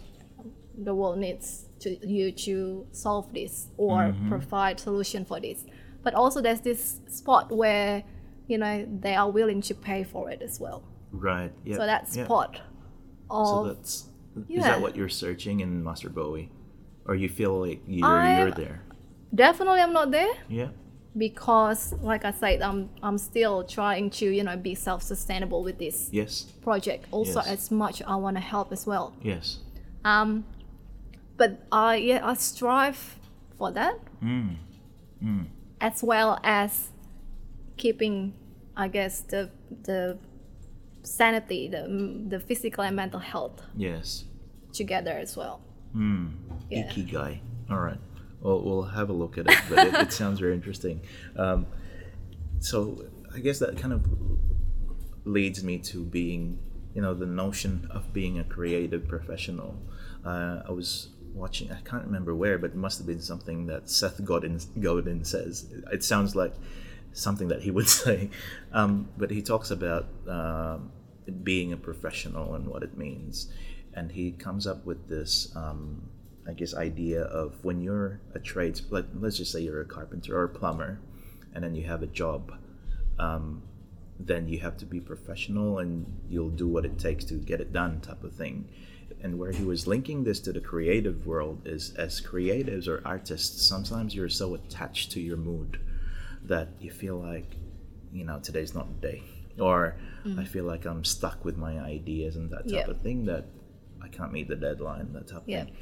the 0.77 0.93
world 0.93 1.17
needs 1.17 1.65
to 1.79 1.89
you 2.07 2.31
to 2.31 2.85
solve 2.91 3.33
this 3.33 3.67
or 3.77 4.13
provide 4.27 4.79
solution 4.79 5.25
for 5.25 5.39
this. 5.39 5.65
But 6.03 6.13
also 6.13 6.41
there's 6.41 6.61
this 6.61 6.99
spot 7.07 7.51
where, 7.51 8.03
you 8.47 8.57
know, 8.57 8.87
they 9.01 9.15
are 9.15 9.29
willing 9.29 9.61
to 9.63 9.73
pay 9.75 10.03
for 10.03 10.29
it 10.29 10.41
as 10.41 10.59
well. 10.59 10.83
Right. 11.11 11.51
Yeah. 11.65 11.77
So 11.77 11.85
that 11.85 12.09
spot 12.09 12.61
of 13.29 13.47
So 13.47 13.63
that's 13.73 14.05
is 14.49 14.63
that 14.63 14.79
what 14.81 14.95
you're 14.95 15.09
searching 15.09 15.59
in 15.59 15.83
Master 15.83 16.09
Bowie, 16.09 16.49
or 17.05 17.15
you 17.15 17.27
feel 17.29 17.59
like 17.65 17.81
you're 17.87 18.07
I'm- 18.07 18.39
you're 18.39 18.51
there? 18.51 18.81
definitely 19.33 19.79
I'm 19.81 19.93
not 19.93 20.11
there. 20.11 20.33
Yeah. 20.47 20.69
because 21.17 21.93
like 22.11 22.23
i 22.23 22.31
said 22.31 22.61
i'm 22.61 22.87
i'm 23.01 23.17
still 23.17 23.63
trying 23.63 24.09
to 24.11 24.25
you 24.37 24.43
know 24.43 24.55
be 24.55 24.75
self-sustainable 24.75 25.63
with 25.63 25.77
this 25.79 26.07
Yes. 26.11 26.43
project 26.61 27.05
also 27.11 27.39
Yes. 27.41 27.47
as 27.55 27.71
much 27.71 28.01
i 28.03 28.15
want 28.15 28.37
to 28.37 28.43
help 28.55 28.71
as 28.71 28.85
well 28.85 29.07
Yes. 29.21 29.57
um 30.05 30.45
but 31.39 31.51
i 31.71 31.95
yeah 31.95 32.19
i 32.31 32.33
strive 32.35 33.17
for 33.57 33.71
that 33.71 33.97
Mm. 34.21 34.55
Mm. 35.23 35.45
as 35.81 36.03
well 36.03 36.37
as 36.43 36.89
keeping 37.77 38.33
I 38.75 38.87
guess 38.87 39.21
the 39.31 39.49
the 39.83 40.17
sanity, 41.03 41.67
the 41.67 41.81
the 42.29 42.39
physical 42.39 42.83
and 42.83 42.95
mental 42.95 43.19
health 43.19 43.61
Yes. 43.75 44.25
together 44.71 45.11
as 45.25 45.35
well. 45.35 45.59
Yeah. 46.69 46.83
Ikigai. 46.87 47.39
All 47.71 47.79
right. 47.79 47.99
Well, 48.41 48.61
we'll 48.63 48.83
have 48.99 49.09
a 49.09 49.13
look 49.13 49.37
at 49.37 49.45
it, 49.51 49.57
but 49.69 49.79
it, 49.87 49.93
it 49.95 50.11
sounds 50.13 50.39
very 50.39 50.53
interesting. 50.53 51.01
Um, 51.35 51.65
so 52.59 53.03
I 53.35 53.39
guess 53.39 53.59
that 53.59 53.77
kind 53.77 53.93
of 53.93 54.01
leads 55.25 55.63
me 55.63 55.77
to 55.91 56.03
being, 56.03 56.59
you 56.95 57.01
know, 57.01 57.13
the 57.13 57.25
notion 57.25 57.87
of 57.91 58.13
being 58.13 58.39
a 58.39 58.43
creative 58.43 59.07
professional. 59.07 59.75
Uh, 60.25 60.61
I 60.67 60.71
was 60.71 61.09
watching, 61.33 61.71
I 61.71 61.81
can't 61.81 62.05
remember 62.05 62.35
where, 62.35 62.57
but 62.57 62.71
it 62.71 62.75
must 62.75 62.97
have 62.97 63.07
been 63.07 63.21
something 63.21 63.67
that 63.67 63.89
Seth 63.89 64.23
Godin, 64.23 64.59
Godin 64.79 65.23
says. 65.23 65.67
It 65.91 66.03
sounds 66.03 66.35
like 66.35 66.53
something 67.13 67.47
that 67.49 67.61
he 67.61 67.71
would 67.71 67.89
say. 68.03 68.29
Um, 68.71 69.09
but 69.17 69.31
he 69.31 69.41
talks 69.41 69.71
about 69.71 70.07
um, 70.27 70.91
being 71.43 71.73
a 71.73 71.77
professional 71.77 72.55
and 72.55 72.67
what 72.67 72.83
it 72.83 72.97
means. 72.97 73.51
And 73.93 74.11
he 74.11 74.31
comes 74.31 74.67
up 74.67 74.85
with 74.85 75.07
this, 75.07 75.51
um, 75.55 76.09
I 76.47 76.53
guess, 76.53 76.73
idea 76.73 77.23
of 77.23 77.63
when 77.63 77.81
you're 77.81 78.21
a 78.33 78.39
trades, 78.39 78.83
like, 78.89 79.05
let's 79.19 79.37
just 79.37 79.51
say 79.51 79.61
you're 79.61 79.81
a 79.81 79.85
carpenter 79.85 80.37
or 80.37 80.43
a 80.43 80.49
plumber, 80.49 80.99
and 81.53 81.63
then 81.63 81.75
you 81.75 81.85
have 81.85 82.03
a 82.03 82.07
job. 82.07 82.53
Um, 83.17 83.63
then 84.19 84.47
you 84.47 84.59
have 84.59 84.77
to 84.77 84.85
be 84.85 84.99
professional 84.99 85.79
and 85.79 86.05
you'll 86.27 86.49
do 86.49 86.67
what 86.67 86.85
it 86.85 86.99
takes 86.99 87.23
to 87.25 87.35
get 87.35 87.61
it 87.61 87.71
done, 87.71 88.01
type 88.01 88.23
of 88.23 88.33
thing. 88.33 88.67
And 89.21 89.37
where 89.37 89.51
he 89.51 89.63
was 89.63 89.85
linking 89.87 90.23
this 90.23 90.39
to 90.41 90.53
the 90.53 90.61
creative 90.61 91.27
world 91.27 91.61
is 91.65 91.93
as 91.95 92.21
creatives 92.21 92.87
or 92.87 93.01
artists, 93.05 93.61
sometimes 93.65 94.15
you're 94.15 94.29
so 94.29 94.55
attached 94.55 95.11
to 95.11 95.19
your 95.19 95.37
mood 95.37 95.79
that 96.43 96.69
you 96.79 96.89
feel 96.89 97.17
like, 97.19 97.57
you 98.13 98.23
know, 98.23 98.39
today's 98.39 98.73
not 98.73 98.87
the 99.01 99.07
day. 99.07 99.23
Or 99.59 99.95
I 100.37 100.45
feel 100.45 100.63
like 100.63 100.85
I'm 100.85 101.03
stuck 101.03 101.43
with 101.43 101.57
my 101.57 101.79
ideas 101.79 102.37
and 102.37 102.49
that 102.51 102.63
type 102.69 102.85
Yeah. 102.87 102.91
of 102.91 103.01
thing 103.01 103.25
that 103.25 103.45
I 104.01 104.07
can't 104.07 104.31
meet 104.31 104.47
the 104.47 104.55
deadline, 104.55 105.11
that 105.13 105.27
type 105.27 105.41
of 105.43 105.49
Yeah. 105.49 105.65
thing. 105.65 105.73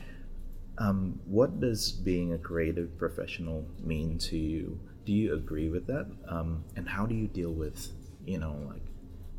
Um, 0.80 1.20
what 1.26 1.60
does 1.60 1.92
being 1.92 2.34
a 2.34 2.38
creative 2.38 2.98
professional 2.98 3.68
mean 3.84 4.18
to 4.20 4.38
you? 4.38 4.80
Do 5.06 5.14
you 5.14 5.34
agree 5.36 5.70
with 5.70 5.86
that? 5.88 6.08
Um, 6.28 6.64
and 6.76 6.88
how 6.88 7.06
do 7.06 7.14
you 7.16 7.28
deal 7.28 7.54
with, 7.54 7.92
you 8.26 8.40
know, 8.40 8.56
like 8.68 8.82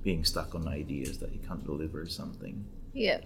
being 0.02 0.24
stuck 0.24 0.54
on 0.54 0.68
ideas 0.68 1.18
that 1.18 1.32
you 1.32 1.40
can't 1.40 1.64
deliver 1.64 2.06
something? 2.08 2.64
Yeah. 2.92 3.20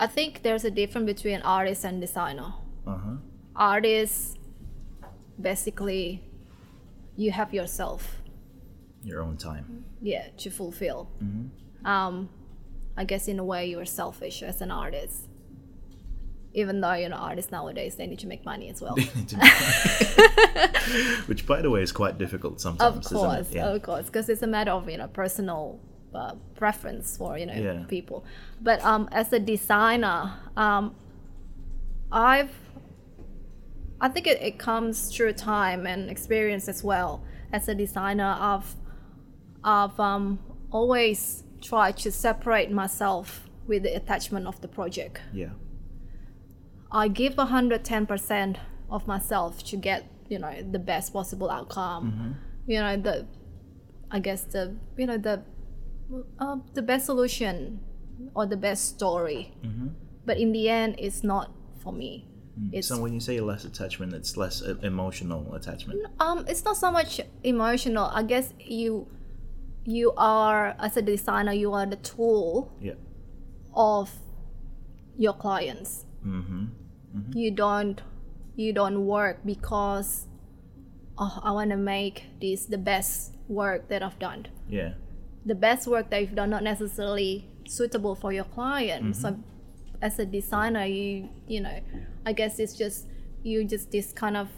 I 0.00 0.06
think 0.06 0.42
there's 0.42 0.64
a 0.64 0.70
difference 0.70 1.06
between 1.06 1.40
artist 1.42 1.84
and 1.84 2.00
designer. 2.00 2.52
Uh 2.86 2.96
huh. 3.04 3.16
Artist 3.54 4.38
basically 5.40 6.22
you 7.16 7.30
have 7.32 7.52
yourself 7.54 8.02
Your 9.04 9.22
own 9.22 9.36
time. 9.36 9.84
yeah 10.02 10.26
to 10.38 10.50
fulfill 10.50 11.08
um 11.84 12.28
i 12.96 13.04
guess 13.04 13.26
in 13.28 13.38
a 13.38 13.44
way 13.44 13.64
you're 13.70 13.86
selfish 13.86 14.42
as 14.42 14.60
an 14.60 14.70
artist 14.70 15.28
even 16.52 16.80
though 16.82 16.92
you 16.92 17.08
know 17.08 17.16
artists 17.16 17.50
nowadays 17.50 17.94
they 17.96 18.06
need 18.06 18.18
to 18.18 18.26
make 18.26 18.44
money 18.44 18.68
as 18.68 18.82
well 18.82 18.94
Which, 21.26 21.46
by 21.46 21.62
the 21.62 21.70
way, 21.70 21.82
is 21.82 21.92
quite 21.92 22.18
difficult 22.18 22.60
sometimes. 22.60 23.06
of 23.06 23.12
course? 23.12 23.48
Yeah. 23.52 23.68
of 23.68 23.82
course 23.82 24.06
because 24.06 24.28
it's 24.28 24.42
a 24.42 24.46
matter 24.46 24.72
of 24.72 24.88
you 24.90 24.98
know 24.98 25.08
personal 25.08 25.80
uh, 26.14 26.34
preference 26.54 27.16
for 27.16 27.38
you 27.38 27.46
know 27.46 27.54
Yeah. 27.54 27.84
people 27.88 28.24
but 28.60 28.82
um 28.84 29.08
as 29.12 29.32
a 29.32 29.38
designer 29.38 30.32
um 30.56 30.94
i've 32.12 32.54
i 34.00 34.08
think 34.08 34.26
it, 34.26 34.40
it 34.42 34.58
comes 34.58 35.14
through 35.14 35.32
time 35.34 35.86
and 35.86 36.10
experience 36.10 36.68
as 36.68 36.82
well 36.82 37.22
as 37.52 37.68
a 37.68 37.74
designer 37.74 38.36
i've 38.40 38.74
i've 39.64 39.98
um 40.00 40.38
always 40.72 41.44
tried 41.60 41.96
to 41.98 42.10
separate 42.10 42.70
myself 42.70 43.48
with 43.66 43.82
the 43.82 43.94
attachment 43.94 44.46
of 44.46 44.60
the 44.60 44.68
project 44.68 45.20
yeah. 45.32 45.50
I 46.92 47.06
give 47.06 47.34
110% 47.36 48.56
of 48.90 49.06
myself 49.06 49.62
to 49.66 49.76
get, 49.76 50.08
you 50.28 50.40
know, 50.40 50.52
the 50.72 50.80
best 50.80 51.12
possible 51.12 51.48
outcome. 51.48 52.36
You 52.66 52.80
know, 52.80 52.96
the, 52.96 53.26
I 54.10 54.18
guess 54.18 54.42
the, 54.42 54.74
you 54.96 55.06
know, 55.06 55.16
the, 55.16 55.44
uh, 56.38 56.56
the 56.74 56.82
best 56.82 57.06
solution 57.06 57.80
or 58.34 58.46
the 58.46 58.56
best 58.56 58.88
story. 58.88 59.52
But 60.26 60.38
in 60.38 60.52
the 60.52 60.68
end, 60.68 60.96
it's 60.98 61.22
not 61.24 61.50
for 61.82 61.92
me. 61.92 62.26
It's 62.72 62.88
So 62.88 63.00
when 63.00 63.14
you 63.14 63.20
say 63.20 63.40
less 63.40 63.64
attachment, 63.64 64.12
it's 64.12 64.36
less 64.36 64.60
uh, 64.62 64.74
emotional 64.82 65.54
attachment. 65.54 66.00
um, 66.20 66.44
it's 66.46 66.64
not 66.64 66.76
so 66.76 66.90
much 66.90 67.20
emotional. 67.42 68.04
I 68.12 68.22
guess 68.22 68.52
you, 68.60 69.06
you 69.84 70.12
are 70.16 70.74
as 70.78 70.96
a 70.96 71.02
designer, 71.02 71.52
you 71.52 71.72
are 71.72 71.86
the 71.86 71.96
tool 71.96 72.70
Yeah. 72.80 72.94
of 73.74 74.10
your 75.16 75.32
clients. 75.32 76.04
Mm-hmm. 76.26 76.66
You 77.34 77.50
don't 77.50 78.00
you 78.56 78.72
don't 78.74 79.06
work 79.06 79.38
because 79.44 80.26
oh, 81.18 81.40
I 81.42 81.52
want 81.52 81.70
to 81.70 81.76
make 81.76 82.26
this 82.40 82.66
the 82.66 82.78
best 82.78 83.34
work 83.48 83.88
that 83.88 84.02
I've 84.02 84.18
done. 84.18 84.46
Yeah. 84.68 84.92
The 85.46 85.54
best 85.54 85.86
work 85.88 86.10
that 86.10 86.20
you've 86.20 86.34
done 86.34 86.50
not 86.50 86.62
necessarily 86.62 87.48
suitable 87.66 88.14
for 88.14 88.32
your 88.32 88.44
client. 88.44 89.16
So 89.16 89.38
as 90.02 90.18
a 90.18 90.26
designer, 90.26 90.84
you 90.84 91.28
you 91.46 91.60
know, 91.60 91.80
I 92.26 92.32
guess 92.32 92.58
it's 92.58 92.76
just 92.76 93.06
you 93.42 93.64
just 93.64 93.90
this 93.90 94.12
kind 94.12 94.36
of 94.36 94.48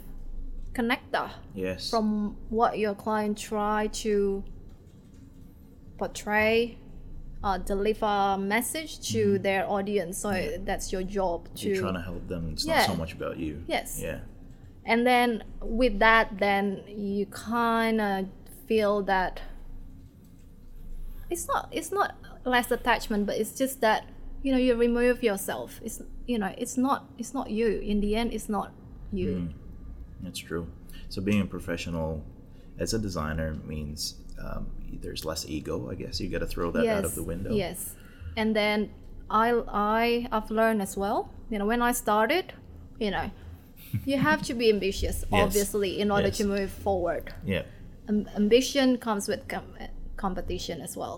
connector 0.74 1.30
Yes. 1.54 1.90
from 1.90 2.36
what 2.48 2.78
your 2.78 2.94
client 2.94 3.38
try 3.38 3.88
to 3.88 4.42
portray 5.98 6.78
uh, 7.44 7.58
deliver 7.58 8.06
a 8.06 8.38
message 8.38 9.00
to 9.10 9.38
their 9.40 9.68
audience 9.68 10.18
so 10.18 10.30
that's 10.64 10.92
your 10.92 11.02
job 11.02 11.48
to 11.56 11.68
You're 11.68 11.80
trying 11.82 11.94
to 11.94 12.00
help 12.00 12.26
them. 12.28 12.50
It's 12.52 12.64
Yeah. 12.64 12.78
not 12.78 12.86
so 12.86 12.94
much 12.96 13.12
about 13.14 13.36
you. 13.38 13.62
Yes. 13.66 14.00
Yeah. 14.02 14.20
and 14.84 15.06
then 15.06 15.44
with 15.60 15.98
that 16.00 16.38
then 16.38 16.82
you 16.88 17.26
kind 17.26 18.00
of 18.00 18.26
feel 18.66 19.02
that 19.02 19.40
it's 21.32 21.46
not 21.52 21.64
it's 21.78 21.90
not 21.98 22.10
less 22.54 22.68
attachment 22.78 23.22
but 23.28 23.34
it's 23.40 23.54
just 23.62 23.80
that 23.86 24.00
you 24.44 24.50
know 24.52 24.58
you 24.66 24.72
remove 24.88 25.16
yourself 25.30 25.80
it's 25.86 25.98
you 26.26 26.38
know 26.42 26.52
it's 26.62 26.76
not 26.86 27.00
it's 27.20 27.32
not 27.38 27.46
you 27.58 27.68
in 27.92 28.00
the 28.04 28.10
end 28.20 28.28
it's 28.36 28.48
not 28.56 28.68
you 29.20 29.30
That's 30.24 30.38
true. 30.50 30.64
So 31.12 31.16
being 31.28 31.42
a 31.48 31.50
professional 31.56 32.10
as 32.78 32.94
a 32.94 32.98
designer 33.08 33.48
means 33.74 33.98
um, 34.44 34.62
there's 35.04 35.22
less 35.30 35.42
ego. 35.56 35.74
I 35.92 35.94
guess 36.02 36.14
you 36.20 36.26
got 36.36 36.42
to 36.46 36.50
throw 36.54 36.68
that 36.76 36.86
out 36.94 37.04
of 37.04 37.14
the 37.18 37.24
window. 37.32 37.50
Yes. 37.64 37.78
And 38.40 38.48
then 38.60 38.78
I 39.28 39.48
I 39.94 40.28
i've 40.36 40.50
learned 40.60 40.80
as 40.88 40.94
well. 41.02 41.18
You 41.50 41.58
know, 41.58 41.66
when 41.72 41.82
I 41.90 41.92
started, 42.04 42.44
you 43.04 43.10
know, 43.14 43.26
you 44.10 44.16
have 44.30 44.40
to 44.48 44.54
be 44.62 44.66
ambitious, 44.76 45.16
Yes. 45.32 45.42
obviously, 45.44 45.90
in 46.02 46.08
order 46.16 46.30
Yes. 46.32 46.38
to 46.40 46.44
move 46.56 46.70
forward. 46.86 47.24
Yeah. 47.54 47.64
Am- 48.08 48.28
ambition 48.42 48.88
comes 49.06 49.24
with 49.30 49.42
com- 49.52 49.76
competition 50.24 50.76
as 50.86 50.92
well, 51.00 51.16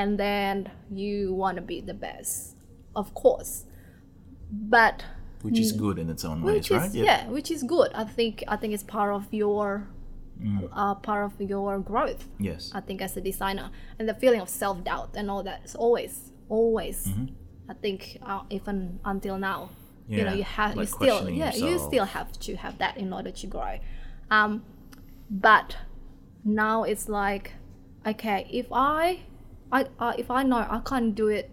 and 0.00 0.10
then 0.24 0.54
you 1.02 1.14
want 1.42 1.54
to 1.60 1.64
be 1.72 1.78
the 1.90 1.94
best, 2.08 2.56
of 3.00 3.06
course. 3.22 3.52
But 4.76 4.96
Which 5.46 5.58
is 5.64 5.72
good 5.84 5.96
in 6.02 6.08
its 6.14 6.24
own 6.30 6.38
ways, 6.42 6.54
which 6.54 6.70
right? 6.78 6.88
is 6.88 6.94
yeah. 7.08 7.28
which 7.36 7.50
is 7.56 7.62
good. 7.74 7.90
I 8.02 8.04
think 8.18 8.34
I 8.54 8.56
think 8.60 8.70
it's 8.76 8.86
part 8.96 9.10
of 9.18 9.24
your 9.42 9.66
Mm. 10.40 10.68
uh, 10.72 10.94
part 11.08 11.22
of 11.28 11.34
your 11.52 11.78
growth. 11.90 12.22
Yes. 12.48 12.72
I 12.74 12.80
think 12.86 12.98
as 13.06 13.16
a 13.16 13.20
designer 13.20 13.68
and 13.98 14.08
the 14.10 14.14
feeling 14.22 14.40
of 14.40 14.48
self 14.48 14.76
doubt 14.82 15.10
and 15.18 15.30
all 15.30 15.42
that 15.48 15.60
is 15.66 15.74
always 15.84 16.14
always 16.48 16.98
I 17.68 17.74
think 17.84 18.00
uh, 18.30 18.40
even 18.50 18.98
until 19.12 19.36
now 19.38 19.60
you 20.08 20.24
know 20.24 20.30
Mm-hmm. 20.30 20.38
You 20.38 20.44
have 20.58 20.76
you 20.76 20.86
still 20.86 21.20
yeah 21.30 21.54
you 21.66 21.78
still 21.88 22.06
have 22.16 22.30
to 22.46 22.52
have 22.64 22.74
that 22.82 22.94
in 23.02 23.08
order 23.16 23.30
to 23.40 23.46
grow 23.54 23.74
um 24.36 24.52
but 25.30 25.68
now 26.44 26.76
it's 26.90 27.06
like 27.22 27.46
okay 28.06 28.46
if 28.50 28.66
I 28.72 29.20
I 29.70 29.86
uh, 29.98 30.12
if 30.18 30.30
I 30.30 30.42
know 30.42 30.58
I 30.58 30.80
can't 30.84 31.14
do 31.14 31.28
it 31.28 31.50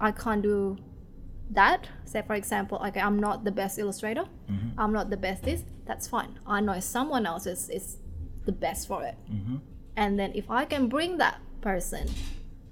I 0.00 0.12
can't 0.12 0.42
do 0.42 0.76
that 1.50 1.88
say 2.04 2.20
for 2.26 2.34
example 2.34 2.78
okay 2.86 3.00
i'm 3.00 3.18
not 3.18 3.42
the 3.44 3.50
best 3.50 3.78
illustrator 3.78 4.24
Mm-hmm. 4.50 4.78
i'm 4.78 4.92
not 4.92 5.08
the 5.08 5.16
best 5.16 5.44
this 5.44 5.64
that's 5.86 6.06
fine 6.06 6.38
i 6.46 6.60
know 6.60 6.78
someone 6.78 7.24
else 7.24 7.46
is, 7.46 7.70
is 7.70 7.96
the 8.44 8.52
best 8.52 8.86
for 8.86 9.02
it 9.02 9.16
Mm-hmm. 9.32 9.56
and 9.96 10.18
then 10.20 10.32
if 10.34 10.50
i 10.50 10.66
can 10.66 10.88
bring 10.88 11.16
that 11.16 11.40
person 11.62 12.06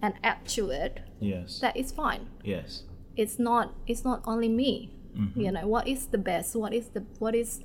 and 0.02 0.12
add 0.22 0.44
to 0.48 0.68
it 0.68 1.00
Yes. 1.20 1.58
that 1.60 1.74
is 1.74 1.90
fine 1.90 2.26
yes. 2.44 2.82
it's 3.16 3.38
not 3.38 3.72
it's 3.86 4.04
not 4.04 4.20
only 4.26 4.48
me 4.50 4.92
Mm-hmm. 5.16 5.40
you 5.40 5.50
know 5.52 5.66
what 5.66 5.88
is 5.88 6.08
the 6.08 6.18
best 6.18 6.54
what 6.54 6.74
is 6.74 6.88
the 6.90 7.00
what 7.18 7.34
is 7.34 7.60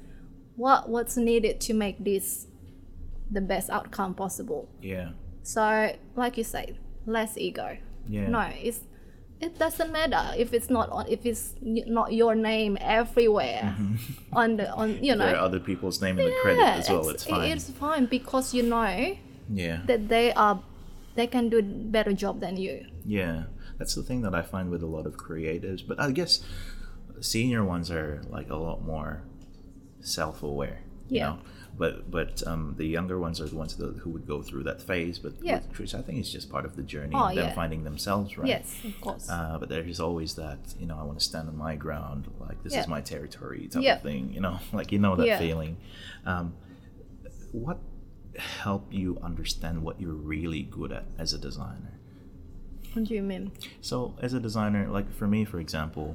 what 0.55 0.87
what's 0.87 1.17
needed 1.17 1.59
to 1.59 1.73
make 1.73 2.01
this 2.05 2.47
the 3.31 3.41
best 3.41 3.69
outcome 3.69 4.13
possible 4.13 4.67
Yeah. 4.81 5.09
so 5.43 5.95
like 6.15 6.37
you 6.37 6.43
say 6.43 6.77
less 7.05 7.37
ego 7.37 7.77
Yeah. 8.09 8.27
no 8.27 8.41
it's 8.61 8.81
it 9.39 9.57
doesn't 9.57 9.91
matter 9.91 10.23
if 10.37 10.53
it's 10.53 10.69
not 10.69 10.89
on 10.91 11.07
if 11.07 11.25
it's 11.25 11.55
not 11.61 12.13
your 12.13 12.35
name 12.35 12.77
everywhere 12.79 13.73
mm-hmm. 13.75 13.95
on 14.41 14.57
the 14.57 14.71
on 14.73 15.03
you 15.03 15.15
know 15.15 15.25
There 15.25 15.35
are 15.37 15.45
other 15.49 15.59
people's 15.59 15.99
name 16.01 16.19
in 16.19 16.25
the 16.25 16.35
credit 16.43 16.61
as 16.63 16.89
well. 16.89 16.99
ex- 17.09 17.13
It's 17.13 17.23
fine. 17.25 17.51
it's 17.51 17.69
fine 17.71 18.05
because 18.05 18.53
you 18.53 18.63
know 18.63 19.17
Yeah. 19.49 19.81
that 19.87 20.09
they 20.09 20.31
are 20.33 20.61
they 21.15 21.27
can 21.27 21.49
do 21.49 21.61
better 21.63 22.13
job 22.13 22.39
than 22.39 22.55
you. 22.55 22.85
Yeah, 23.03 23.43
that's 23.77 23.95
the 23.95 24.03
thing 24.03 24.21
that 24.21 24.33
I 24.33 24.43
find 24.53 24.69
with 24.71 24.81
a 24.81 24.87
lot 24.87 25.05
of 25.05 25.17
creatives. 25.17 25.81
But 25.85 25.99
I 25.99 26.11
guess 26.11 26.39
senior 27.19 27.63
ones 27.65 27.91
are 27.91 28.21
like 28.29 28.49
a 28.49 28.55
lot 28.55 28.79
more 28.85 29.23
self-aware. 29.99 30.79
You 31.09 31.17
Yeah. 31.17 31.27
know? 31.29 31.39
But 31.83 31.93
but 32.17 32.33
um, 32.51 32.63
the 32.81 32.85
younger 32.97 33.17
ones 33.27 33.41
are 33.41 33.49
the 33.53 33.55
ones 33.63 33.75
that, 33.77 33.91
who 34.01 34.09
would 34.13 34.27
go 34.33 34.37
through 34.47 34.63
that 34.69 34.79
phase. 34.89 35.17
But 35.25 35.33
Yeah. 35.41 35.61
I 35.99 36.01
think 36.05 36.15
it's 36.21 36.31
just 36.37 36.47
part 36.55 36.65
of 36.69 36.73
the 36.79 36.83
journey. 36.93 37.13
Oh, 37.15 37.27
them 37.39 37.47
yeah. 37.49 37.53
finding 37.61 37.81
themselves, 37.89 38.29
right? 38.37 38.47
Yes, 38.55 38.67
of 38.89 38.95
course. 39.05 39.25
Uh, 39.35 39.57
but 39.59 39.67
there's 39.69 39.99
always 39.99 40.31
that, 40.35 40.59
you 40.79 40.85
know, 40.89 40.97
I 41.01 41.03
want 41.09 41.17
to 41.21 41.25
stand 41.31 41.45
on 41.51 41.57
my 41.57 41.75
ground, 41.85 42.21
like 42.47 42.61
this 42.63 42.73
Yeah. 42.73 42.81
is 42.81 42.87
my 42.87 43.01
territory 43.13 43.67
type 43.67 43.81
Yeah. 43.87 43.95
of 43.95 44.03
thing, 44.03 44.23
you 44.35 44.41
know, 44.45 44.55
like 44.79 44.91
you 44.93 44.99
know 45.05 45.15
that 45.15 45.39
feeling. 45.39 45.73
Um, 46.31 46.45
what 47.65 47.79
helped 48.63 48.93
you 48.93 49.17
understand 49.29 49.75
what 49.85 49.95
you're 50.01 50.21
really 50.35 50.63
good 50.77 50.91
at 50.99 51.05
as 51.23 51.29
a 51.33 51.39
designer? 51.49 51.93
what 52.93 53.05
do 53.07 53.13
you 53.19 53.23
mean? 53.33 53.45
So, 53.89 53.95
as 54.25 54.31
a 54.33 54.39
designer, 54.39 54.83
like 54.97 55.07
for 55.19 55.27
me, 55.35 55.45
for 55.51 55.59
example, 55.65 56.07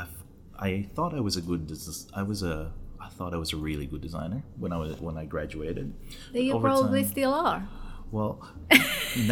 I've, 0.00 0.16
I 0.58 0.70
thought 0.94 1.12
I 1.14 1.20
was 1.20 1.36
a 1.36 1.42
good. 1.50 1.62
des- 1.68 2.08
I 2.20 2.22
was 2.32 2.42
a. 2.42 2.72
I 3.06 3.08
thought 3.08 3.32
I 3.32 3.36
was 3.36 3.52
a 3.52 3.56
really 3.56 3.86
good 3.86 4.00
designer 4.02 4.42
when 4.58 4.72
I 4.72 4.78
was 4.78 5.00
when 5.00 5.16
I 5.16 5.24
graduated. 5.24 5.94
You 6.32 6.58
probably 6.60 7.02
time- 7.02 7.10
still 7.10 7.34
are. 7.34 7.68
well, 8.10 8.32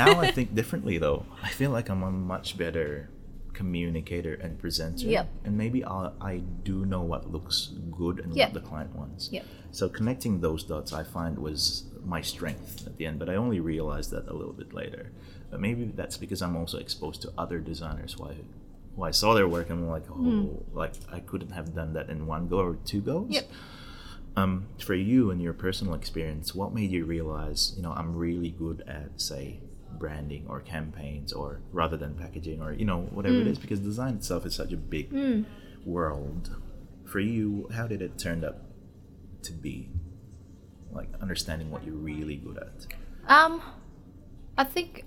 now 0.00 0.20
I 0.20 0.30
think 0.30 0.54
differently 0.54 0.96
though. 0.98 1.26
I 1.42 1.48
feel 1.48 1.70
like 1.70 1.88
I'm 1.90 2.02
a 2.02 2.10
much 2.10 2.56
better 2.56 3.10
communicator 3.52 4.34
and 4.34 4.58
presenter. 4.58 5.06
Yep. 5.06 5.28
And 5.44 5.56
maybe 5.56 5.84
i 5.84 6.10
I 6.20 6.34
do 6.70 6.84
know 6.86 7.02
what 7.02 7.30
looks 7.30 7.70
good 7.90 8.18
and 8.20 8.34
Yep. 8.34 8.52
what 8.52 8.62
the 8.62 8.68
client 8.68 8.94
wants. 8.96 9.30
Yep. 9.32 9.44
So 9.70 9.88
connecting 9.88 10.40
those 10.40 10.64
dots 10.64 10.92
I 10.92 11.02
find 11.04 11.38
was 11.38 11.84
my 12.04 12.20
strength 12.20 12.86
at 12.86 12.96
the 12.98 13.06
end, 13.06 13.18
but 13.18 13.28
I 13.28 13.36
only 13.36 13.60
realized 13.60 14.10
that 14.10 14.28
a 14.28 14.34
little 14.34 14.52
bit 14.52 14.72
later. 14.74 15.10
But 15.50 15.60
maybe 15.60 15.84
that's 16.00 16.16
because 16.16 16.42
I'm 16.42 16.56
also 16.56 16.78
exposed 16.78 17.22
to 17.22 17.32
other 17.38 17.58
designers 17.60 18.12
who 18.14 18.24
I, 18.24 18.34
I 19.02 19.10
saw 19.10 19.34
their 19.34 19.48
work 19.48 19.70
and 19.70 19.80
I'm 19.80 19.88
like, 19.90 20.08
oh, 20.10 20.62
like 20.72 20.92
I 21.10 21.20
couldn't 21.20 21.50
have 21.50 21.74
done 21.74 21.94
that 21.94 22.08
in 22.10 22.26
one 22.26 22.48
go 22.48 22.58
or 22.58 22.76
two 22.84 23.00
goes. 23.00 23.26
Yep. 23.30 23.50
Um, 24.36 24.66
for 24.84 24.94
you 24.94 25.30
and 25.30 25.40
your 25.40 25.52
personal 25.52 25.94
experience, 25.94 26.54
what 26.54 26.74
made 26.74 26.90
you 26.90 27.04
realize, 27.04 27.72
you 27.76 27.82
know, 27.82 27.92
I'm 27.92 28.16
really 28.16 28.50
good 28.50 28.82
at, 28.86 29.20
say, 29.20 29.60
branding 29.98 30.46
or 30.48 30.60
campaigns, 30.60 31.32
or 31.32 31.60
rather 31.72 31.96
than 31.96 32.14
packaging, 32.14 32.60
or 32.60 32.72
you 32.72 32.84
know, 32.84 33.02
whatever 33.12 33.36
it 33.36 33.46
is, 33.46 33.58
because 33.58 33.78
design 33.78 34.14
itself 34.14 34.44
is 34.44 34.54
such 34.54 34.72
a 34.72 34.76
big 34.76 35.46
world. 35.84 36.50
For 37.04 37.20
you, 37.20 37.68
how 37.72 37.86
did 37.86 38.02
it 38.02 38.18
turn 38.18 38.44
up 38.44 38.62
to 39.42 39.52
be? 39.52 39.90
Like 40.90 41.08
understanding 41.20 41.70
what 41.70 41.84
you're 41.84 41.94
really 41.94 42.36
good 42.36 42.58
at. 42.58 42.86
Um, 43.28 43.62
I 44.58 44.64
think, 44.64 45.04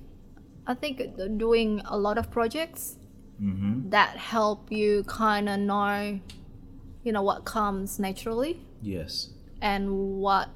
I 0.65 0.73
think 0.73 1.01
doing 1.37 1.81
a 1.85 1.97
lot 1.97 2.17
of 2.17 2.31
projects 2.31 2.97
Mm-hmm. 3.41 3.89
that 3.89 4.17
help 4.17 4.71
you 4.71 5.03
kind 5.03 5.47
of 5.47 5.59
know, 5.59 6.19
you 7.03 7.11
know, 7.11 7.21
what 7.21 7.45
comes 7.45 7.99
naturally 7.99 8.59
Yes. 8.81 9.29
and 9.61 9.91
what 10.19 10.49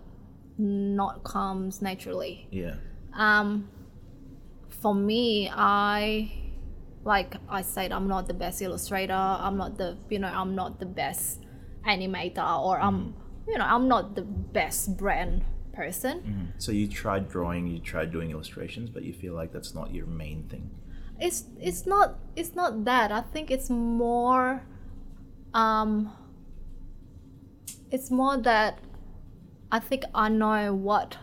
not 0.58 1.24
comes 1.24 1.82
naturally. 1.82 2.48
Yeah. 2.52 2.76
Um, 3.14 3.70
for 4.70 4.96
me, 4.96 5.50
I 5.54 6.32
like 7.04 7.36
I 7.50 7.62
said, 7.62 7.92
I'm 7.92 8.08
not 8.08 8.28
the 8.28 8.34
best 8.34 8.62
illustrator. 8.62 9.14
I'm 9.14 9.58
not 9.58 9.78
the 9.78 9.98
you 10.10 10.20
know 10.20 10.28
I'm 10.28 10.56
not 10.56 10.80
the 10.80 10.86
best 10.86 11.40
animator, 11.88 12.60
or 12.64 12.80
I'm 12.80 13.16
you 13.48 13.58
know 13.58 13.66
I'm 13.66 13.88
not 13.88 14.16
the 14.16 14.22
best 14.24 14.98
brand 14.98 15.44
person. 15.74 16.54
So 16.58 16.72
you 16.72 16.88
tried 16.88 17.30
drawing, 17.30 17.68
you 17.68 17.80
tried 17.80 18.12
doing 18.12 18.32
illustrations, 18.32 18.90
but 18.90 19.04
you 19.04 19.14
feel 19.14 19.34
like 19.34 19.52
that's 19.52 19.74
not 19.74 19.94
your 19.94 20.06
main 20.06 20.48
thing. 20.50 20.70
It's 21.22 21.46
it's 21.60 21.86
not 21.86 22.18
it's 22.36 22.56
not 22.56 22.84
that. 22.86 23.12
I 23.12 23.22
think 23.22 23.52
it's 23.52 23.70
more. 23.70 24.64
Um, 25.54 26.12
it's 27.92 28.10
more 28.10 28.38
that 28.38 28.80
I 29.72 29.80
think 29.80 30.04
I 30.16 30.30
know 30.30 30.74
what 30.74 31.18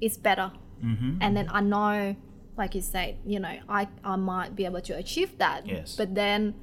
is 0.00 0.16
better 0.18 0.52
Mm-hmm. 0.82 1.18
and 1.22 1.36
then 1.36 1.48
I 1.48 1.60
know, 1.60 2.16
like 2.58 2.74
you 2.74 2.80
said, 2.80 3.18
you 3.24 3.38
know, 3.38 3.54
I 3.68 3.86
I 4.02 4.16
might 4.16 4.56
be 4.56 4.64
able 4.64 4.80
to 4.82 4.96
achieve 4.98 5.38
that. 5.38 5.64
Yes. 5.64 5.94
But 5.94 6.16
then, 6.16 6.54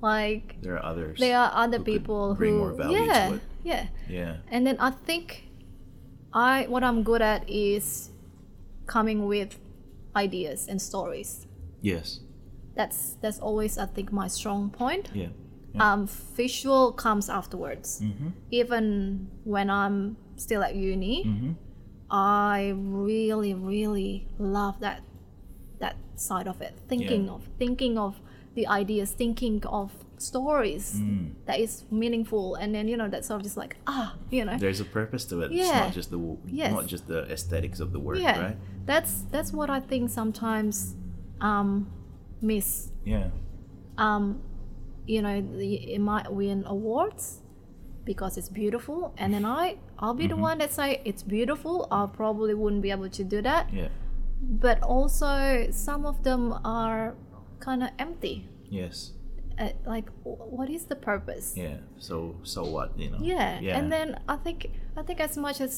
like, 0.00 0.54
There 0.62 0.78
are 0.78 0.84
others. 0.84 1.18
there 1.18 1.36
are 1.36 1.50
other 1.52 1.78
who 1.78 1.84
people 1.84 2.34
bring 2.36 2.52
who, 2.54 2.58
more 2.58 2.72
value 2.74 2.98
to 2.98 3.04
yeah, 3.04 3.32
it. 3.34 3.40
yeah. 3.64 3.86
Yeah. 4.08 4.36
And 4.52 4.64
then 4.64 4.76
I 4.78 4.90
think, 4.92 5.50
I 6.32 6.66
what 6.70 6.84
I'm 6.84 7.02
good 7.02 7.20
at 7.20 7.42
is 7.50 8.10
coming 8.86 9.26
with 9.26 9.58
ideas 10.24 10.68
and 10.70 10.78
stories. 10.80 11.46
Yes. 11.80 12.20
That's 12.78 12.98
that's 13.22 13.38
always 13.40 13.78
I 13.78 13.86
think 13.96 14.12
my 14.12 14.28
strong 14.28 14.70
point. 14.70 15.10
Yeah. 15.14 15.30
Um, 15.86 16.06
visual 16.36 16.92
comes 17.04 17.28
afterwards. 17.28 18.00
Mm-hmm. 18.02 18.28
Even 18.60 18.84
when 19.44 19.68
I'm 19.70 20.16
still 20.36 20.62
at 20.68 20.74
uni, 20.74 21.16
Mm-hmm. 21.24 21.52
I 22.10 22.72
really, 22.76 23.52
really 23.54 24.28
love 24.38 24.80
that 24.80 25.00
that 25.82 25.96
side 26.16 26.48
of 26.48 26.60
it. 26.66 26.74
Thinking 26.88 27.24
Yeah. 27.26 27.32
of 27.36 27.42
thinking 27.58 27.98
of 27.98 28.12
the 28.54 28.66
ideas, 28.80 29.08
thinking 29.12 29.62
of 29.66 29.92
stories 30.16 30.84
Mm. 30.98 31.30
that 31.46 31.58
is 31.60 31.84
meaningful, 31.90 32.56
and 32.60 32.74
then 32.74 32.88
you 32.90 32.96
know 33.00 33.08
that 33.14 33.24
sort 33.24 33.36
of 33.40 33.42
just 33.48 33.56
like 33.62 33.76
ah, 33.86 34.08
you 34.30 34.44
know, 34.44 34.56
There's 34.58 34.80
a 34.80 34.84
purpose 35.00 35.24
to 35.30 35.42
it. 35.42 35.52
It's 35.52 35.68
Yeah. 35.68 35.80
not 35.84 35.92
just 35.98 36.10
the 36.10 36.18
Yes. 36.46 36.72
not 36.72 36.86
just 36.94 37.04
the 37.06 37.20
aesthetics 37.36 37.78
of 37.84 37.88
the 37.94 38.00
work, 38.00 38.18
yeah. 38.18 38.40
right? 38.46 38.56
That's 38.88 39.12
that's 39.30 39.52
what 39.52 39.68
I 39.70 39.80
think 39.90 40.10
sometimes 40.10 40.96
um, 41.40 41.70
miss. 42.40 42.90
Yeah. 43.04 43.28
Um, 43.98 44.40
you 45.06 45.20
know, 45.22 45.36
the, 45.40 45.74
it 45.94 46.00
might 46.00 46.28
win 46.32 46.64
awards 46.66 47.40
because 48.04 48.38
it's 48.38 48.48
beautiful, 48.48 49.12
and 49.20 49.32
then 49.34 49.44
I 49.44 49.76
I'll 49.98 50.14
be 50.14 50.26
the 50.26 50.34
Mm-hmm. 50.34 50.42
one 50.48 50.58
that 50.58 50.72
say 50.72 51.00
it's 51.04 51.22
beautiful. 51.22 51.86
I 51.90 52.06
probably 52.06 52.54
wouldn't 52.54 52.82
be 52.82 52.90
able 52.90 53.10
to 53.10 53.24
do 53.24 53.42
that. 53.42 53.64
Yeah. 53.72 53.88
but 54.40 54.78
also 54.86 55.66
some 55.70 56.06
of 56.06 56.22
them 56.22 56.54
are 56.64 57.16
kind 57.58 57.82
of 57.82 57.90
empty 57.98 58.46
Yes. 58.70 59.12
uh, 59.58 59.70
like 59.84 60.06
what 60.22 60.68
is 60.70 60.86
the 60.86 60.94
purpose 60.94 61.46
Yeah. 61.58 61.78
So 61.98 62.14
so 62.44 62.60
what, 62.74 62.88
you 62.96 63.10
know? 63.10 63.18
yeah. 63.20 63.58
Yeah. 63.60 63.76
and 63.78 63.90
then 63.90 64.08
i 64.34 64.36
think 64.44 64.70
i 64.96 65.02
think 65.02 65.18
as 65.28 65.34
much 65.36 65.58
as 65.60 65.74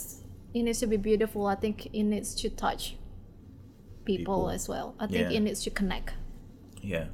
it 0.53 0.63
needs 0.63 0.79
to 0.85 0.87
be 0.87 0.99
beautiful 0.99 1.47
i 1.49 1.57
think 1.57 1.89
it 2.01 2.05
needs 2.05 2.35
to 2.43 2.51
touch 2.53 3.00
people, 4.05 4.35
People. 4.37 4.51
as 4.51 4.69
well 4.69 4.95
i 4.99 5.07
think 5.07 5.31
Yeah. 5.31 5.37
it 5.37 5.41
needs 5.41 5.63
to 5.65 5.71
connect 5.71 6.15
Yeah. 6.83 7.07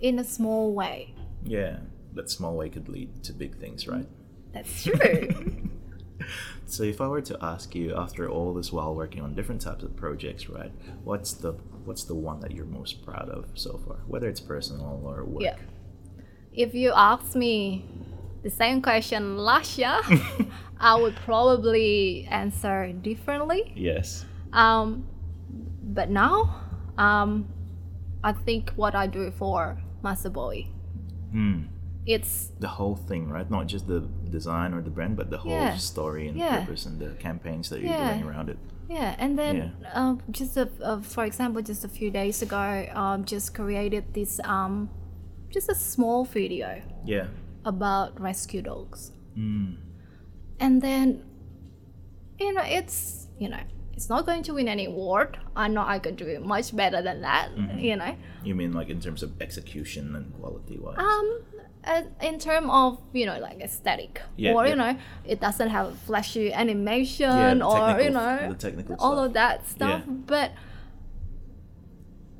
in 0.00 0.18
a 0.18 0.24
small 0.24 0.72
way 0.74 1.14
Yeah. 1.44 1.78
That 2.14 2.30
small 2.30 2.56
way 2.56 2.68
could 2.70 2.88
lead 2.88 3.10
to 3.24 3.32
big 3.32 3.56
things, 3.58 3.86
right? 3.88 4.06
that's 4.52 4.84
true 4.84 5.28
So 6.66 6.82
if 6.84 7.00
I 7.00 7.08
were 7.08 7.20
to 7.32 7.36
ask 7.42 7.74
you 7.74 7.94
after 7.94 8.28
all 8.30 8.54
this 8.54 8.72
while 8.72 8.94
working 8.94 9.20
on 9.22 9.34
different 9.34 9.60
types 9.60 9.82
of 9.84 9.94
projects, 9.96 10.48
right? 10.48 10.72
What's 11.04 11.32
the 11.34 11.52
what's 11.84 12.04
the 12.04 12.14
one 12.14 12.38
that 12.40 12.52
you're 12.52 12.64
most 12.80 13.02
proud 13.04 13.28
of 13.28 13.44
so 13.54 13.78
far? 13.84 13.96
Whether 14.06 14.28
it's 14.28 14.40
personal 14.40 15.02
or 15.04 15.24
work. 15.24 15.42
Yeah. 15.42 15.56
if 16.52 16.72
you 16.74 16.92
asked 16.94 17.34
me 17.36 17.84
the 18.42 18.50
same 18.50 18.80
question 18.80 19.36
last 19.50 19.76
year 19.78 19.98
i 20.90 20.94
would 21.02 21.16
probably 21.30 22.26
answer 22.30 22.92
differently 23.10 23.62
Yes. 23.90 24.24
Um, 24.52 24.88
but 25.84 26.10
now, 26.10 26.60
um, 26.98 27.48
I 28.22 28.32
think 28.32 28.70
what 28.76 28.94
I 28.94 29.06
do 29.06 29.30
for 29.30 29.78
Master 30.02 30.30
Bowie, 30.30 30.70
Hmm. 31.32 31.64
it's 32.06 32.52
The 32.60 32.68
whole 32.68 32.96
thing, 32.96 33.28
right? 33.28 33.50
Not 33.50 33.66
just 33.66 33.86
the 33.86 34.00
design 34.30 34.72
or 34.74 34.80
the 34.82 34.90
brand, 34.90 35.16
but 35.16 35.30
the 35.30 35.38
whole 35.38 35.52
Yeah. 35.52 35.76
story 35.76 36.28
and 36.28 36.36
Yeah. 36.38 36.60
purpose 36.60 36.86
and 36.86 36.98
the 37.00 37.10
campaigns 37.18 37.68
that 37.70 37.80
you're 37.80 37.90
Yeah. 37.90 38.14
doing 38.14 38.24
around 38.28 38.48
it. 38.50 38.58
yeah. 38.88 39.16
And 39.18 39.38
then, 39.38 39.72
um, 39.94 40.20
just 40.30 40.56
a, 40.56 40.68
uh, 40.82 41.00
for 41.00 41.24
example, 41.24 41.62
just 41.62 41.84
a 41.84 41.88
few 41.88 42.10
days 42.10 42.42
ago, 42.42 42.86
um, 42.94 43.24
just 43.24 43.54
created 43.54 44.04
this 44.14 44.40
um, 44.44 44.88
just 45.50 45.68
a 45.70 45.74
small 45.74 46.24
video 46.24 46.82
Yeah. 47.04 47.26
about 47.64 48.20
rescue 48.20 48.60
dogs, 48.62 49.12
Mm. 49.36 49.76
and 50.60 50.82
then, 50.82 51.22
you 52.38 52.52
know, 52.52 52.62
it's 52.64 53.28
you 53.38 53.48
know. 53.48 53.60
It's 53.96 54.08
not 54.08 54.26
going 54.26 54.42
to 54.44 54.52
win 54.54 54.68
any 54.68 54.86
award. 54.86 55.38
I 55.54 55.68
know 55.68 55.82
I 55.86 55.98
could 56.00 56.16
do 56.16 56.26
it 56.26 56.44
much 56.44 56.74
better 56.74 57.00
than 57.00 57.20
that. 57.22 57.48
You 57.78 57.96
know, 57.96 58.16
You 58.42 58.54
mean 58.54 58.72
like 58.72 58.90
in 58.90 59.00
terms 59.00 59.22
of 59.22 59.30
execution 59.40 60.14
and 60.16 60.32
quality 60.38 60.76
wise? 60.78 60.98
Um, 60.98 61.40
in 62.20 62.38
term 62.38 62.70
of 62.70 62.98
you 63.12 63.26
know 63.26 63.38
like 63.38 63.60
aesthetic, 63.60 64.20
Yeah, 64.36 64.52
or 64.54 64.64
yeah. 64.64 64.70
you 64.70 64.76
know, 64.76 64.96
it 65.26 65.38
doesn't 65.40 65.68
have 65.68 65.96
flashy 66.06 66.52
animation 66.52 67.58
Yeah, 67.60 67.66
or 67.66 68.00
you 68.00 68.10
know 68.10 68.48
the 68.48 68.54
technical 68.56 68.96
all 68.98 69.12
stuff. 69.16 69.26
of 69.26 69.32
that 69.34 69.68
stuff, 69.68 70.02
but 70.06 70.52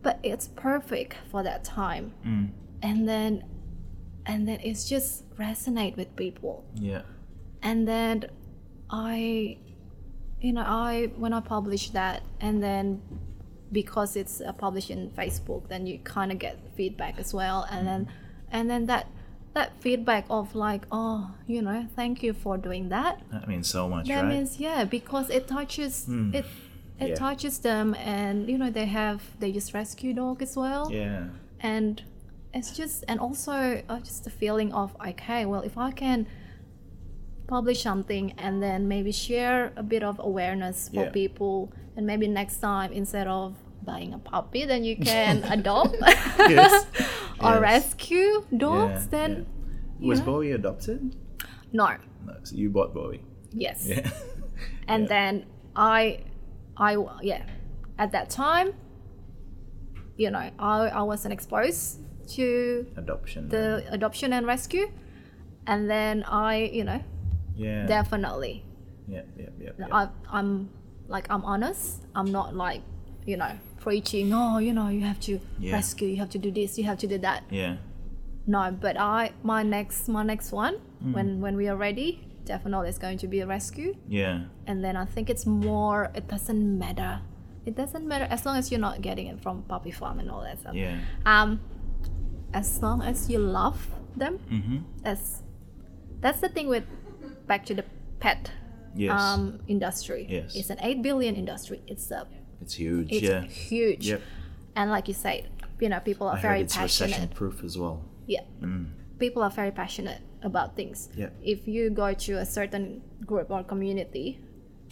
but 0.02 0.18
it's 0.22 0.48
perfect 0.48 1.16
for 1.30 1.42
that 1.42 1.64
time, 1.64 2.12
Mm. 2.26 2.50
and 2.82 3.08
then 3.08 3.44
and 4.26 4.48
then 4.48 4.58
it's 4.62 4.88
just 4.88 5.28
resonate 5.36 5.96
with 5.96 6.16
people, 6.16 6.64
Yeah. 6.74 7.02
and 7.62 7.86
then 7.86 8.24
I 8.90 9.58
you 10.46 10.52
know, 10.52 10.66
I 10.86 11.10
when 11.22 11.32
I 11.32 11.40
publish 11.40 11.84
that, 11.90 12.22
and 12.40 12.62
then 12.62 13.00
because 13.72 14.10
it's 14.20 14.42
published 14.58 14.90
in 14.90 15.10
Facebook, 15.10 15.62
then 15.68 15.86
you 15.86 15.98
kind 16.16 16.30
of 16.32 16.38
get 16.38 16.54
feedback 16.76 17.18
as 17.18 17.32
well, 17.34 17.66
and 17.70 17.86
then 17.88 18.08
and 18.50 18.64
then 18.70 18.86
that 18.86 19.06
that 19.54 19.70
feedback 19.80 20.24
of 20.28 20.54
like, 20.54 20.82
oh, 20.90 21.30
you 21.46 21.62
know, 21.62 21.80
thank 21.96 22.22
you 22.22 22.32
for 22.32 22.58
doing 22.58 22.88
that. 22.90 23.14
That 23.32 23.46
means 23.48 23.68
so 23.68 23.88
much, 23.88 24.08
That 24.08 24.22
right? 24.24 24.34
means 24.34 24.50
yeah, 24.60 24.84
because 24.84 25.30
it 25.30 25.44
touches 25.48 26.06
it. 26.08 26.44
It 27.00 27.08
Yeah. 27.08 27.14
touches 27.26 27.58
them, 27.58 27.94
and 27.94 28.36
you 28.50 28.56
know 28.58 28.70
they 28.70 28.86
have 28.86 29.20
they 29.40 29.50
just 29.50 29.74
rescue 29.74 30.12
dog 30.14 30.42
as 30.42 30.54
well 30.56 30.84
yeah. 30.92 31.24
and 31.60 32.02
it's 32.56 32.70
just 32.80 32.96
and 33.08 33.18
also 33.18 33.82
uh, 33.88 33.98
just 34.08 34.22
the 34.22 34.30
feeling 34.30 34.70
of 34.72 34.94
okay 35.10 35.44
well 35.44 35.62
if 35.70 35.76
i 35.76 35.90
can 35.90 36.24
publish 37.46 37.82
something 37.82 38.32
and 38.38 38.62
then 38.62 38.88
maybe 38.88 39.12
share 39.12 39.72
a 39.76 39.82
bit 39.82 40.02
of 40.02 40.18
awareness 40.18 40.88
for 40.88 41.04
Yeah. 41.04 41.10
people 41.10 41.72
and 41.96 42.06
maybe 42.06 42.26
next 42.28 42.58
time 42.60 42.92
instead 42.92 43.26
of 43.26 43.54
buying 43.84 44.14
a 44.14 44.18
puppy 44.18 44.64
then 44.64 44.82
you 44.84 44.96
can 45.12 45.42
adopt 45.44 45.94
Yes. 46.38 46.86
or 47.40 47.52
Yes. 47.54 47.60
rescue 47.60 48.44
dogs 48.56 49.02
Yeah, 49.04 49.08
then 49.10 49.30
yeah. 50.00 50.08
Was. 50.08 50.20
Bowie 50.20 50.52
adopted? 50.52 51.16
no 51.72 51.88
No, 52.26 52.32
so 52.42 52.56
you 52.56 52.70
bought 52.70 52.94
Bowie. 52.94 53.20
yes 53.52 53.86
Yeah. 53.86 54.08
and 54.88 55.06
then 55.08 55.44
i 55.76 56.20
i 56.76 56.96
yeah 57.22 57.42
at 57.98 58.10
that 58.12 58.30
time 58.30 58.72
you 60.16 60.30
know 60.30 60.44
i, 60.58 60.88
I 61.00 61.02
wasn't 61.02 61.32
exposed 61.32 62.00
to 62.36 62.86
Adoption. 62.96 63.48
the 63.48 63.84
adoption 63.90 64.32
and 64.32 64.46
rescue 64.46 64.86
and 65.66 65.90
then 65.90 66.24
i 66.24 66.56
you 66.72 66.84
know 66.84 67.00
yeah. 67.56 67.86
definitely 67.86 68.64
yeah. 69.08 69.22
Yeah. 69.36 69.46
Yeah. 69.60 69.70
yeah. 69.78 69.86
I, 69.92 70.08
i'm 70.30 70.70
like 71.08 71.26
i'm 71.30 71.44
honest 71.44 72.02
i'm 72.14 72.30
not 72.32 72.54
like 72.56 72.82
you 73.26 73.36
know 73.36 73.52
preaching 73.80 74.32
oh 74.32 74.58
you 74.58 74.72
know 74.72 74.88
you 74.88 75.02
have 75.02 75.20
to 75.20 75.38
Yeah. 75.58 75.72
rescue 75.74 76.08
you 76.08 76.16
have 76.16 76.30
to 76.30 76.38
do 76.38 76.50
this 76.50 76.78
you 76.78 76.84
have 76.84 76.98
to 76.98 77.06
do 77.06 77.18
that 77.18 77.44
yeah. 77.50 77.76
no 78.46 78.70
but 78.72 78.96
i 78.98 79.32
my 79.42 79.62
next 79.62 80.08
my 80.08 80.22
next 80.22 80.52
one 80.52 80.76
Mm. 81.04 81.12
when 81.12 81.40
when 81.44 81.54
we 81.56 81.68
are 81.68 81.76
ready 81.76 82.26
definitely 82.46 82.88
is 82.88 82.96
going 82.98 83.18
to 83.18 83.28
be 83.28 83.40
a 83.40 83.46
rescue 83.46 83.94
Yeah. 84.08 84.44
and 84.66 84.82
then 84.82 84.96
i 84.96 85.04
think 85.04 85.28
it's 85.28 85.44
more 85.44 86.10
it 86.14 86.28
doesn't 86.28 86.78
matter 86.78 87.20
it 87.66 87.74
doesn't 87.76 88.06
matter 88.08 88.24
as 88.30 88.46
long 88.46 88.56
as 88.56 88.70
you're 88.70 88.80
not 88.80 89.02
getting 89.02 89.26
it 89.26 89.38
from 89.42 89.62
puppy 89.64 89.90
farm 89.90 90.18
and 90.18 90.30
all 90.30 90.40
that 90.42 90.60
stuff 90.60 90.74
Yeah. 90.74 90.96
um 91.26 91.60
as 92.54 92.80
long 92.82 93.02
as 93.02 93.28
you 93.28 93.38
love 93.38 93.78
them 94.16 94.38
Mm-hmm. 94.50 94.78
that's 95.02 95.42
that's 96.20 96.40
the 96.40 96.48
thing 96.48 96.68
with 96.68 96.84
back 97.46 97.64
to 97.66 97.74
the 97.74 97.84
pet 98.20 98.50
Yes. 98.96 99.10
um, 99.20 99.58
industry 99.66 100.26
Yes. 100.30 100.54
it's 100.54 100.70
an 100.70 100.78
8 100.80 101.02
billion 101.02 101.34
industry 101.34 101.82
it's 101.86 102.10
a 102.12 102.26
it's 102.62 102.74
huge. 102.74 103.10
it's 103.12 103.22
yeah. 103.22 103.42
huge 103.42 104.06
Yep. 104.08 104.20
and 104.76 104.90
like 104.90 105.08
you 105.08 105.14
said 105.14 105.48
you 105.80 105.88
know 105.88 105.98
people 106.00 106.28
are 106.28 106.36
I 106.36 106.40
very 106.40 106.58
heard 106.58 106.64
it's 106.66 106.76
recession 106.78 107.10
passionate 107.10 107.34
proof 107.34 107.64
as 107.64 107.76
well. 107.76 108.04
yeah 108.26 108.42
Mm. 108.62 108.86
people 109.18 109.42
are 109.42 109.50
very 109.50 109.72
passionate 109.72 110.20
about 110.42 110.76
things 110.76 111.08
Yeah. 111.16 111.30
if 111.42 111.66
you 111.66 111.90
go 111.90 112.14
to 112.26 112.32
a 112.38 112.46
certain 112.46 113.02
group 113.26 113.50
or 113.50 113.64
community 113.64 114.38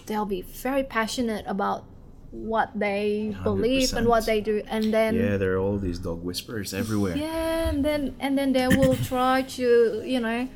they'll 0.06 0.26
be 0.26 0.42
very 0.42 0.82
passionate 0.82 1.44
about 1.46 1.84
what 2.32 2.70
they 2.74 3.36
believe 3.44 3.92
and 3.92 4.08
what 4.08 4.24
they 4.26 4.40
do 4.40 4.62
and 4.66 4.92
then 4.92 5.14
Yeah, 5.14 5.36
there 5.36 5.52
are 5.54 5.58
all 5.58 5.78
these 5.78 5.98
dog 6.00 6.24
whisperers 6.24 6.72
everywhere. 6.74 7.14
Yeah, 7.14 7.68
and 7.68 7.84
then 7.84 8.16
and 8.18 8.36
then 8.38 8.52
they 8.52 8.66
will 8.68 8.96
try 8.96 9.42
to, 9.58 9.66
you 10.04 10.18
know. 10.18 10.48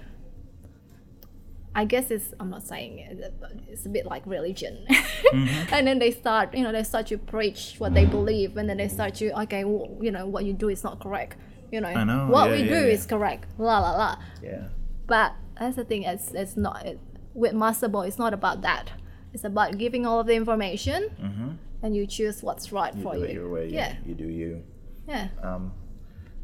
I 1.82 1.84
guess 1.84 2.10
it's 2.10 2.28
I'm 2.40 2.50
not 2.56 2.62
saying 2.72 2.92
it, 2.98 3.34
but 3.40 3.52
it's 3.72 3.84
a 3.86 3.92
bit 3.96 4.04
like 4.06 4.22
religion, 4.26 4.74
Mm-hmm. 4.88 5.74
and 5.74 5.82
then 5.86 5.98
they 5.98 6.10
start, 6.22 6.54
you 6.56 6.62
know, 6.64 6.72
they 6.72 6.82
start 6.92 7.06
to 7.12 7.18
preach 7.18 7.62
what 7.78 7.92
they 7.94 8.06
believe, 8.18 8.56
and 8.56 8.66
then 8.68 8.78
they 8.82 8.88
start 8.88 9.12
to, 9.20 9.26
okay, 9.42 9.62
well, 9.64 9.86
you 10.00 10.10
know, 10.16 10.24
what 10.34 10.42
you 10.48 10.52
do 10.64 10.68
is 10.68 10.82
not 10.88 11.00
correct, 11.04 11.36
you 11.72 11.80
know, 11.82 11.88
I 11.88 12.04
know, 12.04 12.26
what 12.34 12.44
yeah, 12.48 12.56
we 12.56 12.62
yeah, 12.62 12.74
do 12.80 12.86
yeah. 12.86 12.94
is 12.96 13.02
correct, 13.06 13.44
la 13.58 13.78
la 13.84 13.92
la. 14.02 14.10
Yeah. 14.42 14.68
But 15.06 15.30
that's 15.58 15.76
the 15.76 15.84
thing, 15.84 16.02
it's 16.12 16.26
it's 16.42 16.56
not 16.56 16.86
it, 16.90 16.98
with 17.34 17.52
Master 17.64 17.88
Bowie, 17.88 18.08
it's 18.08 18.18
not 18.26 18.32
about 18.40 18.58
that. 18.62 18.86
It's 19.34 19.44
about 19.44 19.76
giving 19.76 20.06
all 20.06 20.18
of 20.20 20.26
the 20.26 20.34
information, 20.42 21.00
Mm-hmm. 21.26 21.50
and 21.82 21.90
you 21.96 22.06
choose 22.06 22.42
what's 22.46 22.72
right 22.72 22.94
You 22.96 23.02
for 23.02 23.14
you. 23.16 23.26
your 23.38 23.48
way. 23.56 23.66
Yeah, 23.68 23.92
You 24.08 24.14
do 24.14 24.28
you. 24.40 24.62
yeah. 25.06 25.28
Um, 25.42 25.72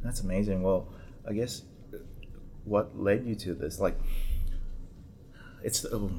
that's 0.05 0.21
amazing. 0.27 0.59
Well, 0.67 0.81
I 1.29 1.33
guess 1.33 1.63
what 2.65 2.87
led 2.99 3.25
you 3.27 3.35
to 3.47 3.55
this, 3.55 3.81
like, 3.81 3.97
it's. 5.65 5.85
Oh, 5.85 6.11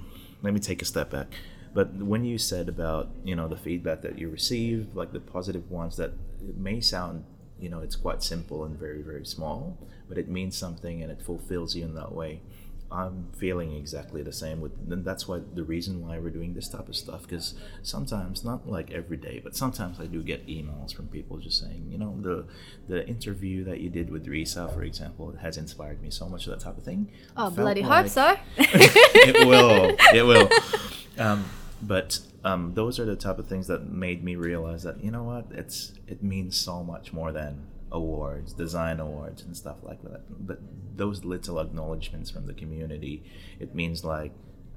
let 0.42 0.54
me 0.54 0.60
take 0.60 0.82
a 0.82 0.86
step 0.86 1.12
back. 1.12 1.28
But 1.74 1.94
when 1.96 2.24
you 2.24 2.38
said 2.38 2.70
about 2.70 3.10
you 3.24 3.36
know 3.36 3.48
the 3.48 3.58
feedback 3.58 4.02
that 4.02 4.20
you 4.20 4.30
receive, 4.30 4.88
like 4.94 5.12
the 5.12 5.20
positive 5.20 5.70
ones, 5.72 5.98
that 5.98 6.12
it 6.48 6.58
may 6.58 6.82
sound 6.82 7.26
you 7.60 7.70
know 7.70 7.80
it's 7.80 7.96
quite 7.96 8.22
simple 8.24 8.64
and 8.66 8.78
very 8.78 9.02
very 9.02 9.26
small, 9.26 9.78
but 10.08 10.18
it 10.18 10.28
means 10.28 10.58
something 10.58 11.02
and 11.02 11.12
it 11.12 11.22
fulfills 11.22 11.76
you 11.76 11.84
in 11.84 11.96
that 11.96 12.14
way. 12.14 12.42
I'm 12.94 13.30
feeling 13.36 13.76
exactly 13.76 14.22
the 14.22 14.32
same 14.32 14.62
with, 14.62 14.74
and 14.90 15.04
that's 15.04 15.28
why 15.28 15.42
the 15.54 15.64
reason 15.64 16.06
why 16.06 16.20
we're 16.20 16.30
doing 16.30 16.54
this 16.54 16.70
type 16.70 16.88
of 16.88 16.96
stuff. 16.96 17.24
Because 17.24 17.56
sometimes, 17.82 18.44
not 18.44 18.70
like 18.70 18.92
every 18.92 19.18
day, 19.18 19.42
but 19.44 19.56
sometimes 19.56 20.00
I 20.00 20.06
do 20.06 20.22
get 20.22 20.46
emails 20.48 20.94
from 20.94 21.08
people 21.08 21.38
just 21.38 21.60
saying, 21.60 21.88
you 21.90 21.98
know, 21.98 22.16
the 22.22 22.46
the 22.88 23.08
interview 23.08 23.64
that 23.64 23.80
you 23.80 23.90
did 23.90 24.12
with 24.12 24.28
Risa, 24.28 24.72
for 24.74 24.84
example, 24.84 25.36
has 25.42 25.58
inspired 25.58 26.02
me 26.02 26.12
so 26.12 26.30
much. 26.30 26.46
That 26.46 26.60
type 26.60 26.78
of 26.78 26.84
thing. 26.84 27.10
Oh, 27.36 27.50
bloody 27.50 27.82
like- 27.82 28.04
hope 28.04 28.10
so. 28.10 28.36
it 28.58 29.48
will. 29.48 29.96
It 30.14 30.24
will. 30.24 30.50
Um, 31.18 31.46
but 31.82 32.20
um, 32.44 32.74
those 32.76 33.00
are 33.00 33.06
the 33.06 33.16
type 33.16 33.40
of 33.40 33.48
things 33.48 33.68
that 33.68 33.90
made 33.90 34.24
me 34.24 34.36
realize 34.36 34.84
that 34.84 35.04
you 35.04 35.12
know 35.12 35.24
what 35.24 35.48
it's 35.52 35.94
it 36.08 36.24
means 36.24 36.56
so 36.58 36.84
much 36.84 37.14
more 37.14 37.32
than 37.32 37.66
awards, 37.94 38.52
design 38.54 39.00
awards, 39.00 39.44
and 39.44 39.56
stuff 39.56 39.78
like 39.84 40.02
that. 40.04 40.22
But 40.46 40.60
those 40.96 41.24
little 41.24 41.60
acknowledgments 41.60 42.30
from 42.30 42.46
the 42.46 42.54
community, 42.54 43.24
it 43.60 43.74
means 43.74 44.04
like 44.04 44.34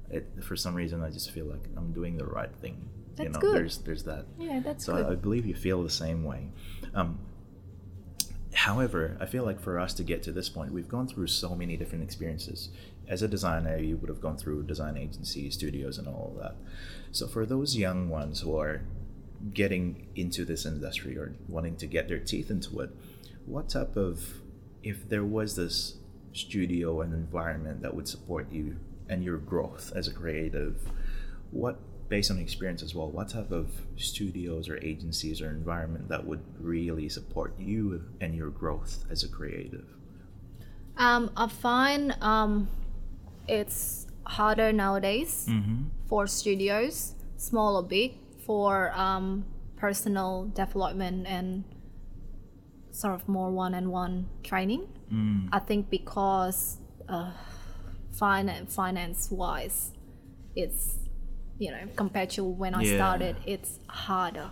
it. 0.09 0.29
For 0.41 0.55
some 0.55 0.75
reason, 0.75 1.03
I 1.03 1.09
just 1.09 1.31
feel 1.31 1.45
like 1.45 1.67
I'm 1.75 1.91
doing 1.91 2.17
the 2.17 2.25
right 2.25 2.55
thing. 2.61 2.87
you 3.17 3.25
That's 3.25 3.33
know, 3.33 3.39
good. 3.41 3.55
there's 3.55 3.77
there's 3.79 4.03
that. 4.03 4.25
Yeah, 4.39 4.61
that's 4.61 4.85
so 4.85 4.93
good. 4.95 5.05
I, 5.07 5.11
I 5.11 5.15
believe 5.15 5.45
you 5.45 5.55
feel 5.55 5.83
the 5.83 5.89
same 5.89 6.23
way. 6.23 6.47
Um, 6.93 7.19
However, 8.53 9.17
I 9.19 9.27
feel 9.27 9.43
like 9.43 9.59
for 9.59 9.77
us 9.77 9.93
to 9.95 10.03
get 10.03 10.23
to 10.23 10.31
this 10.31 10.49
point, 10.49 10.71
we've 10.71 10.87
gone 10.87 11.07
through 11.07 11.27
so 11.27 11.53
many 11.53 11.77
different 11.77 12.03
experiences. 12.03 12.69
As 13.07 13.21
a 13.21 13.27
designer, 13.27 13.77
you 13.77 13.97
would 13.97 14.09
have 14.09 14.19
gone 14.21 14.37
through 14.37 14.63
design 14.63 14.97
agencies, 14.97 15.53
studios, 15.53 15.97
and 15.99 16.07
all 16.07 16.33
of 16.35 16.41
that. 16.41 16.55
So, 17.11 17.27
for 17.27 17.45
those 17.45 17.77
young 17.77 18.09
ones 18.09 18.39
who 18.41 18.57
are 18.57 18.81
getting 19.53 20.07
into 20.15 20.45
this 20.45 20.65
industry 20.65 21.17
or 21.17 21.35
wanting 21.47 21.75
to 21.77 21.87
get 21.87 22.07
their 22.07 22.19
teeth 22.19 22.49
into 22.49 22.79
it, 22.81 22.89
what 23.45 23.69
type 23.69 23.95
of, 23.95 24.41
if 24.83 25.07
there 25.09 25.23
was 25.23 25.55
this 25.55 25.95
studio 26.33 27.01
and 27.01 27.13
environment 27.13 27.81
that 27.81 27.95
would 27.95 28.07
support 28.07 28.51
you 28.51 28.77
and 29.09 29.23
your 29.23 29.37
growth 29.37 29.91
as 29.95 30.07
a 30.07 30.13
creative, 30.13 30.81
what 31.51 31.79
based 32.09 32.31
on 32.31 32.39
experience 32.39 32.81
as 32.81 32.95
well 32.95 33.09
what 33.09 33.29
type 33.29 33.51
of 33.51 33.69
studios 33.97 34.69
or 34.69 34.77
agencies 34.77 35.41
or 35.41 35.49
environment 35.49 36.07
that 36.07 36.25
would 36.25 36.41
really 36.59 37.09
support 37.09 37.53
you 37.59 38.01
and 38.21 38.33
your 38.35 38.49
growth 38.49 39.03
as 39.09 39.23
a 39.23 39.27
creative 39.27 39.85
Um, 40.97 41.29
I 41.35 41.47
find 41.47 42.15
um, 42.21 42.69
it's 43.47 44.07
harder 44.23 44.73
nowadays 44.73 45.47
mm-hmm. 45.49 45.83
for 46.07 46.27
studios, 46.27 47.13
small 47.37 47.75
or 47.77 47.83
big, 47.83 48.13
for 48.47 48.91
um, 48.97 49.45
personal 49.75 50.45
development 50.55 51.27
and 51.27 51.63
sort 52.91 53.13
of 53.13 53.27
more 53.27 53.51
one-on-one 53.51 54.27
training. 54.43 54.87
mm. 55.13 55.49
I 55.51 55.59
think 55.59 55.89
because 55.91 56.77
uh, 57.07 57.31
finance 58.11 58.73
finance-wise, 58.73 59.91
it's 60.55 60.97
you 61.59 61.69
know 61.71 61.83
compared 61.95 62.29
to 62.31 62.43
when 62.43 62.73
I 62.73 62.81
Yeah. 62.83 62.95
started, 62.95 63.35
it's 63.45 63.79
harder. 63.87 64.49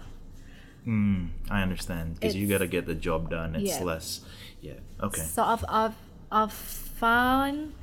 Mm, 0.85 1.29
i 1.49 1.63
understand 1.63 2.13
because 2.13 2.35
you 2.35 2.45
got 2.47 2.59
to 2.59 2.67
get 2.67 2.85
the 2.85 2.93
job 2.93 3.31
done 3.31 3.55
it's 3.55 3.79
Yeah. 3.79 3.83
less 3.83 4.21
yeah 4.61 4.79
okay 5.01 5.23
So 5.23 5.41
I've 5.41 5.65
I've 5.67 5.95
I've 6.31 6.53
found 6.53 7.73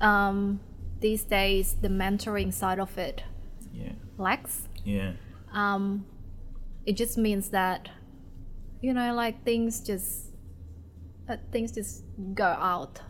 um, 0.00 0.58
these 0.98 1.22
days 1.22 1.76
the 1.80 1.86
mentoring 1.88 2.52
side 2.52 2.80
of 2.80 2.98
it 2.98 3.22
yeah 3.72 3.92
lacks. 4.18 4.66
yeah 4.82 5.12
Um, 5.52 6.06
it 6.86 6.96
just 6.96 7.16
means 7.18 7.50
that 7.50 7.88
you 8.80 8.92
know 8.94 9.14
like 9.14 9.44
things 9.44 9.80
just 9.80 10.32
uh, 11.28 11.36
things 11.52 11.72
just 11.72 12.04
go 12.34 12.44
out. 12.46 13.00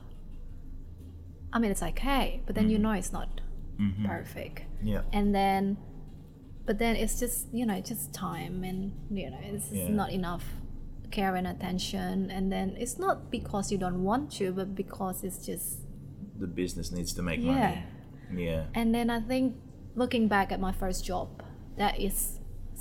I 1.52 1.58
mean 1.58 1.70
it's 1.70 1.82
okay, 1.82 2.42
but 2.46 2.54
then 2.54 2.68
you 2.70 2.78
know 2.78 2.92
it's 2.92 3.12
not 3.12 3.40
Mhm. 3.78 4.06
perfect, 4.06 4.62
yeah. 4.82 5.02
And 5.12 5.34
then 5.34 5.76
but 6.66 6.78
then 6.78 6.96
it's 6.96 7.18
just 7.18 7.52
you 7.52 7.66
know 7.66 7.80
just 7.80 8.12
time 8.12 8.64
and 8.64 8.92
you 9.10 9.30
know 9.30 9.38
it's 9.42 9.70
Yeah. 9.72 9.88
not 9.88 10.10
enough 10.12 10.44
care 11.10 11.34
and 11.36 11.46
attention. 11.46 12.30
And 12.30 12.50
then 12.50 12.74
it's 12.78 12.98
not 12.98 13.30
because 13.30 13.70
you 13.72 13.78
don't 13.78 14.02
want 14.02 14.30
to 14.32 14.52
but 14.52 14.74
because 14.74 15.24
it's 15.24 15.44
just 15.44 15.80
the 16.38 16.46
business 16.46 16.90
needs 16.92 17.12
to 17.14 17.22
make 17.22 17.40
yeah. 17.40 17.52
Money 18.30 18.44
yeah. 18.46 18.64
And 18.74 18.94
then 18.94 19.10
i 19.10 19.20
think 19.20 19.54
looking 19.94 20.26
back 20.28 20.50
at 20.52 20.58
my 20.60 20.72
first 20.72 21.04
job, 21.04 21.42
that 21.82 21.94
is 22.06 22.38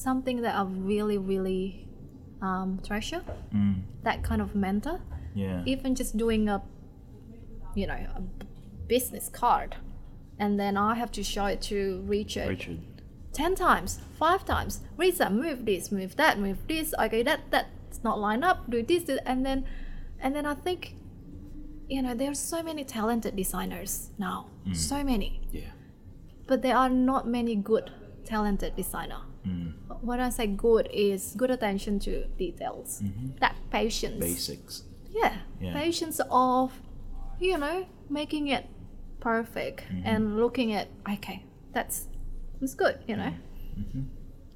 something 0.07 0.37
that 0.45 0.53
I 0.61 0.63
really, 0.91 1.17
really 1.33 1.87
um, 2.47 2.69
treasure. 2.87 3.21
Mm. 3.53 3.75
That 4.07 4.17
kind 4.29 4.41
of 4.45 4.49
mentor. 4.55 4.99
Yeah. 5.33 5.63
Even 5.73 5.95
just 6.01 6.11
doing 6.23 6.43
a, 6.55 6.57
you 7.79 7.87
know, 7.87 8.01
a 8.19 8.21
business 8.87 9.25
card, 9.41 9.69
and 10.43 10.59
then 10.61 10.73
I 10.77 10.95
have 11.01 11.11
to 11.19 11.23
show 11.33 11.45
it 11.53 11.59
to 11.71 11.77
Richard, 12.15 12.49
Richard. 12.49 12.79
ten 13.33 13.51
times, 13.55 13.91
five 14.19 14.41
times. 14.53 14.73
Risa, 15.01 15.31
move 15.43 15.65
this, 15.65 15.91
move 15.91 16.15
that, 16.21 16.33
move 16.45 16.57
this. 16.67 16.87
Okay, 17.05 17.23
that 17.23 17.39
that's 17.53 17.99
not 18.03 18.19
line 18.27 18.43
up. 18.49 18.57
Do 18.69 18.83
this, 18.83 19.03
do- 19.09 19.25
and 19.31 19.45
then, 19.47 19.59
and 20.23 20.35
then 20.35 20.45
I 20.45 20.55
think, 20.65 20.81
you 21.87 22.01
know, 22.03 22.13
there 22.19 22.31
are 22.31 22.41
so 22.53 22.59
many 22.69 22.83
talented 22.83 23.33
designers 23.35 24.09
now. 24.17 24.37
So 24.73 24.97
many 25.03 25.29
Yeah. 25.51 25.71
but 26.47 26.61
there 26.61 26.77
are 26.81 26.89
not 27.11 27.23
many 27.27 27.55
good 27.71 27.87
talented 28.31 28.71
designer 28.81 29.21
Mm. 29.47 29.73
what 30.07 30.19
i 30.19 30.29
say 30.37 30.45
good 30.67 30.85
is 31.09 31.21
good 31.41 31.49
attention 31.57 31.93
to 32.05 32.11
details 32.43 32.89
that 33.43 33.55
patience 33.77 34.19
Basics. 34.27 34.73
yeah. 35.19 35.33
Yeah. 35.59 35.73
patience 35.73 36.17
of 36.29 36.67
you 37.47 37.57
know 37.63 37.77
making 38.19 38.45
it 38.55 38.63
perfect 39.19 39.79
and 40.11 40.21
looking 40.43 40.69
at 40.79 40.85
okay 41.15 41.37
that's 41.73 41.97
that's 42.59 42.75
good 42.83 42.95
you 43.09 43.15
know 43.21 43.33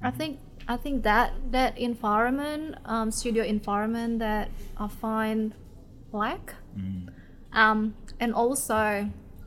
i 0.08 0.10
think 0.18 0.32
i 0.74 0.76
think 0.84 1.02
that 1.10 1.28
that 1.56 1.72
environment 1.90 2.64
um, 2.94 3.08
studio 3.10 3.42
environment 3.56 4.12
that 4.26 4.46
i 4.78 4.86
find 5.04 5.52
lack 6.12 6.54
um, 7.52 7.80
and 8.22 8.30
also 8.42 8.80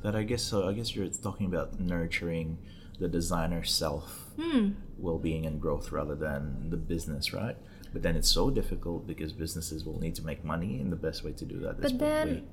That 0.04 0.16
I 0.16 0.24
guess 0.24 0.44
so. 0.52 0.58
I 0.70 0.74
guess 0.78 0.96
you're 0.96 1.12
talking 1.28 1.46
about 1.54 1.70
nurturing 1.80 2.58
the 3.00 3.08
designer 3.08 3.64
self 3.64 4.26
Hmm. 4.40 4.70
well-being 4.98 5.46
and 5.46 5.60
growth 5.62 5.92
rather 5.92 6.16
than 6.16 6.70
the 6.70 6.78
business, 6.78 7.34
right? 7.34 7.58
But 7.94 8.04
then 8.04 8.16
it's 8.16 8.30
so 8.30 8.50
difficult 8.50 9.08
because 9.08 9.34
businesses 9.34 9.84
will 9.86 10.00
need 10.00 10.16
to 10.16 10.24
make 10.26 10.44
money, 10.46 10.80
and 10.80 10.92
the 10.92 10.96
best 11.08 11.24
way 11.24 11.32
to 11.34 11.46
do 11.46 11.60
that 11.60 11.78
is 11.78 11.82
But 11.92 12.00
then 12.00 12.28
probably- 12.28 12.44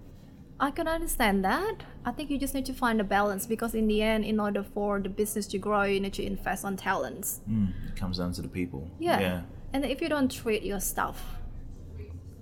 I 0.58 0.70
can 0.70 0.88
understand 0.88 1.44
that. 1.44 1.82
I 2.04 2.12
think 2.12 2.30
you 2.30 2.38
just 2.38 2.54
need 2.54 2.64
to 2.66 2.72
find 2.72 2.98
a 3.00 3.04
balance 3.04 3.46
because 3.46 3.74
in 3.74 3.86
the 3.88 4.00
end, 4.02 4.24
in 4.24 4.40
order 4.40 4.62
for 4.62 4.98
the 5.00 5.10
business 5.10 5.46
to 5.48 5.58
grow, 5.58 5.82
you 5.82 6.00
need 6.00 6.14
to 6.14 6.24
invest 6.24 6.64
on 6.64 6.76
talents. 6.76 7.40
Mm, 7.48 7.68
it 7.88 7.96
comes 7.96 8.16
down 8.18 8.32
to 8.32 8.42
the 8.42 8.48
people. 8.48 8.90
Yeah. 8.98 9.20
Yeah. 9.20 9.40
And 9.74 9.84
if 9.84 10.00
you 10.00 10.08
don't 10.08 10.30
treat 10.30 10.62
your 10.62 10.80
stuff 10.80 11.36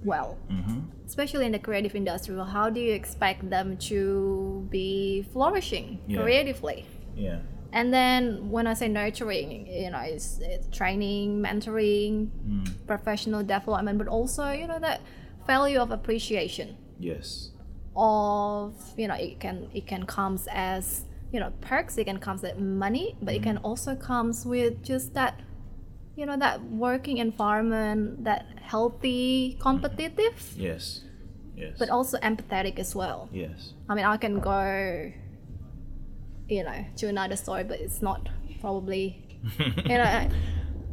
well, 0.04 0.36
Mm-hmm. 0.50 0.80
especially 1.06 1.46
in 1.46 1.52
the 1.52 1.58
creative 1.58 1.94
industry, 1.96 2.36
how 2.36 2.70
do 2.70 2.78
you 2.80 2.92
expect 2.92 3.50
them 3.50 3.76
to 3.90 4.66
be 4.70 5.22
flourishing 5.32 5.98
Yeah. 6.06 6.20
creatively? 6.22 6.86
Yeah. 7.16 7.40
And 7.74 7.92
then 7.92 8.50
when 8.54 8.66
I 8.68 8.74
say 8.74 8.88
nurturing, 8.88 9.66
you 9.66 9.90
know, 9.90 9.98
it's, 9.98 10.38
it's 10.40 10.66
training, 10.78 11.42
mentoring, 11.42 12.30
Mm. 12.48 12.86
professional 12.86 13.42
development, 13.42 13.98
but 13.98 14.08
also, 14.08 14.50
you 14.52 14.66
know, 14.68 14.78
that 14.78 15.00
value 15.46 15.78
of 15.84 15.90
appreciation. 15.90 16.76
Yes. 16.98 17.50
of 17.96 18.74
you 18.96 19.06
know 19.06 19.14
it 19.14 19.38
can 19.38 19.68
it 19.72 19.86
can 19.86 20.02
comes 20.04 20.48
as 20.50 21.04
you 21.32 21.38
know 21.38 21.52
perks 21.60 21.96
it 21.96 22.04
can 22.10 22.18
comes 22.18 22.42
as 22.42 22.58
money 22.58 23.14
but 23.22 23.32
it 23.38 23.42
can 23.42 23.58
also 23.58 23.94
comes 23.94 24.44
with 24.44 24.82
just 24.82 25.14
that 25.14 25.38
you 26.16 26.26
know 26.26 26.36
that 26.36 26.60
working 26.64 27.18
environment 27.18 28.24
that 28.24 28.46
healthy 28.60 29.56
competitive 29.60 30.34
Yes. 30.56 31.02
Yes. 31.56 31.76
but 31.78 31.88
also 31.88 32.18
empathetic 32.18 32.78
as 32.80 32.96
well 32.96 33.28
yes. 33.32 33.74
i 33.88 33.94
mean 33.94 34.04
i 34.04 34.16
can 34.16 34.40
go 34.40 35.12
you 36.48 36.62
know 36.62 36.84
to 36.96 37.06
another 37.08 37.36
story 37.36 37.64
but 37.64 37.80
it's 37.80 38.02
not 38.02 38.28
probably 38.60 39.38
you 39.58 39.98
know 40.02 40.28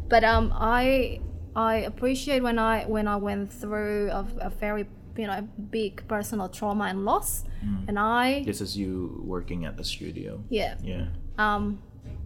but 0.09 0.23
um 0.23 0.51
i 0.55 1.19
i 1.55 1.75
appreciate 1.77 2.41
when 2.43 2.57
i 2.59 2.83
when 2.85 3.07
i 3.07 3.15
went 3.15 3.51
through 3.51 4.09
a, 4.11 4.25
a 4.41 4.49
very 4.49 4.85
you 5.17 5.27
know 5.27 5.41
big 5.69 6.05
personal 6.07 6.47
trauma 6.49 6.85
and 6.85 7.03
loss 7.05 7.43
and 7.87 7.99
i 7.99 8.43
This 8.45 8.61
is 8.61 8.77
you 8.77 9.21
working 9.25 9.65
at 9.65 9.75
the 9.77 9.83
studio. 9.83 10.41
yeah 10.49 10.75
Yeah. 10.81 11.07
um 11.37 11.81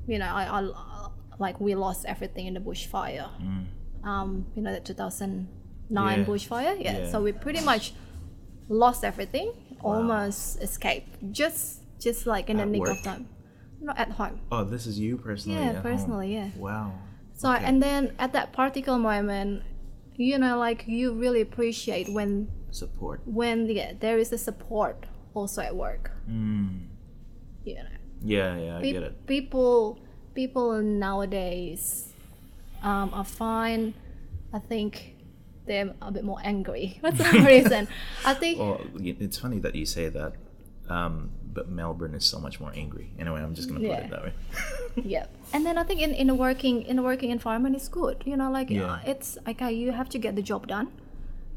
you 0.07 0.17
know 0.19 0.27
i, 0.27 0.43
I 0.59 0.69
like 1.39 1.59
we 1.59 1.73
lost 1.75 2.05
everything 2.05 2.45
in 2.47 2.53
the 2.53 2.59
bushfire 2.59 3.27
um 4.03 4.45
you 4.55 4.61
know 4.61 4.71
the 4.71 4.79
2009 4.79 5.49
Yeah. 6.19 6.25
bushfire 6.25 6.75
yeah. 6.79 6.99
Yeah. 6.99 7.11
so 7.11 7.21
we 7.21 7.31
pretty 7.31 7.61
much 7.61 7.93
lost 8.69 9.03
everything 9.03 9.51
almost 9.83 10.61
escaped 10.61 11.09
just 11.31 11.81
just 11.99 12.25
like 12.27 12.49
in 12.49 12.57
the 12.57 12.65
nick 12.65 12.81
work? 12.81 12.91
of 12.97 13.03
time 13.03 13.27
not 13.81 13.97
at 13.99 14.11
home 14.11 14.39
Oh, 14.51 14.63
this 14.63 14.87
is 14.87 14.99
you 14.99 15.17
personally. 15.17 15.59
Yeah, 15.59 15.69
at 15.69 15.75
home. 15.75 15.83
personally, 15.83 16.33
yeah. 16.33 16.49
Wow. 16.57 16.93
So 17.35 17.51
Okay. 17.53 17.65
and 17.65 17.83
then 17.83 18.13
at 18.17 18.31
that 18.33 18.51
particular 18.53 18.97
moment, 18.97 19.63
you 20.15 20.37
know, 20.37 20.57
like 20.57 20.85
you 20.87 21.13
really 21.13 21.41
appreciate 21.41 22.07
when 22.11 22.49
Support. 22.71 23.21
when 23.25 23.67
yeah, 23.69 23.93
there 23.99 24.17
is 24.17 24.31
a 24.31 24.37
support 24.37 25.05
also 25.33 25.61
at 25.61 25.75
work. 25.75 26.11
Mm. 26.29 26.87
You 27.63 27.75
know, 27.75 27.89
Yeah, 28.23 28.57
yeah, 28.57 28.77
I 28.77 28.81
Pe- 28.81 28.91
get 28.93 29.03
it. 29.03 29.27
people 29.27 29.99
people 30.33 30.81
nowadays 30.81 32.11
um, 32.81 33.11
I 33.13 33.23
find 33.23 33.93
I 34.53 34.59
think 34.59 35.15
they're 35.65 35.93
a 36.01 36.11
bit 36.11 36.23
more 36.23 36.39
angry 36.43 36.97
for 37.01 37.11
some 37.15 37.45
reason. 37.53 37.87
I 38.25 38.33
think 38.33 38.59
Well, 38.59 38.81
it's 39.03 39.37
funny 39.37 39.59
that 39.59 39.75
you 39.75 39.85
say 39.85 40.09
that, 40.09 40.33
um, 40.89 41.31
but 41.53 41.69
Melbourne 41.69 42.13
is 42.15 42.25
so 42.25 42.39
much 42.39 42.59
more 42.59 42.71
angry. 42.75 43.13
Anyway, 43.17 43.41
I'm 43.41 43.55
just 43.55 43.67
gonna 43.69 43.79
put 43.79 43.89
Yeah. 43.89 44.05
it 44.05 44.09
that 44.11 44.23
way. 44.23 44.33
yeah 44.95 45.25
and 45.53 45.65
then 45.65 45.77
i 45.77 45.83
think 45.83 45.99
in, 46.01 46.11
in 46.13 46.29
a 46.29 46.35
working 46.35 46.81
in 46.83 46.97
a 46.97 47.03
working 47.03 47.29
environment 47.29 47.75
is 47.75 47.89
good 47.89 48.23
you 48.25 48.35
know 48.37 48.49
like 48.49 48.69
Yeah. 48.69 48.93
uh, 48.93 48.99
it's 49.05 49.37
okay 49.45 49.71
you 49.73 49.91
have 49.91 50.07
to 50.09 50.17
get 50.17 50.35
the 50.37 50.41
job 50.41 50.67
done 50.67 50.87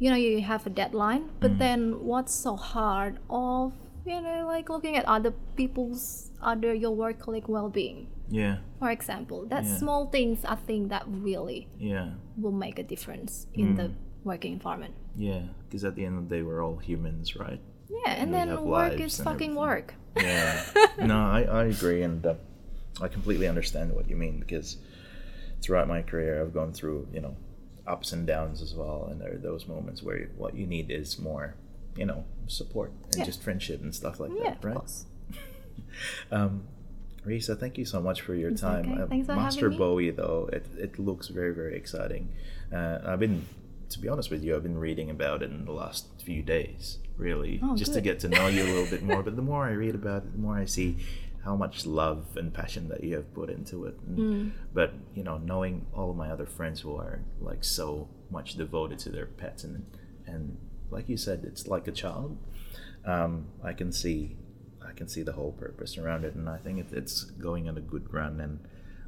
you 0.00 0.10
know 0.10 0.16
you 0.16 0.40
have 0.42 0.66
a 0.66 0.70
deadline 0.70 1.30
but 1.38 1.52
Mm. 1.52 1.58
then 1.58 1.80
what's 2.04 2.34
so 2.34 2.56
hard 2.56 3.18
of 3.30 3.72
you 4.04 4.20
know 4.20 4.44
like 4.46 4.68
looking 4.68 4.96
at 4.96 5.04
other 5.06 5.32
people's 5.56 6.30
other 6.42 6.74
your 6.74 6.90
work 6.90 7.18
colleague 7.20 7.46
well-being 7.48 8.08
yeah, 8.30 8.56
for 8.80 8.90
example 8.90 9.46
that 9.46 9.64
Yeah. 9.64 9.76
small 9.78 10.06
things 10.06 10.44
i 10.44 10.56
think 10.56 10.88
that 10.90 11.04
really 11.06 11.68
yeah, 11.78 12.14
will 12.36 12.52
make 12.66 12.78
a 12.78 12.82
difference 12.82 13.46
in 13.54 13.76
the 13.76 13.84
Mm. 13.84 13.94
working 14.24 14.52
environment 14.52 14.94
yeah. 15.16 15.42
Because 15.64 15.84
at 15.84 15.94
the 15.96 16.04
end 16.04 16.16
of 16.18 16.28
the 16.28 16.36
day, 16.36 16.42
we're 16.42 16.62
all 16.64 16.76
humans, 16.78 17.34
right? 17.36 17.60
Yeah 17.88 18.12
and 18.12 18.30
We 18.30 18.36
then 18.36 18.64
work 18.64 19.00
is 19.00 19.16
fucking 19.16 19.50
everything. 19.50 19.54
work 19.56 19.94
Yeah. 20.16 20.64
no, 21.00 21.16
I, 21.18 21.42
I 21.42 21.64
agree, 21.76 22.02
and 22.02 22.24
uh, 22.26 22.34
I 23.00 23.08
completely 23.08 23.46
understand 23.46 23.92
what 23.94 24.08
you 24.10 24.16
mean 24.16 24.40
because 24.40 24.76
throughout 25.62 25.86
my 25.88 26.02
career, 26.02 26.40
I've 26.40 26.52
gone 26.54 26.72
through 26.72 27.08
you 27.12 27.20
know 27.20 27.36
ups 27.86 28.12
and 28.12 28.26
downs 28.26 28.60
as 28.62 28.74
well, 28.74 29.06
and 29.10 29.20
there 29.20 29.34
are 29.34 29.38
those 29.38 29.66
moments 29.66 30.02
where 30.02 30.28
what 30.36 30.54
you 30.54 30.66
need 30.66 30.90
is 30.90 31.18
more, 31.18 31.54
you 31.96 32.04
know, 32.04 32.24
support 32.48 32.90
and 33.12 33.18
Yeah. 33.18 33.24
just 33.24 33.42
friendship 33.42 33.80
and 33.82 33.94
stuff 33.94 34.18
like 34.20 34.30
yeah 34.36 34.44
that, 34.50 34.58
of 34.58 34.64
right? 34.64 34.76
course 34.76 35.06
Um, 36.30 36.62
Risa, 37.26 37.58
thank 37.58 37.76
you 37.78 37.84
so 37.84 38.00
much 38.00 38.20
for 38.22 38.34
your 38.34 38.50
It's 38.50 38.60
time. 38.60 38.92
okay. 38.92 39.02
Uh, 39.02 39.06
Thanks 39.06 39.26
for 39.26 39.34
Master 39.36 39.60
having 39.66 39.78
me. 39.78 39.84
Bowie, 39.84 40.10
though, 40.10 40.48
it, 40.52 40.64
it 40.78 40.98
looks 40.98 41.28
very, 41.28 41.52
very 41.54 41.76
exciting. 41.76 42.28
Uh, 42.72 42.98
I've 43.04 43.18
been, 43.20 43.46
to 43.90 43.98
be 43.98 44.08
honest 44.08 44.30
with 44.30 44.42
you, 44.42 44.54
I've 44.56 44.62
been 44.62 44.78
reading 44.78 45.10
about 45.10 45.42
it 45.42 45.50
in 45.50 45.64
the 45.64 45.72
last 45.72 46.06
few 46.22 46.42
days, 46.42 46.98
really, 47.18 47.60
Oh, 47.62 47.76
just 47.76 47.92
to 47.94 48.00
get 48.00 48.20
to 48.20 48.28
know 48.28 48.46
you 48.46 48.62
a 48.62 48.70
little 48.72 48.86
bit 48.86 49.02
more. 49.02 49.22
But 49.26 49.36
the 49.36 49.42
more 49.42 49.64
I 49.66 49.72
read 49.72 49.94
about 49.94 50.22
it, 50.24 50.32
the 50.32 50.38
more 50.38 50.56
I 50.56 50.64
see 50.64 50.96
how 51.44 51.54
much 51.56 51.86
love 51.86 52.36
and 52.36 52.52
passion 52.52 52.88
that 52.88 53.02
you 53.04 53.14
have 53.16 53.32
put 53.34 53.50
into 53.50 53.84
it. 53.84 53.96
And- 54.06 54.18
Mm. 54.18 54.50
But, 54.72 54.92
you 55.14 55.22
know, 55.24 55.38
knowing 55.38 55.86
all 55.94 56.10
of 56.10 56.16
my 56.16 56.30
other 56.30 56.46
friends 56.46 56.80
who 56.80 56.96
are 56.96 57.20
like 57.40 57.62
so 57.64 58.08
much 58.30 58.54
devoted 58.54 58.98
to 59.00 59.10
their 59.10 59.26
pets 59.26 59.64
and, 59.64 59.84
and 60.26 60.56
like 60.90 61.08
you 61.08 61.16
said, 61.16 61.44
it's 61.44 61.66
like 61.68 61.86
a 61.88 61.92
child. 61.92 62.38
Um, 63.04 63.46
I 63.62 63.72
can 63.72 63.92
see 63.92 64.36
I 64.86 64.92
can 64.92 65.06
see 65.08 65.22
the 65.22 65.32
whole 65.32 65.52
purpose 65.52 65.98
around 65.98 66.24
it, 66.24 66.34
and 66.34 66.48
I 66.48 66.56
think 66.56 66.78
it, 66.78 66.86
it's 66.92 67.24
going 67.24 67.68
on 67.68 67.76
a 67.76 67.80
good 67.80 68.12
run. 68.12 68.40
And 68.40 68.58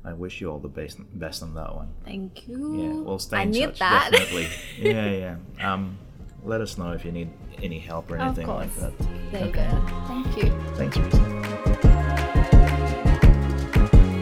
I 0.04 0.12
wish 0.12 0.40
you 0.40 0.50
all 0.50 0.58
the 0.58 0.68
best 0.68 0.98
best 1.18 1.42
on 1.42 1.54
that 1.54 1.74
one. 1.74 1.90
thank 2.04 2.46
you 2.48 2.58
Yeah, 2.82 2.92
we'll 3.00 3.18
stay 3.18 3.38
i 3.38 3.42
in 3.42 3.50
need 3.50 3.64
touch 3.66 3.78
that 3.78 4.10
definitely. 4.12 4.48
yeah, 4.78 5.10
yeah. 5.58 5.72
Um, 5.72 5.98
let 6.44 6.60
us 6.60 6.76
know 6.78 6.92
if 6.92 7.04
you 7.04 7.12
need 7.12 7.30
any 7.62 7.78
help 7.78 8.10
or 8.10 8.16
anything 8.16 8.46
like 8.46 8.74
course. 8.76 8.90
that. 8.98 8.98
there 9.32 9.42
you 9.44 9.48
Okay. 9.50 9.68
go 9.70 9.82
thank 10.06 10.36
you 10.36 10.50
Thanks, 10.76 10.96
Risa. 10.96 11.20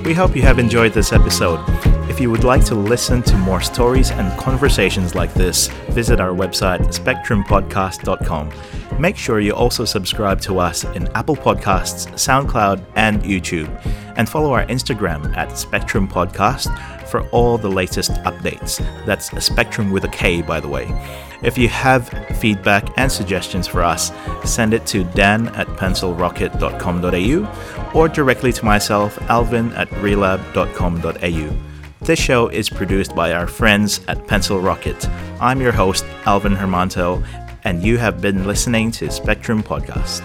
We 0.04 0.14
hope 0.14 0.34
you 0.34 0.42
have 0.42 0.58
enjoyed 0.58 0.92
this 0.94 1.12
episode. 1.12 1.60
If 2.08 2.18
you 2.18 2.30
would 2.30 2.42
like 2.44 2.64
to 2.66 2.74
listen 2.74 3.22
to 3.24 3.36
more 3.36 3.60
stories 3.60 4.10
and 4.10 4.36
conversations 4.38 5.14
like 5.14 5.32
this, 5.34 5.68
visit 5.90 6.18
our 6.18 6.30
website 6.30 6.80
spektrumpodcast.com. 6.86 8.50
Make 8.98 9.16
sure 9.16 9.38
you 9.38 9.52
also 9.52 9.84
subscribe 9.84 10.40
to 10.42 10.58
us 10.58 10.84
in 10.84 11.06
Apple 11.14 11.36
Podcasts, 11.36 12.08
SoundCloud, 12.14 12.82
and 12.96 13.22
YouTube, 13.22 13.68
and 14.16 14.26
follow 14.28 14.52
our 14.52 14.64
Instagram 14.66 15.36
at 15.36 15.50
Spektrum 15.50 16.08
Podcast 16.10 16.66
for 17.06 17.28
all 17.28 17.58
the 17.58 17.68
latest 17.70 18.10
updates. 18.24 18.78
That's 19.04 19.28
a 19.34 19.36
Spektrum 19.36 19.92
with 19.92 20.04
a 20.04 20.08
K, 20.08 20.40
by 20.42 20.58
the 20.58 20.68
way. 20.68 20.86
If 21.42 21.56
you 21.56 21.68
have 21.68 22.08
feedback 22.40 22.86
and 22.96 23.10
suggestions 23.10 23.66
for 23.66 23.82
us, 23.82 24.12
send 24.44 24.74
it 24.74 24.84
to 24.86 25.04
dan 25.04 25.48
at 25.48 25.68
pencilrocket.com.au 25.76 27.90
or 27.94 28.08
directly 28.08 28.52
to 28.52 28.64
myself, 28.64 29.18
alvin 29.30 29.72
at 29.74 29.88
relab.com.au. 29.90 31.56
This 32.00 32.18
show 32.18 32.48
is 32.48 32.70
produced 32.70 33.14
by 33.14 33.32
our 33.32 33.46
friends 33.46 34.00
at 34.08 34.26
Pencil 34.26 34.60
Rocket. 34.60 35.08
I'm 35.40 35.60
your 35.60 35.72
host, 35.72 36.04
Alvin 36.26 36.54
Hermanto, 36.54 37.24
and 37.64 37.82
you 37.82 37.98
have 37.98 38.20
been 38.20 38.46
listening 38.46 38.90
to 38.92 39.06
Spektrum 39.06 39.62
Podcast. 39.62 40.22